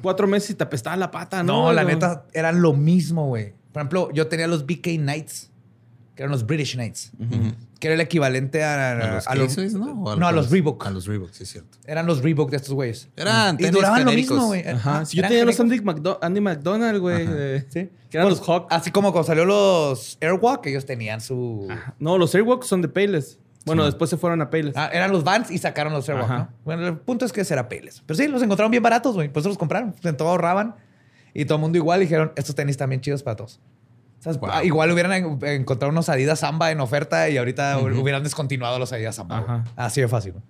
[0.02, 1.64] cuatro meses y te apestaba la pata, ¿no?
[1.66, 3.54] No, la neta, eran lo mismo, güey.
[3.72, 5.50] Por ejemplo, yo tenía los BK Knights,
[6.14, 7.12] que eran los British Knights,
[7.78, 10.02] que era el equivalente a, ¿A los a los- Caseys, no?
[10.02, 10.50] ¿O no, a los?
[10.50, 10.84] Reebok.
[10.86, 11.78] A los Reebok, sí, es cierto.
[11.86, 13.08] Eran los Reebok de estos güeyes.
[13.16, 14.66] Eran y duraban lo mismo, güey.
[14.66, 15.04] Ajá.
[15.04, 15.60] Sí, yo tenía los.
[15.60, 17.26] Andy, McDo- Andy McDonald, güey.
[17.68, 17.90] Sí.
[18.10, 18.66] Que eran Pues, los Hawk.
[18.70, 21.68] Así como cuando salió los Airwalk, ellos tenían su...
[21.98, 23.38] No, los Airwalks son de Payless.
[23.68, 23.86] Bueno, Sí.
[23.90, 24.76] después se fueron a Payless.
[24.76, 26.28] Ah, eran los Vans y sacaron los Airwalk.
[26.30, 26.48] ¿no?
[26.64, 28.02] Bueno, el punto es que era Payless.
[28.04, 29.28] Pero sí, los encontraron bien baratos, güey.
[29.28, 29.94] Por eso los compraron.
[30.02, 30.74] En todo ahorraban.
[31.34, 33.60] Y todo el mundo igual dijeron, estos tenis bien chidos para todos.
[34.24, 34.50] Wow.
[34.52, 38.92] ah, Igual hubieran en- encontrado unos Adidas Samba en oferta y ahorita hubieran descontinuado los
[38.92, 39.64] Adidas Samba.
[39.76, 40.32] Así de fácil.
[40.32, 40.44] güey.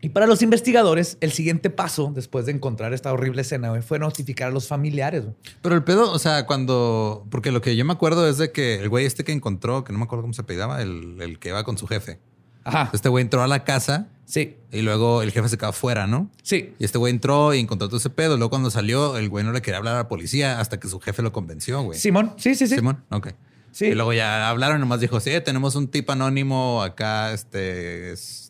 [0.00, 3.98] Y para los investigadores, el siguiente paso, después de encontrar esta horrible escena, güey, fue
[3.98, 5.24] notificar a los familiares.
[5.24, 5.34] güey.
[5.60, 7.26] Pero el pedo, o sea, cuando.
[7.30, 9.92] Porque lo que yo me acuerdo es de que el güey este que encontró, que
[9.92, 12.18] no me acuerdo cómo se pedaba, el, el que iba con su jefe.
[12.64, 12.90] Ajá.
[12.92, 16.30] Este güey entró a la casa Sí, y luego el jefe se quedó afuera, ¿no?
[16.42, 16.74] sí.
[16.78, 18.36] Y este güey entró y encontró todo ese pedo.
[18.36, 21.00] Luego cuando salió, el güey no le quería hablar a la policía hasta que su
[21.00, 21.98] jefe lo convenció, güey.
[21.98, 22.74] Simón, sí, sí, sí.
[22.74, 23.28] Simón, ok.
[23.72, 23.86] Sí.
[23.86, 28.47] Y luego ya hablaron nomás dijo, sí, tenemos un tipo anónimo acá, este, es-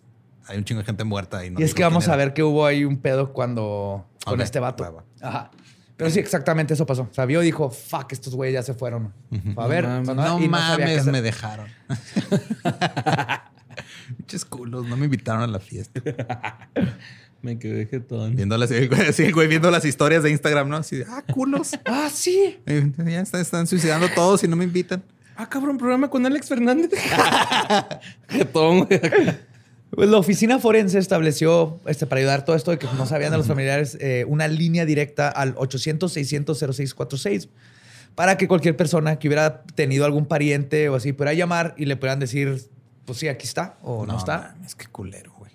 [0.49, 1.45] hay un chingo de gente muerta.
[1.45, 4.41] Y, no y es que vamos a ver que hubo ahí un pedo cuando con
[4.41, 4.83] este vato.
[4.83, 5.05] va, va.
[5.21, 5.51] Ajá.
[5.99, 7.09] Pero sí, exactamente eso pasó.
[7.11, 9.13] O sea, vio y dijo, fuck, estos güeyes ya se fueron.
[9.53, 10.17] Fue a ver, No mames.
[10.17, 11.67] No y qué mames, me dejaron.
[14.17, 16.01] Pinches culos, no me invitaron a la fiesta.
[17.41, 18.35] Me quedé jetón.
[18.35, 20.77] Viendo las, el güey, así, el güey viendo las historias de Instagram, ¿no?
[20.77, 21.71] Así de, ah, culos.
[21.85, 22.59] Ah, sí.
[22.67, 25.05] Ya están, están suicidando todos y no me invitan.
[25.37, 26.91] Ah, cabrón, programa con Alex Fernández.
[28.29, 29.01] jetón, güey.
[29.91, 33.39] Pues la oficina forense estableció, este, para ayudar todo esto de que no sabían de
[33.39, 37.49] los familiares, eh, una línea directa al 800-600-0646
[38.15, 41.97] para que cualquier persona que hubiera tenido algún pariente o así pudiera llamar y le
[41.97, 42.69] pudieran decir,
[43.05, 44.57] pues sí, aquí está o no, está.
[44.67, 45.53] Es que culero, güey.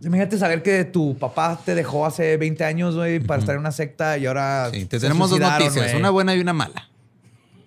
[0.00, 3.72] Imagínate saber que tu papá te dejó hace 20 años, güey, para estar en una
[3.72, 4.70] secta y ahora.
[4.72, 6.88] Sí, te tenemos dos noticias, una buena y una mala.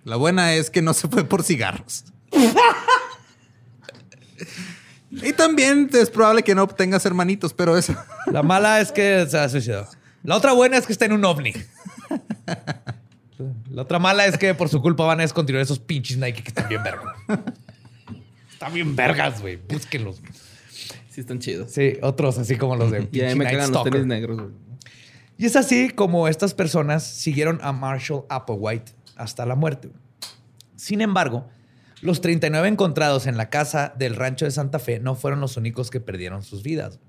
[0.06, 2.06] La buena es que no se fue por cigarros.
[5.12, 7.96] y también es probable que no obtengas hermanitos, pero eso.
[8.32, 9.88] La mala es que se ha suicidado.
[10.24, 11.54] La otra buena es que está en un ovni.
[13.72, 16.50] La otra mala es que por su culpa van a descontinuar esos pinches Nike que
[16.50, 17.16] están bien vergas.
[18.52, 19.58] Están bien vergas, güey.
[19.70, 20.22] Búsquenlos.
[21.10, 21.72] Sí, están chidos.
[21.72, 24.52] Sí, otros así como los de Y me Night cagan los tenis negros, güey.
[25.38, 29.92] Y es así como estas personas siguieron a Marshall Applewhite hasta la muerte.
[30.76, 31.48] Sin embargo,
[32.02, 35.90] los 39 encontrados en la casa del rancho de Santa Fe no fueron los únicos
[35.90, 37.00] que perdieron sus vidas.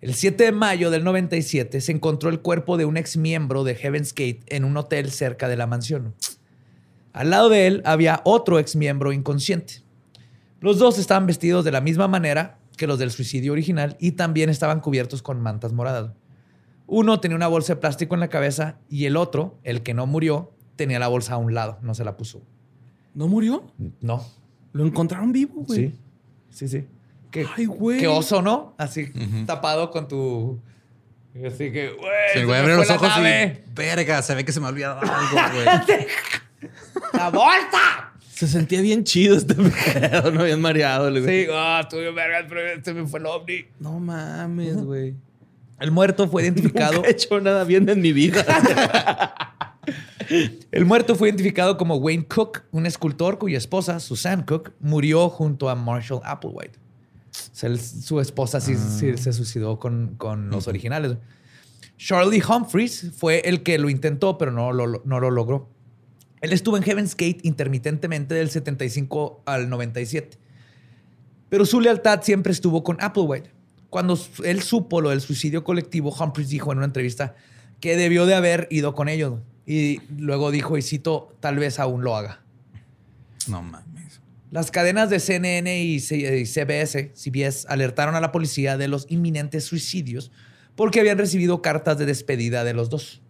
[0.00, 3.74] El 7 de mayo del 97 se encontró el cuerpo de un ex miembro de
[3.74, 6.14] Heaven's Gate en un hotel cerca de la mansión.
[7.12, 9.82] Al lado de él había otro ex miembro inconsciente.
[10.60, 14.48] Los dos estaban vestidos de la misma manera que los del suicidio original y también
[14.48, 16.12] estaban cubiertos con mantas moradas.
[16.86, 20.06] Uno tenía una bolsa de plástico en la cabeza y el otro, el que no
[20.06, 22.40] murió, tenía la bolsa a un lado, no se la puso.
[23.14, 23.64] ¿No murió?
[24.00, 24.24] No.
[24.72, 25.88] Lo encontraron vivo, güey.
[25.88, 25.94] Sí.
[26.50, 26.86] Sí, sí.
[27.30, 27.98] Qué, Ay, güey.
[28.00, 28.74] qué oso, ¿no?
[28.78, 29.10] Así
[29.46, 30.60] tapado con tu.
[31.46, 32.10] Así que, güey.
[32.32, 33.64] Sí, se me abrió fue los ojos nave.
[33.66, 36.06] y verga, se ve que se me ha olvidado algo, güey.
[37.12, 38.12] ¡La bolsa!
[38.32, 39.54] Se sentía bien chido este
[40.00, 41.44] pedo, no bien mareado, güey.
[41.44, 43.64] Sí, ah, estuve bien vergas, pero se me fue el ovni.
[43.78, 45.14] No mames, güey.
[45.78, 46.94] El muerto fue identificado.
[46.94, 49.49] Nunca he hecho nada bien en mi vida.
[50.70, 55.68] El muerto fue identificado como Wayne Cook, un escultor cuya esposa, Susan Cook, murió junto
[55.68, 56.78] a Marshall Applewhite.
[56.78, 61.16] O sea, él- su esposa sí, sí se suicidó con, con los originales.
[61.96, 65.68] Charlie Humphreys fue el que lo intentó, pero no lo, no lo logró.
[66.40, 70.38] Él estuvo en Heaven's Gate intermitentemente del 75 al 97.
[71.50, 73.50] Pero su lealtad siempre estuvo con Applewhite.
[73.90, 77.34] Cuando él supo lo del suicidio colectivo, Humphreys dijo en una entrevista
[77.80, 79.40] que debió de haber ido con ellos.
[79.66, 82.42] Y luego dijo, y cito, tal vez aún lo haga.
[83.48, 84.20] No mames.
[84.50, 89.06] Las cadenas de CNN y C- y CBS, CBS alertaron a la policía de los
[89.08, 90.32] inminentes suicidios
[90.74, 93.22] porque habían recibido cartas de despedida de los dos.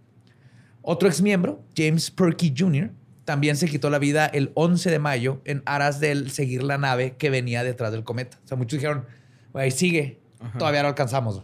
[0.82, 2.90] Otro exmiembro, James Perky Jr.,
[3.26, 7.16] también se quitó la vida el 11 de mayo en aras del seguir la nave
[7.18, 8.38] que venía detrás del cometa.
[8.44, 9.04] O sea, muchos dijeron,
[9.52, 10.20] Güey, sigue.
[10.58, 11.42] Todavía lo alcanzamos.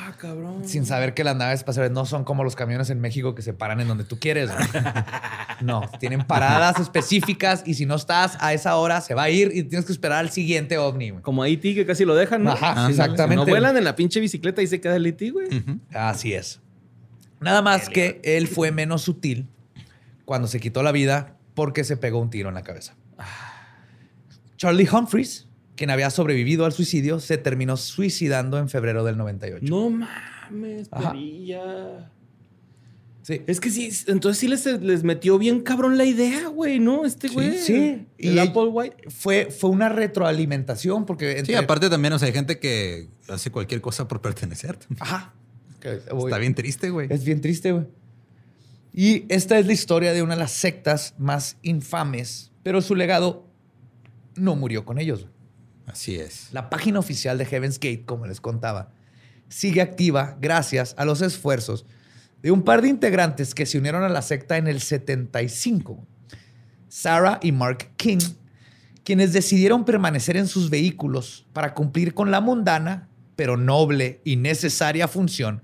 [0.00, 0.66] Ah, cabrón.
[0.66, 3.52] Sin saber que las naves espaciales no son como los camiones en México que se
[3.52, 4.48] paran en donde tú quieres.
[5.60, 9.50] No, tienen paradas específicas y si no estás a esa hora se va a ir
[9.52, 11.10] y tienes que esperar al siguiente ovni.
[11.10, 11.22] güey.
[11.22, 12.52] Como IT que casi lo dejan, ¿no?
[12.52, 13.44] Ajá, exactamente.
[13.44, 15.48] No vuelan en la pinche bicicleta y se queda el IT, güey.
[15.92, 16.60] Así es.
[17.40, 19.48] Nada más que él fue menos sutil
[20.24, 22.94] cuando se quitó la vida porque se pegó un tiro en la cabeza.
[24.56, 25.47] Charlie Humphreys,
[25.78, 29.64] quien había sobrevivido al suicidio, se terminó suicidando en febrero del 98.
[29.66, 32.10] No mames, perilla.
[33.22, 33.42] Sí.
[33.46, 37.04] Es que sí, entonces sí les, les metió bien cabrón la idea, güey, ¿no?
[37.04, 37.58] Este güey.
[37.58, 38.06] sí.
[38.18, 38.96] El Y- Apple White.
[39.10, 41.32] Fue, fue una retroalimentación porque...
[41.32, 44.78] Sí, entre- aparte también, o sea, hay gente que hace cualquier cosa por pertenecer.
[44.98, 45.34] Ajá.
[45.82, 47.06] Está bien triste, güey.
[47.10, 47.84] Es bien triste, güey.
[48.94, 53.46] Y esta es la historia de una de las sectas más infames, pero su legado
[54.34, 55.26] no murió con ellos.
[55.90, 56.48] Así es.
[56.52, 58.90] La página oficial de Heaven's Gate, como les contaba,
[59.48, 61.86] sigue activa gracias a los esfuerzos
[62.42, 66.06] de un par de integrantes que se unieron a la secta en el 75.
[66.88, 68.20] Sarah y Mark King,
[69.04, 75.08] quienes decidieron permanecer en sus vehículos para cumplir con la mundana, pero noble y necesaria
[75.08, 75.62] función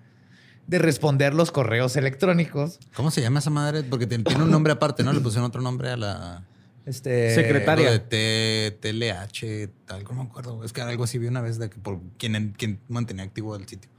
[0.66, 2.78] de responder los correos electrónicos.
[2.94, 3.82] ¿Cómo se llama esa madre?
[3.82, 5.12] Porque tiene un nombre aparte, ¿no?
[5.12, 6.44] Le pusieron otro nombre a la...
[6.86, 7.88] Este, Secretaria.
[7.88, 10.64] Algo de T, TLH, tal, no me acuerdo.
[10.64, 13.66] Es que algo así vi una vez de que por quién, quién mantenía activo el
[13.66, 13.90] sitio.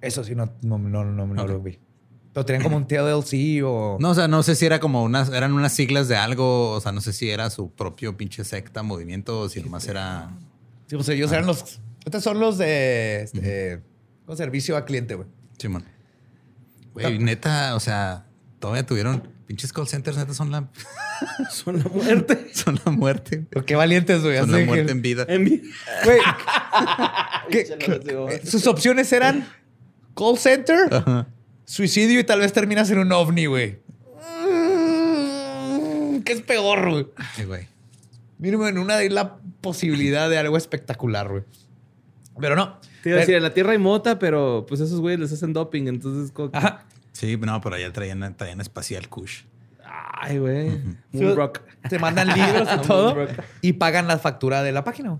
[0.00, 1.48] Eso sí, no, no, no, no, no Ok.
[1.48, 1.78] lo vi.
[2.34, 3.98] Pero tenían como un TLC o...
[4.00, 6.80] No, o sea, no sé si era como unas, eran unas siglas de algo, o
[6.80, 10.30] sea, no sé si era su propio pinche secta, movimiento, o si nomás era...
[10.86, 11.80] Sí, pues ellos eran los.
[12.04, 13.80] Estos son los de este,
[14.26, 15.28] con servicio a cliente, güey.
[15.58, 15.84] Simón.
[16.94, 18.26] Güey, neta, o sea,
[18.58, 20.68] todavía tuvieron pinches call centers, neta, son la,
[21.50, 22.50] Son la muerte.
[22.54, 23.44] son la muerte.
[23.50, 24.38] Pero qué valientes, güey.
[24.38, 25.26] Son así la que- muerte en vida.
[25.28, 25.44] En
[26.04, 26.18] Güey,
[27.50, 29.46] ¿qué- Pinche qué- loco, eh, sus opciones eran
[30.16, 31.28] call center, Ajá.
[31.66, 33.78] suicidio y tal vez terminas en un ovni, güey.
[34.48, 37.06] Mm, ¿Qué es peor, güey?
[37.36, 37.68] Sí, güey.
[38.38, 41.42] Mínimo en una hay la posibilidad de algo espectacular, güey.
[42.40, 42.78] Pero no.
[43.02, 45.52] Te iba a decir, en la Tierra hay mota, pero pues esos güeyes les hacen
[45.52, 46.32] doping, entonces...
[46.52, 46.86] Ajá.
[47.12, 49.42] Sí, no, pero allá traían, traían espacial Kush.
[49.84, 50.80] Ay, güey.
[51.12, 51.60] Moonrock.
[51.88, 53.26] Te mandan libros y todo
[53.60, 55.18] y pagan la factura de la página.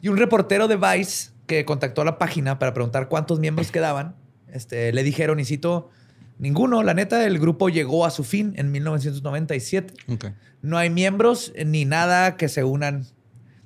[0.00, 4.16] Y un reportero de Vice que contactó a la página para preguntar cuántos miembros quedaban,
[4.52, 5.90] este, le dijeron, y cito,
[6.38, 9.94] ninguno, la neta, el grupo llegó a su fin en 1997.
[10.08, 10.26] Ok.
[10.60, 13.06] No hay miembros ni nada que se unan.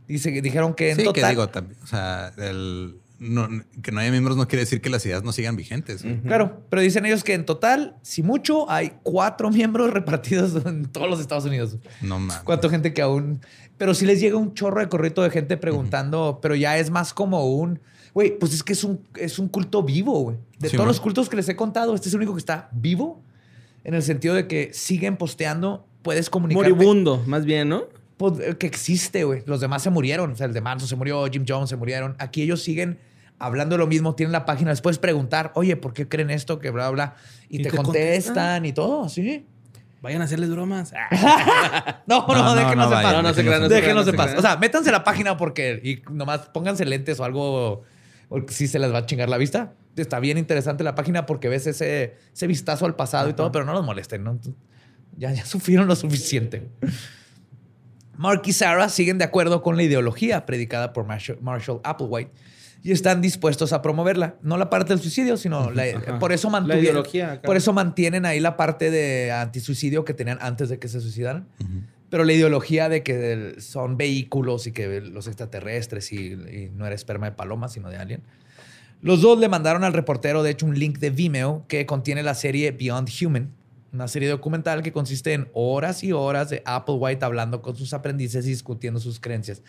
[0.07, 1.23] Dice, dijeron que en Sí, total...
[1.23, 1.81] que digo también.
[1.83, 3.49] O sea, el, no-
[3.83, 6.05] que no haya miembros no quiere decir que las ideas no sigan vigentes.
[6.25, 11.09] Claro, pero dicen ellos que en total, si mucho, hay cuatro miembros repartidos en todos
[11.09, 11.77] los Estados Unidos.
[12.03, 12.43] No mames.
[12.45, 13.41] Cuánta gente que aún.
[13.79, 17.13] Pero sí les llega un chorro de corrito de gente preguntando, pero ya es más
[17.13, 17.81] como un.
[18.15, 20.37] Güey, pues es que es un, es un culto vivo, güey.
[20.59, 20.89] De Sí, todos man.
[20.89, 23.23] los cultos que les he contado, este es el único que está vivo
[23.85, 26.63] en el sentido de que siguen posteando, puedes comunicar.
[26.63, 27.85] Moribundo, más bien, ¿no?
[28.59, 29.43] Que existe, güey.
[29.45, 30.31] Los demás se murieron.
[30.33, 32.17] O sea, el de Manson se murió, Jim Jones se murieron.
[32.19, 32.99] Aquí ellos siguen
[33.39, 34.71] hablando de lo mismo, tienen la página.
[34.71, 36.59] Les puedes preguntar, oye, ¿por qué creen esto?
[36.59, 37.15] Que bla, bla.
[37.49, 38.65] Y, ¿Y te, te contestan contestan?
[38.67, 39.47] y todo, sí.
[40.03, 40.93] Vayan a hacerles bromas.
[40.95, 43.13] Ah, No, no, No, no en paz.
[43.13, 44.35] no, no se crean, no se Déjenlos crean, en no se paz.
[44.39, 47.83] O sea, métanse a la página porque y nomás pónganse lentes o algo
[48.29, 49.73] porque sí se les va a chingar la vista.
[49.97, 53.65] Está bien interesante la página porque ves ese, ese vistazo al pasado y todo, pero
[53.65, 54.23] no los molesten.
[54.23, 54.39] ¿no?
[55.17, 56.69] Ya, ya sufrieron lo suficiente.
[58.17, 62.31] Mark y Sarah siguen de acuerdo con la ideología predicada por Marshall Applewhite
[62.89, 64.37] y están dispuestos a promoverla.
[64.43, 67.03] No la parte del suicidio, sino la- por eso mantuvieron.
[67.43, 71.47] Por eso mantienen ahí la parte de antisuicidio que tenían antes de que se suicidaran.
[72.11, 76.95] Pero la ideología de que son vehículos y que los extraterrestres y, y no era
[76.95, 78.23] esperma de paloma, sino de alien.
[79.03, 82.35] Los dos le mandaron al reportero, de hecho, un link de Vimeo que contiene la
[82.35, 83.51] serie Beyond Human,
[83.93, 88.47] una serie documental que consiste en horas y horas de Applewhite hablando con sus aprendices
[88.47, 89.63] y discutiendo sus creencias.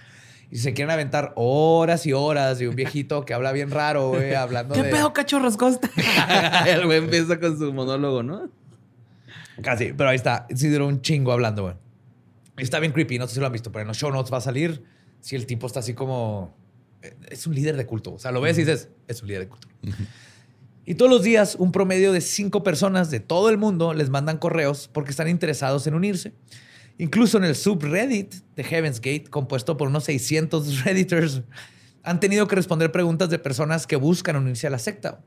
[0.49, 4.33] Y se quieren aventar horas y horas de un viejito que habla bien raro, güey,
[4.33, 4.89] hablando ¿Qué de...
[4.91, 5.89] pedo, cachorros Costa?
[6.67, 8.49] El güey empieza con su monólogo, ¿no?
[9.61, 10.47] Casi, pero ahí está.
[10.55, 11.75] Sí duró un chingo hablando, güey.
[12.57, 14.37] Está bien creepy, no sé si lo han visto, pero en los show notes va
[14.37, 14.83] a salir
[15.19, 16.55] si el tipo está así como...
[17.01, 18.13] eh, Es un líder de culto.
[18.13, 19.67] O sea, lo ves y dices, es un líder de culto.
[20.85, 24.37] Y todos los días, un promedio de cinco personas de todo el mundo les mandan
[24.37, 26.33] correos porque están interesados en unirse.
[26.97, 31.43] Incluso en el subreddit de Heaven's Gate, compuesto por unos 600 redditors,
[32.03, 35.23] han tenido que responder preguntas de personas que buscan unirse a la secta.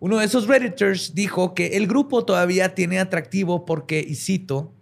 [0.00, 4.72] Uno de esos redditors dijo que el grupo todavía tiene atractivo porque, y cito,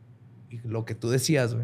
[0.64, 1.56] lo que tú decías,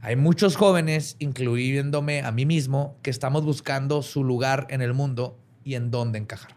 [0.00, 5.38] Hay muchos jóvenes, incluyéndome a mí mismo, que estamos buscando su lugar en el mundo
[5.62, 6.55] y en dónde encajar.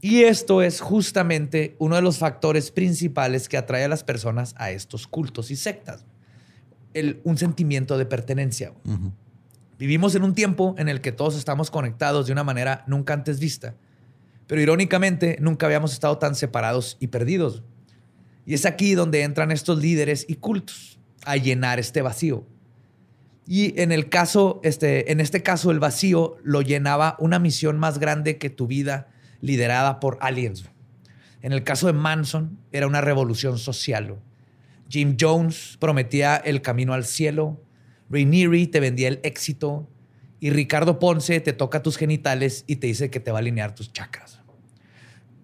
[0.00, 4.70] Y esto es justamente uno de los factores principales que atrae a las personas a
[4.70, 6.04] estos cultos y sectas.
[6.94, 8.72] El- un sentimiento de pertenencia.
[9.78, 13.40] Vivimos en un tiempo en el que todos estamos conectados de una manera nunca antes
[13.40, 13.74] vista.
[14.46, 17.62] Pero irónicamente, nunca habíamos estado tan separados y perdidos.
[18.46, 22.46] Y es aquí donde entran estos líderes y cultos a llenar este vacío.
[23.46, 27.98] Y en el caso, este, en este caso, el vacío lo llenaba una misión más
[27.98, 29.08] grande que tu vida,
[29.40, 30.64] liderada por aliens.
[31.42, 34.18] En el caso de Manson, era una revolución social.
[34.88, 37.62] Jim Jones prometía el camino al cielo.
[38.10, 39.88] Rainieri te vendía el éxito.
[40.40, 43.74] Y Ricardo Ponce te toca tus genitales y te dice que te va a alinear
[43.74, 44.40] tus chakras.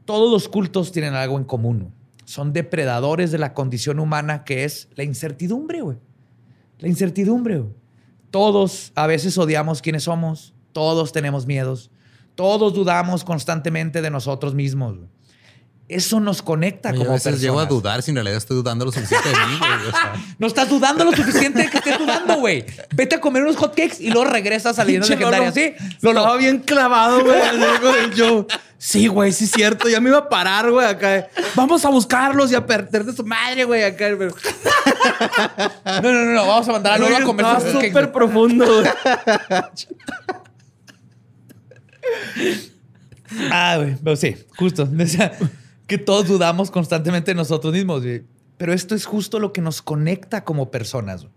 [0.05, 1.93] Todos los cultos tienen algo en común.
[2.25, 5.99] Son depredadores de la condición humana que es la incertidumbre, güey.
[6.79, 7.75] La incertidumbre, güey.
[8.31, 10.55] Todos a veces odiamos quiénes somos.
[10.73, 11.91] Todos tenemos miedos.
[12.37, 14.97] Todos dudamos constantemente de nosotros mismos.
[14.97, 15.09] güey.
[15.89, 17.83] Eso nos conecta Yo como a veces llego a personas.
[17.83, 19.87] dudar si en realidad estoy dudando lo suficiente de mí, güey.
[19.89, 22.65] O sea, No estás dudando lo suficiente de que estés dudando, güey.
[22.93, 25.55] Vete a comer unos hotcakes y luego regresas a leyendas legendarias.
[25.55, 26.21] Sí, Lolo.
[26.21, 27.41] Estaba bien clavado, güey.
[28.79, 29.89] Sí, güey, sí es cierto.
[29.89, 31.29] Ya me iba a parar, güey, acá.
[31.55, 34.07] Vamos a buscarlos y a perder de su madre, güey, acá.
[34.19, 34.35] Pero...
[36.03, 36.47] No, no, no, no.
[36.49, 38.91] Vamos a mandar a Lolo a comer Estaba súper profundo, güey.
[43.51, 43.97] Ah, güey.
[44.03, 44.89] Pero sí, justo.
[45.03, 45.37] O sea,
[45.87, 48.25] que todos dudamos constantemente de nosotros mismos, güey.
[48.57, 51.23] Pero esto es justo lo que nos conecta como personas.
[51.23, 51.33] güey.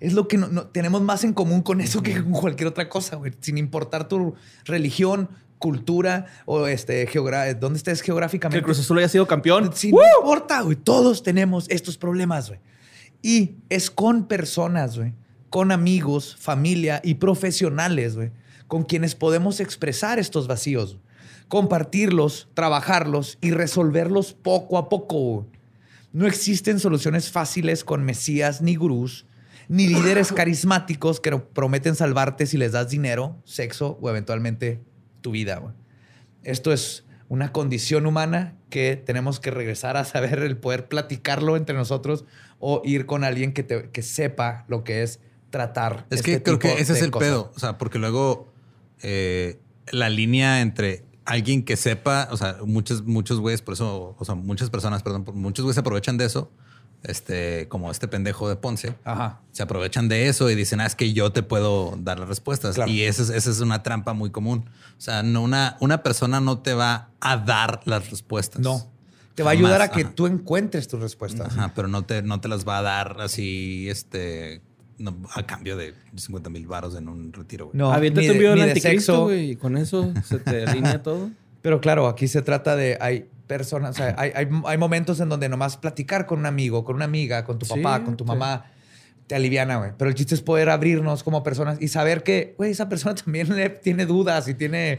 [0.00, 2.88] Es lo que no- no- tenemos más en común con eso que con cualquier otra
[2.88, 3.32] cosa, güey.
[3.40, 4.34] Sin importar tu
[4.64, 7.08] religión, cultura o este,
[7.58, 8.58] dónde estés Que geográficamente.
[8.58, 9.70] el Cruz Azul haya sido campeón.
[9.74, 10.76] Sí, no importa, güey.
[10.76, 12.60] Todos tenemos estos problemas, güey.
[13.22, 15.14] Y es con personas, güey.
[15.48, 18.30] Con amigos, familia y profesionales, güey.
[18.68, 20.98] Con quienes podemos expresar estos vacíos.
[21.48, 25.46] Compartirlos, trabajarlos y resolverlos poco a poco.
[26.12, 29.26] No existen soluciones fáciles con mesías ni gurús,
[29.68, 34.80] ni líderes carismáticos que prometen salvarte si les das dinero, sexo o eventualmente
[35.20, 35.62] tu vida.
[36.42, 41.74] Esto es una condición humana que tenemos que regresar a saber el poder platicarlo entre
[41.76, 42.24] nosotros
[42.58, 45.20] o ir con alguien que, te- que sepa lo que es
[45.50, 46.06] tratar.
[46.10, 47.28] Es este que creo tipo que ese es el cosas.
[47.28, 47.52] pedo.
[47.54, 48.52] O sea, porque luego
[49.02, 49.60] eh,
[49.90, 54.34] la línea entre alguien que sepa, o sea, muchos, muchos güeyes, por eso, o sea,
[54.34, 56.50] muchas personas, perdón, muchos güeyes se aprovechan de eso.
[57.02, 59.40] Este, como este pendejo de Ponce, Ajá.
[59.52, 62.74] se aprovechan de eso y dicen, ah, es que yo te puedo dar las respuestas.
[62.74, 62.90] Claro.
[62.90, 64.68] Y esa es, esa es una trampa muy común.
[64.98, 68.60] O sea, no una, una persona no te va a dar las respuestas.
[68.60, 68.90] No.
[69.36, 70.12] Te va a ayudar a que ajá.
[70.16, 71.56] tú encuentres tus respuestas.
[71.56, 74.62] Ajá, pero no te, no te las va a dar así, este,
[74.98, 77.66] no, a cambio de 50 mil baros en un retiro.
[77.66, 77.76] güey.
[77.78, 79.24] No, Aviéntate ni un de- video del de anticristo, sexo.
[79.24, 81.30] güey, y con eso se te alinea todo.
[81.62, 85.28] Pero claro, aquí se trata de hay personas, o sea, hay, hay, hay momentos en
[85.28, 88.24] donde nomás platicar con un amigo, con una amiga, con tu Sí, papá, con tu
[88.24, 88.28] sí.
[88.28, 88.66] mamá,
[89.26, 89.90] te aliviana, güey.
[89.98, 93.54] Pero el chiste es poder abrirnos como personas y saber que, güey, esa persona también
[93.54, 94.98] le- tiene dudas y tiene...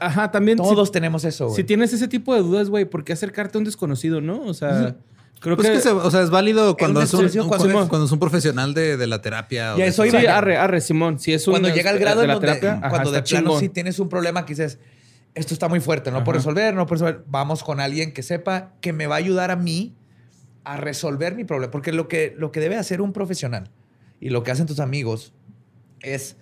[0.00, 0.58] Ajá, también.
[0.58, 1.56] si- Todos tenemos eso, güey.
[1.56, 4.42] Si tienes ese tipo de dudas, güey, ¿por qué acercarte a un desconocido, no?
[4.42, 4.96] O sea,
[5.40, 5.74] creo Pues que.
[5.74, 8.18] que se- o sea, es válido cuando es un, un- cuando es- cuando es un
[8.18, 9.74] profesional de, de la terapia.
[9.74, 10.18] o Y a de eso iba.
[10.18, 10.38] Sí, ya.
[10.38, 11.18] arre, arre, Simón.
[11.18, 11.52] Si es un.
[11.52, 13.60] cuando llega el grado de en la donde, terapia, ajá, cuando de plano chingón.
[13.60, 14.78] sí tienes un problema que dices,
[15.34, 17.24] esto está muy fuerte, no puedo resolver, no puedo resolver.
[17.28, 19.94] Vamos con alguien que sepa que me va a ayudar a mí
[20.64, 21.70] a resolver mi problema.
[21.70, 23.70] Porque lo que, lo que debe hacer un profesional
[24.20, 25.32] y lo que hacen tus amigos
[26.00, 26.36] es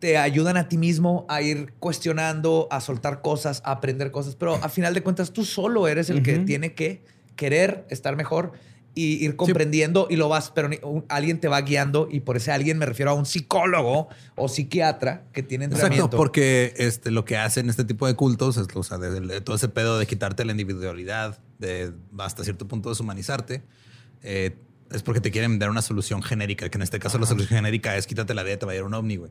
[0.00, 4.34] te ayudan a ti mismo a ir cuestionando, a soltar cosas, a aprender cosas.
[4.34, 6.44] Pero a final de cuentas, tú solo eres el que Ujú.
[6.46, 7.02] tiene que
[7.40, 8.52] querer estar mejor
[8.94, 12.50] y ir comprendiendo y lo vas, pero un- alguien te va guiando y por ese
[12.52, 16.04] alguien me refiero a un psicólogo o psiquiatra que tiene entrenamiento.
[16.06, 19.40] Exacto, porque este, lo que hacen este tipo de cultos es o sea, de, de
[19.40, 23.62] todo ese pedo de quitarte la individualidad, de hasta cierto punto deshumanizarte,
[24.22, 24.56] eh,
[24.90, 27.96] es porque te quieren dar una solución genérica, que en este caso la solución genérica
[27.96, 29.30] es quítate la vida, te va a ir un ovni, güey.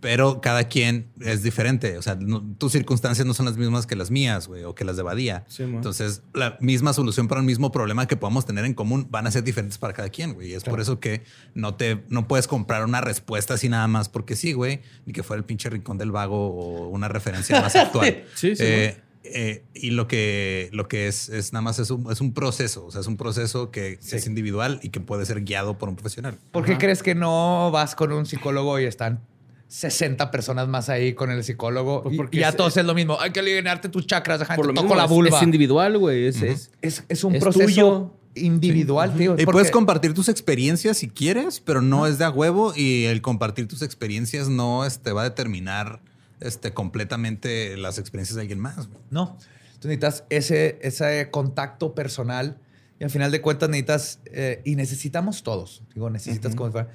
[0.00, 1.96] Pero cada quien es diferente.
[1.98, 4.84] O sea, no- tus circunstancias no son las mismas que las mías, güey, o que
[4.84, 5.44] las de Badía.
[5.48, 5.62] Sí.
[5.62, 9.30] Entonces, la misma solución para el mismo problema que podamos tener en común van a
[9.30, 10.50] ser diferentes para cada quien, güey.
[10.50, 11.22] Y es por eso que
[11.54, 15.22] no te no puedes comprar una respuesta así nada más porque sí, güey, ni que
[15.22, 18.24] fuera el pinche rincón del vago o una referencia más actual.
[18.34, 18.96] Sí, sí, Eh,
[19.28, 22.86] eh, y lo que, lo que es, es nada más es un, es un proceso,
[22.86, 25.96] o sea, es un proceso que es individual y que puede ser guiado por un
[25.96, 26.38] profesional.
[26.52, 29.20] ¿Por qué crees que no vas con un psicólogo y están
[29.68, 32.02] 60 personas más ahí con el psicólogo?
[32.02, 33.18] Pues y- porque y ya es- todos es lo mismo.
[33.20, 35.36] Hay que alinearte tus chakras, deja Por te lo toco mismo, la es- vulva.
[35.38, 36.26] Es, individual, güey.
[36.26, 38.12] Es, es, Es, es un es proceso tuyo.
[38.34, 39.32] individual, tío.
[39.34, 43.04] Y porque- puedes compartir tus experiencias si quieres, pero no es de a huevo y
[43.04, 46.00] el compartir tus experiencias no este, va a determinar
[46.40, 48.88] este, completamente las experiencias de alguien más.
[48.88, 49.00] güey.
[49.10, 49.38] No.
[49.80, 52.58] Tú necesitas ese, ese contacto personal
[53.00, 56.88] y al final de cuentas necesitas, eh, y necesitamos todos, digo, necesitas como si fuera-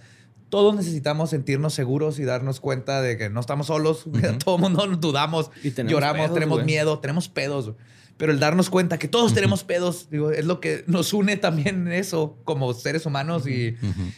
[0.52, 4.06] todos necesitamos sentirnos seguros y darnos cuenta de que no estamos solos,
[4.46, 7.72] todo el mundo dudamos, Y tenemos lloramos, pedos, tenemos miedo, tenemos pedos,
[8.18, 11.88] pero el darnos cuenta que todos tenemos pedos, digo, es lo que nos une también
[11.88, 13.76] en eso como seres humanos y,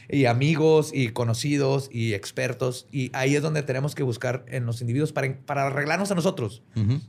[0.09, 2.85] y amigos y conocidos y expertos.
[2.91, 6.63] Y ahí es donde tenemos que buscar en los individuos para, para arreglarnos a nosotros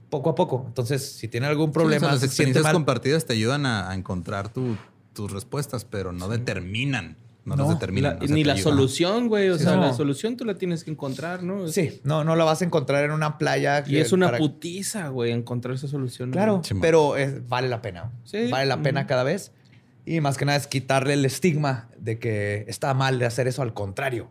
[0.09, 0.63] poco a poco.
[0.69, 3.91] Entonces, si tienen algún Sí, o problema, sea, las experiencias mal, compartidas te ayudan a,
[3.91, 4.77] a encontrar tu-
[5.15, 7.17] tus respuestas, pero no determinan.
[7.45, 8.19] No, No, las determinan.
[8.29, 8.73] ni la ayudan.
[8.73, 9.51] solución, güey.
[9.51, 9.83] O Sí, sea, no.
[9.83, 11.69] la solución tú la tienes que encontrar, ¿no?
[11.69, 13.81] Sí, no, no la vas a encontrar en una playa.
[13.87, 16.31] Y que es una para- putiza, güey, encontrar esa solución.
[16.31, 16.81] Claro, güey.
[16.81, 18.13] Pero es- vale la pena.
[18.25, 18.49] Sí.
[18.51, 19.09] Vale la pena Ujú.
[19.09, 19.53] cada vez.
[20.07, 23.61] Y más que nada es quitarle el estigma de que está mal de hacer eso.
[23.61, 24.31] Al contrario,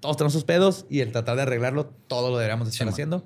[0.00, 3.24] todos tenemos sus pedos y el tratar de arreglarlo, todo lo deberíamos de estar haciendo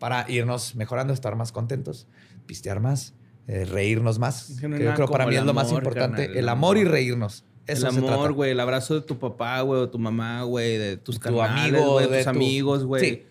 [0.00, 2.08] para irnos mejorando, estar más contentos,
[2.46, 3.14] pistear más,
[3.46, 4.50] eh, reírnos más.
[4.50, 6.22] Es que no Que yo creo para mí es lo más importante.
[6.22, 7.44] carnal, el amor y reírnos.
[7.66, 10.96] Eso el amor, güey, el abrazo de tu papá, güey, o tu mamá, güey, de
[10.98, 13.04] tus Tu carnales, amigo, güey, de tus tu- amigos, güey.
[13.04, 13.22] Sí.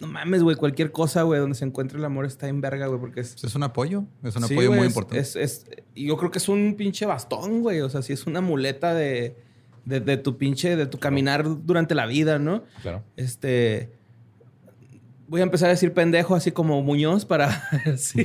[0.00, 3.00] No mames, güey, cualquier cosa, güey, donde se encuentre el amor está en verga, güey,
[3.00, 3.32] porque es...
[3.32, 5.18] Pues Es un apoyo, es un Sí, apoyo muy es- importante.
[5.18, 5.66] Es, es-
[5.96, 7.80] yo creo que es un pinche bastón, güey.
[7.80, 9.36] O sea, sí es una muleta de,
[9.84, 12.62] de, de tu pinche, de tu caminar durante la vida, ¿no?
[12.82, 13.02] Claro.
[13.16, 13.90] Este.
[15.26, 17.68] Voy a empezar a decir pendejo así como Muñoz para
[17.98, 18.24] si,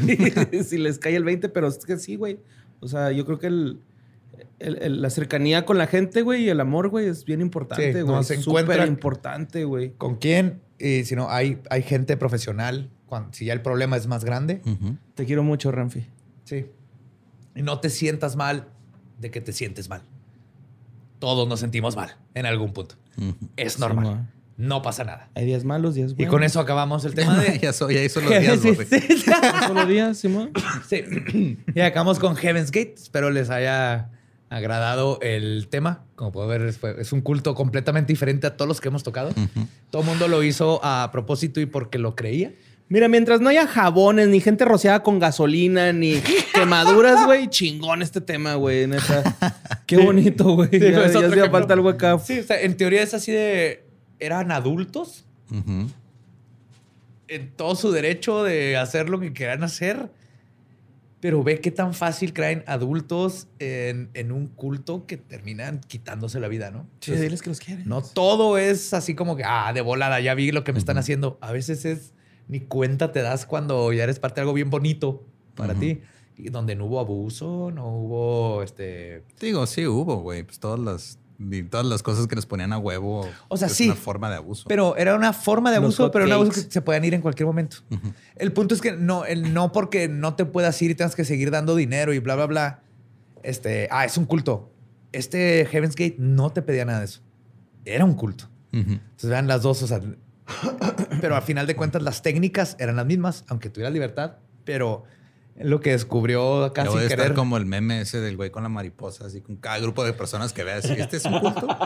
[0.63, 2.39] si les cae el 20, pero es que sí, güey.
[2.79, 3.79] O sea, yo creo que el,
[4.63, 7.93] el- el- la cercanía con la gente, güey, y el amor, güey, es bien importante,
[7.93, 8.05] Sí, güey.
[8.15, 9.93] no, se Es Súper encuentran- importante, güey.
[9.97, 10.61] ¿Con quién?
[10.79, 12.89] Y si no, hay, hay gente profesional.
[13.05, 14.61] Cuando, si ya el problema es más grande.
[15.15, 16.07] Te quiero mucho, Ramfi.
[16.45, 16.65] sí.
[17.55, 18.67] Y no te sientas mal
[19.19, 20.01] de que te sientes mal.
[21.19, 22.95] Todos nos sentimos mal en algún punto.
[23.55, 24.05] Es normal.
[24.05, 24.29] ma.
[24.57, 25.29] no pasa nada.
[25.35, 26.31] Hay días malos, días Y buenos.
[26.31, 27.59] con eso acabamos el tema de...
[27.61, 29.23] ya, soy, ya hizo los días, Sí, sí, sí.
[29.67, 30.51] Solo días, Simón.
[30.87, 31.57] Sí.
[31.75, 32.95] Y acabamos con Heaven's Gate.
[32.97, 34.09] Espero les haya
[34.49, 36.03] agradado el tema.
[36.15, 39.31] Como puedo ver, es, un culto completamente diferente a todos los que hemos tocado.
[39.89, 42.51] Todo el mundo lo hizo a propósito y porque lo creía.
[42.89, 46.21] Mira, mientras no haya jabones, ni gente rociada con gasolina, ni
[46.53, 49.23] quemaduras, güey, chingón este tema, güey, neta.
[49.87, 50.69] Qué bonito, güey.
[50.69, 52.19] Sí, ya hacía falta algo acá.
[52.19, 53.85] Sí, o sea, en teoría es así de...
[54.19, 55.25] Eran adultos
[57.27, 60.09] en todo su derecho de hacer lo que quieran hacer.
[61.23, 66.49] Pero ve qué tan fácil caen adultos en, en un culto que terminan quitándose la
[66.49, 66.79] vida, ¿no?
[66.99, 67.87] Sí, Entonces, diles que los quieren.
[67.87, 70.97] No todo es así como que, ah, de volada, ya vi lo que me están
[70.97, 71.37] haciendo.
[71.39, 72.13] A veces es
[72.49, 75.25] ni cuenta te das cuando ya eres parte de algo bien bonito
[75.55, 76.01] para ti.
[76.35, 79.23] Y donde no hubo abuso, no hubo este.
[79.39, 80.43] Digo, sí hubo, güey.
[80.43, 81.19] Pues todas las,
[81.51, 83.29] y todas las cosas que les ponían a huevo.
[83.47, 83.85] O sea, es sí.
[83.85, 84.65] una forma de abuso.
[84.67, 86.73] Pero era una forma de abuso, pero un abuso que cakes.
[86.73, 87.77] se podían ir en cualquier momento.
[88.35, 91.25] El punto es que no, el no porque no te puedas ir y tengas que
[91.25, 92.79] seguir dando dinero y bla, bla, bla.
[93.43, 94.71] Este, ah, es un culto.
[95.11, 97.21] Este Heaven's Gate no te pedía nada de eso.
[97.85, 98.49] Era un culto.
[98.71, 98.93] Ujú.
[98.93, 100.01] Entonces vean las dos, o sea,
[101.21, 105.03] pero al final de cuentas las técnicas eran las mismas, aunque tuvieras libertad, pero
[105.55, 107.33] lo que descubrió sin de estar querer.
[107.33, 110.51] como el meme ese del güey con la mariposa, así con cada grupo de personas
[110.51, 110.85] que veas.
[110.85, 111.67] ¿Este es un culto?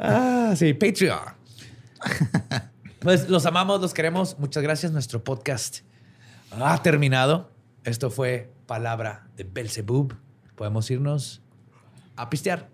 [0.00, 1.18] Ah, sí, Patreon.
[3.00, 4.38] pues los amamos, los queremos.
[4.38, 4.92] Muchas gracias.
[4.92, 5.80] Nuestro podcast
[6.52, 7.50] ha terminado.
[7.82, 10.14] Esto fue Palabra de Belzebub.
[10.54, 11.42] Podemos irnos
[12.14, 12.70] a pistear.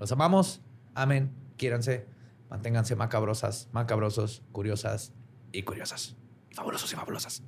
[0.00, 0.60] Los amamos.
[0.96, 1.30] Amen.
[1.56, 2.08] Quiéranse.
[2.50, 5.12] Manténganse macabrosas, macabrosos, curiosas
[5.58, 6.14] y curiosas.
[6.50, 7.42] Y fabulosos y fabulosas.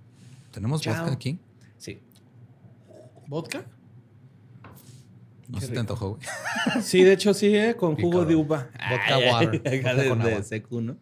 [0.50, 0.94] ¿Tenemos Chao.
[0.96, 1.38] vodka aquí?
[1.76, 2.00] Sí.
[3.26, 3.64] ¿Vodka?
[5.48, 6.22] No se te antojó, güey.
[6.82, 7.74] Sí, de hecho sí, ¿eh?
[7.74, 8.68] Con jugo de uva.
[8.72, 9.50] Vodka Ay, water.
[9.62, 10.42] Vodka de, con de agua.
[10.42, 10.96] secu, ¿no?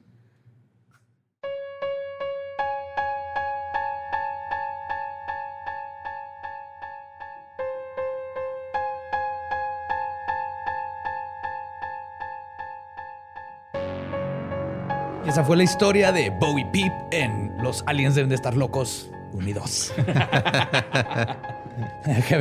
[15.36, 19.92] Esa fue la historia de Bowie Peep en Los Aliens deben de estar locos unidos.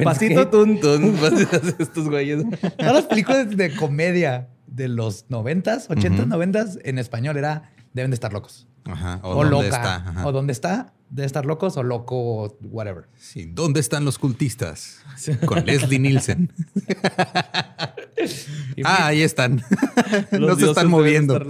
[0.05, 0.49] Pasito Gate.
[0.49, 1.13] tun tun.
[1.77, 2.45] Estos güeyes.
[2.77, 8.15] Todas las películas de comedia de los noventas, ochentas, noventas, en español era deben de
[8.15, 8.65] estar locos.
[8.85, 9.19] Ajá.
[9.23, 9.65] O, O, dónde loca.
[9.67, 9.95] está.
[9.95, 10.27] Ajá.
[10.27, 13.09] O dónde está, debe estar locos o loco, whatever.
[13.17, 13.43] Sí.
[13.45, 15.01] ¿Dónde están los cultistas?
[15.45, 16.53] Con Leslie Nielsen.
[18.85, 19.61] ah, ahí están.
[20.31, 21.41] no se están moviendo.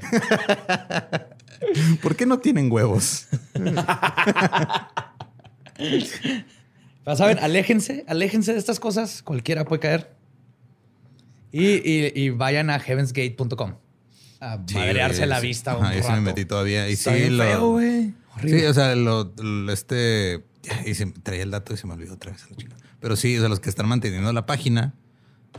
[2.02, 3.26] ¿Por qué no tienen huevos?
[7.16, 9.22] Saben, aléjense, aléjense de estas cosas.
[9.22, 10.10] Cualquiera puede caer.
[11.52, 13.74] Y, y- y vayan a heavensgate.com
[14.40, 15.76] a madrearse la vista.
[15.76, 16.88] un Ajá, yo sí me metí todavía.
[16.88, 17.44] Y Está sí, bien lo.
[17.44, 18.12] feo, güey.
[18.36, 18.60] Horrible.
[18.60, 20.44] Sí, o sea, lo, lo- este.
[20.62, 22.44] ya, Y se, traía el dato y se me olvidó otra vez.
[23.00, 24.94] Pero sí, o sea, los que están manteniendo la página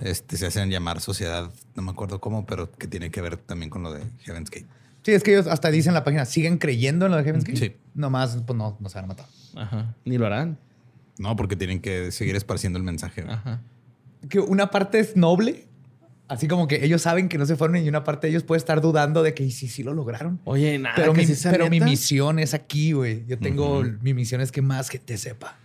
[0.02, 3.70] este, se hacen llamar sociedad, no me acuerdo cómo, pero que tiene que ver también
[3.70, 4.68] con lo de Heaven's Gate.
[5.04, 7.46] Sí, es que ellos hasta dicen en la página, ¿siguen creyendo en lo de Heaven's
[7.46, 7.58] Gate?
[7.58, 7.76] Sí.
[7.94, 9.26] Nomás, pues no, no se van a matar.
[9.56, 9.96] Ajá.
[10.06, 10.58] Ni lo harán.
[11.18, 13.24] No, porque tienen que seguir esparciendo el mensaje.
[13.28, 13.62] Ajá.
[14.30, 15.66] Que una parte es noble,
[16.28, 18.58] así como que ellos saben que no se fueron y una parte de ellos puede
[18.58, 20.40] estar dudando de que "¿Y si sí lo lograron.
[20.44, 20.96] Oye, nada.
[20.96, 23.26] Pero, que mi, sí pero misión es aquí, güey.
[23.28, 25.58] Yo tengo, mi misión es que más gente sepa.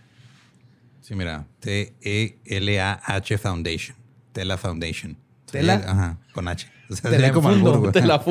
[1.01, 3.97] Sí, mira, T-E-L-A-H Foundation.
[4.33, 5.17] Tela Foundation.
[5.51, 5.75] ¿Tela?
[5.87, 6.67] Ajá, con H.
[6.89, 8.01] O sea, Tela como fundo, albur, güey.
[8.01, 8.19] De la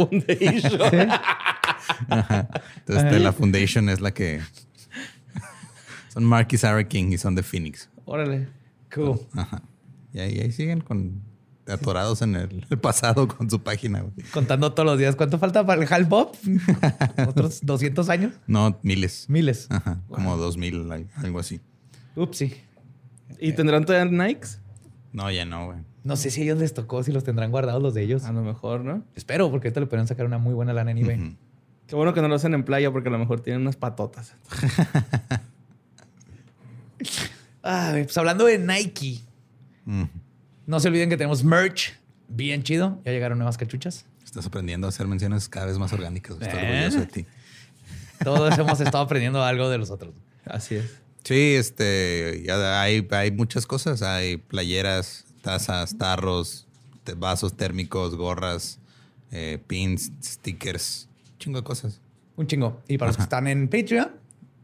[0.68, 1.10] Foundation.
[2.08, 2.48] Ajá.
[2.78, 4.40] Entonces, Tela Foundation es la que.
[6.12, 7.88] Son Mark y Sarah King y son de Phoenix.
[8.04, 8.48] Órale.
[8.94, 9.18] Cool.
[9.34, 9.62] Ajá.
[10.12, 11.22] Y ahí, ahí siguen con
[11.66, 14.00] atorados en el, el pasado con su página.
[14.02, 14.12] güey.
[14.30, 15.16] Contando todos los días.
[15.16, 16.34] ¿Cuánto falta para el Hal Pop?
[17.28, 18.34] ¿Otros 200 años?
[18.46, 19.24] No, miles.
[19.28, 19.68] Miles.
[19.70, 21.60] Ajá, como dos mil, al- algo así.
[22.14, 22.54] Upsi.
[23.40, 24.60] ¿Y tendrán todavía Nikes?
[25.12, 25.78] No, ya no, güey.
[26.04, 28.24] No sé si a ellos les tocó, si los tendrán guardados los de ellos.
[28.24, 29.04] A lo mejor, ¿no?
[29.14, 31.18] Espero, porque ahorita le pueden sacar una muy buena lana en eBay.
[31.20, 31.36] Ujú.
[31.86, 34.34] Qué bueno que no lo hacen en playa porque a lo mejor tienen unas patotas.
[37.64, 39.20] Ah, pues hablando de Nike,
[40.66, 41.96] no se olviden que tenemos merch
[42.28, 43.00] bien chido.
[43.04, 44.04] Ya llegaron nuevas cachuchas.
[44.24, 46.36] Estás aprendiendo a hacer menciones cada vez más orgánicas.
[46.40, 46.70] Estoy ¿Eh?
[46.70, 47.26] orgulloso de ti.
[48.24, 50.14] Todos hemos estado aprendiendo algo de los otros.
[50.44, 50.98] Así es.
[51.24, 54.02] Sí, este, hay, hay muchas cosas.
[54.02, 56.66] Hay playeras, tazas, tarros,
[57.16, 58.78] vasos térmicos, gorras,
[59.30, 61.08] eh, pins, stickers,
[61.38, 62.00] chingo de cosas.
[62.36, 62.82] Un chingo.
[62.88, 64.10] Y para los que están en Patreon,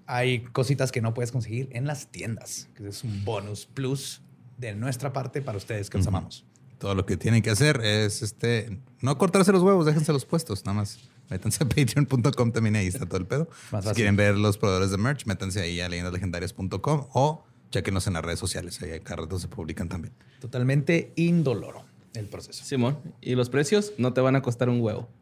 [0.07, 4.23] hay cositas que no puedes conseguir en las tiendas, que es un bonus plus
[4.57, 6.45] de nuestra parte para ustedes que los amamos.
[6.79, 10.65] Todo lo que tienen que hacer es este, no cortarse los huevos, déjense los puestos,
[10.65, 10.99] nada más.
[11.31, 13.49] Métanse a patreon.com también ahí está todo el pedo.
[13.71, 13.95] Más si fácil.
[13.95, 18.39] quieren ver los proveedores de merch, métanse ahí a leyendaslegendarias.com o chequenos en las redes
[18.39, 18.81] sociales.
[18.83, 20.15] Ahí cada rato se publican también.
[20.41, 21.85] Totalmente indoloro
[22.15, 22.65] el proceso.
[22.65, 22.99] Simón.
[23.21, 23.93] ¿Y los precios?
[23.99, 25.09] No te van a costar un huevo.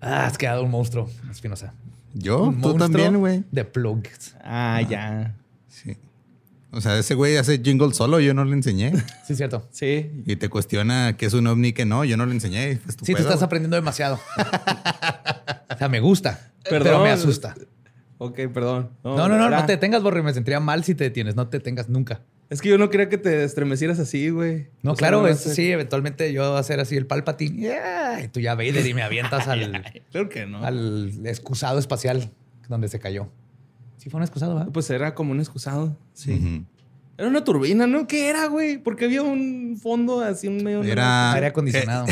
[0.00, 1.74] Ah, has quedado un monstruo, Espinosa.
[2.14, 3.44] Yo, Un tú monstruo también, güey.
[3.52, 4.34] De plugs.
[4.42, 5.36] Ah, ya.
[5.68, 5.96] Sí.
[6.72, 8.92] O sea, ese güey hace jingle solo, yo no le enseñé.
[9.26, 9.66] Sí, es cierto.
[9.72, 10.22] Sí.
[10.26, 12.74] Y te cuestiona que es un ovni que no, yo no le enseñé.
[12.76, 13.18] Sí, tú pedo.
[13.18, 14.20] estás aprendiendo demasiado.
[15.74, 17.02] o sea, me gusta, pero Perdón.
[17.04, 17.54] me asusta.
[18.18, 18.90] Ok, perdón.
[19.02, 20.22] No, no, no, no te detengas, Borre.
[20.22, 21.36] Me sentiría mal si te detienes.
[21.36, 22.20] No te detengas nunca.
[22.50, 24.68] Es que yo no quería que te estremecieras así, güey.
[24.82, 27.56] No, O sea, claro, no es, sí, eventualmente yo voy a hacer así el Palpatine.
[27.60, 30.64] Yeah, y tú ya Vader y me avientas al, Claro que no.
[30.64, 32.30] al excusado espacial
[32.68, 33.28] donde se cayó.
[34.00, 34.72] Sí, fue un excusado, ¿verdad?
[34.72, 35.94] Pues era como un excusado.
[36.14, 36.64] Sí.
[37.18, 38.06] Era una turbina, ¿no?
[38.06, 38.78] ¿Qué era, güey?
[38.78, 40.82] Porque había un fondo así, un medio.
[40.82, 42.06] Era, Aire acondicionado.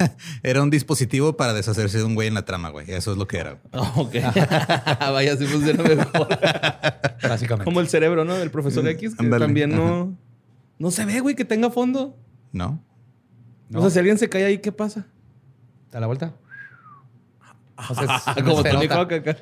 [0.42, 2.90] era un dispositivo para deshacerse de un güey en la trama, güey.
[2.90, 3.60] Eso es lo que era.
[3.96, 4.14] Ok.
[5.00, 6.28] Vaya, sí funciona mejor.
[7.22, 7.64] Básicamente.
[7.66, 8.36] Como el cerebro, ¿no?
[8.36, 10.16] Del profesor X, que también no.
[10.78, 12.16] No se ve, güey, que tenga fondo.
[12.52, 12.82] ¿No?
[13.68, 13.80] ¿No?
[13.80, 15.08] O sea, si alguien se cae ahí, ¿qué pasa?
[15.92, 16.32] ¿Da la vuelta?
[18.44, 18.86] Como Tony.
[18.86, 19.36] Hawk acá.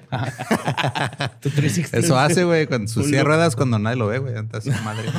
[1.41, 1.99] Tu 360.
[1.99, 4.37] Eso hace, güey, con sus silla ruedas cuando nadie lo ve, güey.
[4.37, 5.11] Antes, madre.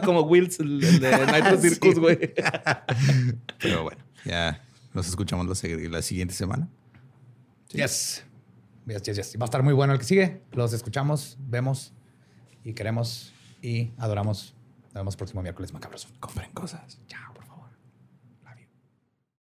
[0.04, 1.60] Como Wills, el el de Nitro.
[1.60, 2.34] Circus, güey.
[3.58, 4.62] Pero bueno, ya
[4.94, 6.68] nos escuchamos la, siguiente semana.
[7.70, 8.24] Yes.
[8.86, 9.36] Yes, yes, yes.
[9.38, 10.40] Va a estar muy bueno el que sigue.
[10.52, 11.92] Los escuchamos, vemos
[12.64, 14.54] y queremos y adoramos.
[14.86, 16.08] Nos vemos próximo miércoles macabroso.
[16.20, 16.98] Compren cosas.
[17.06, 17.27] Chao.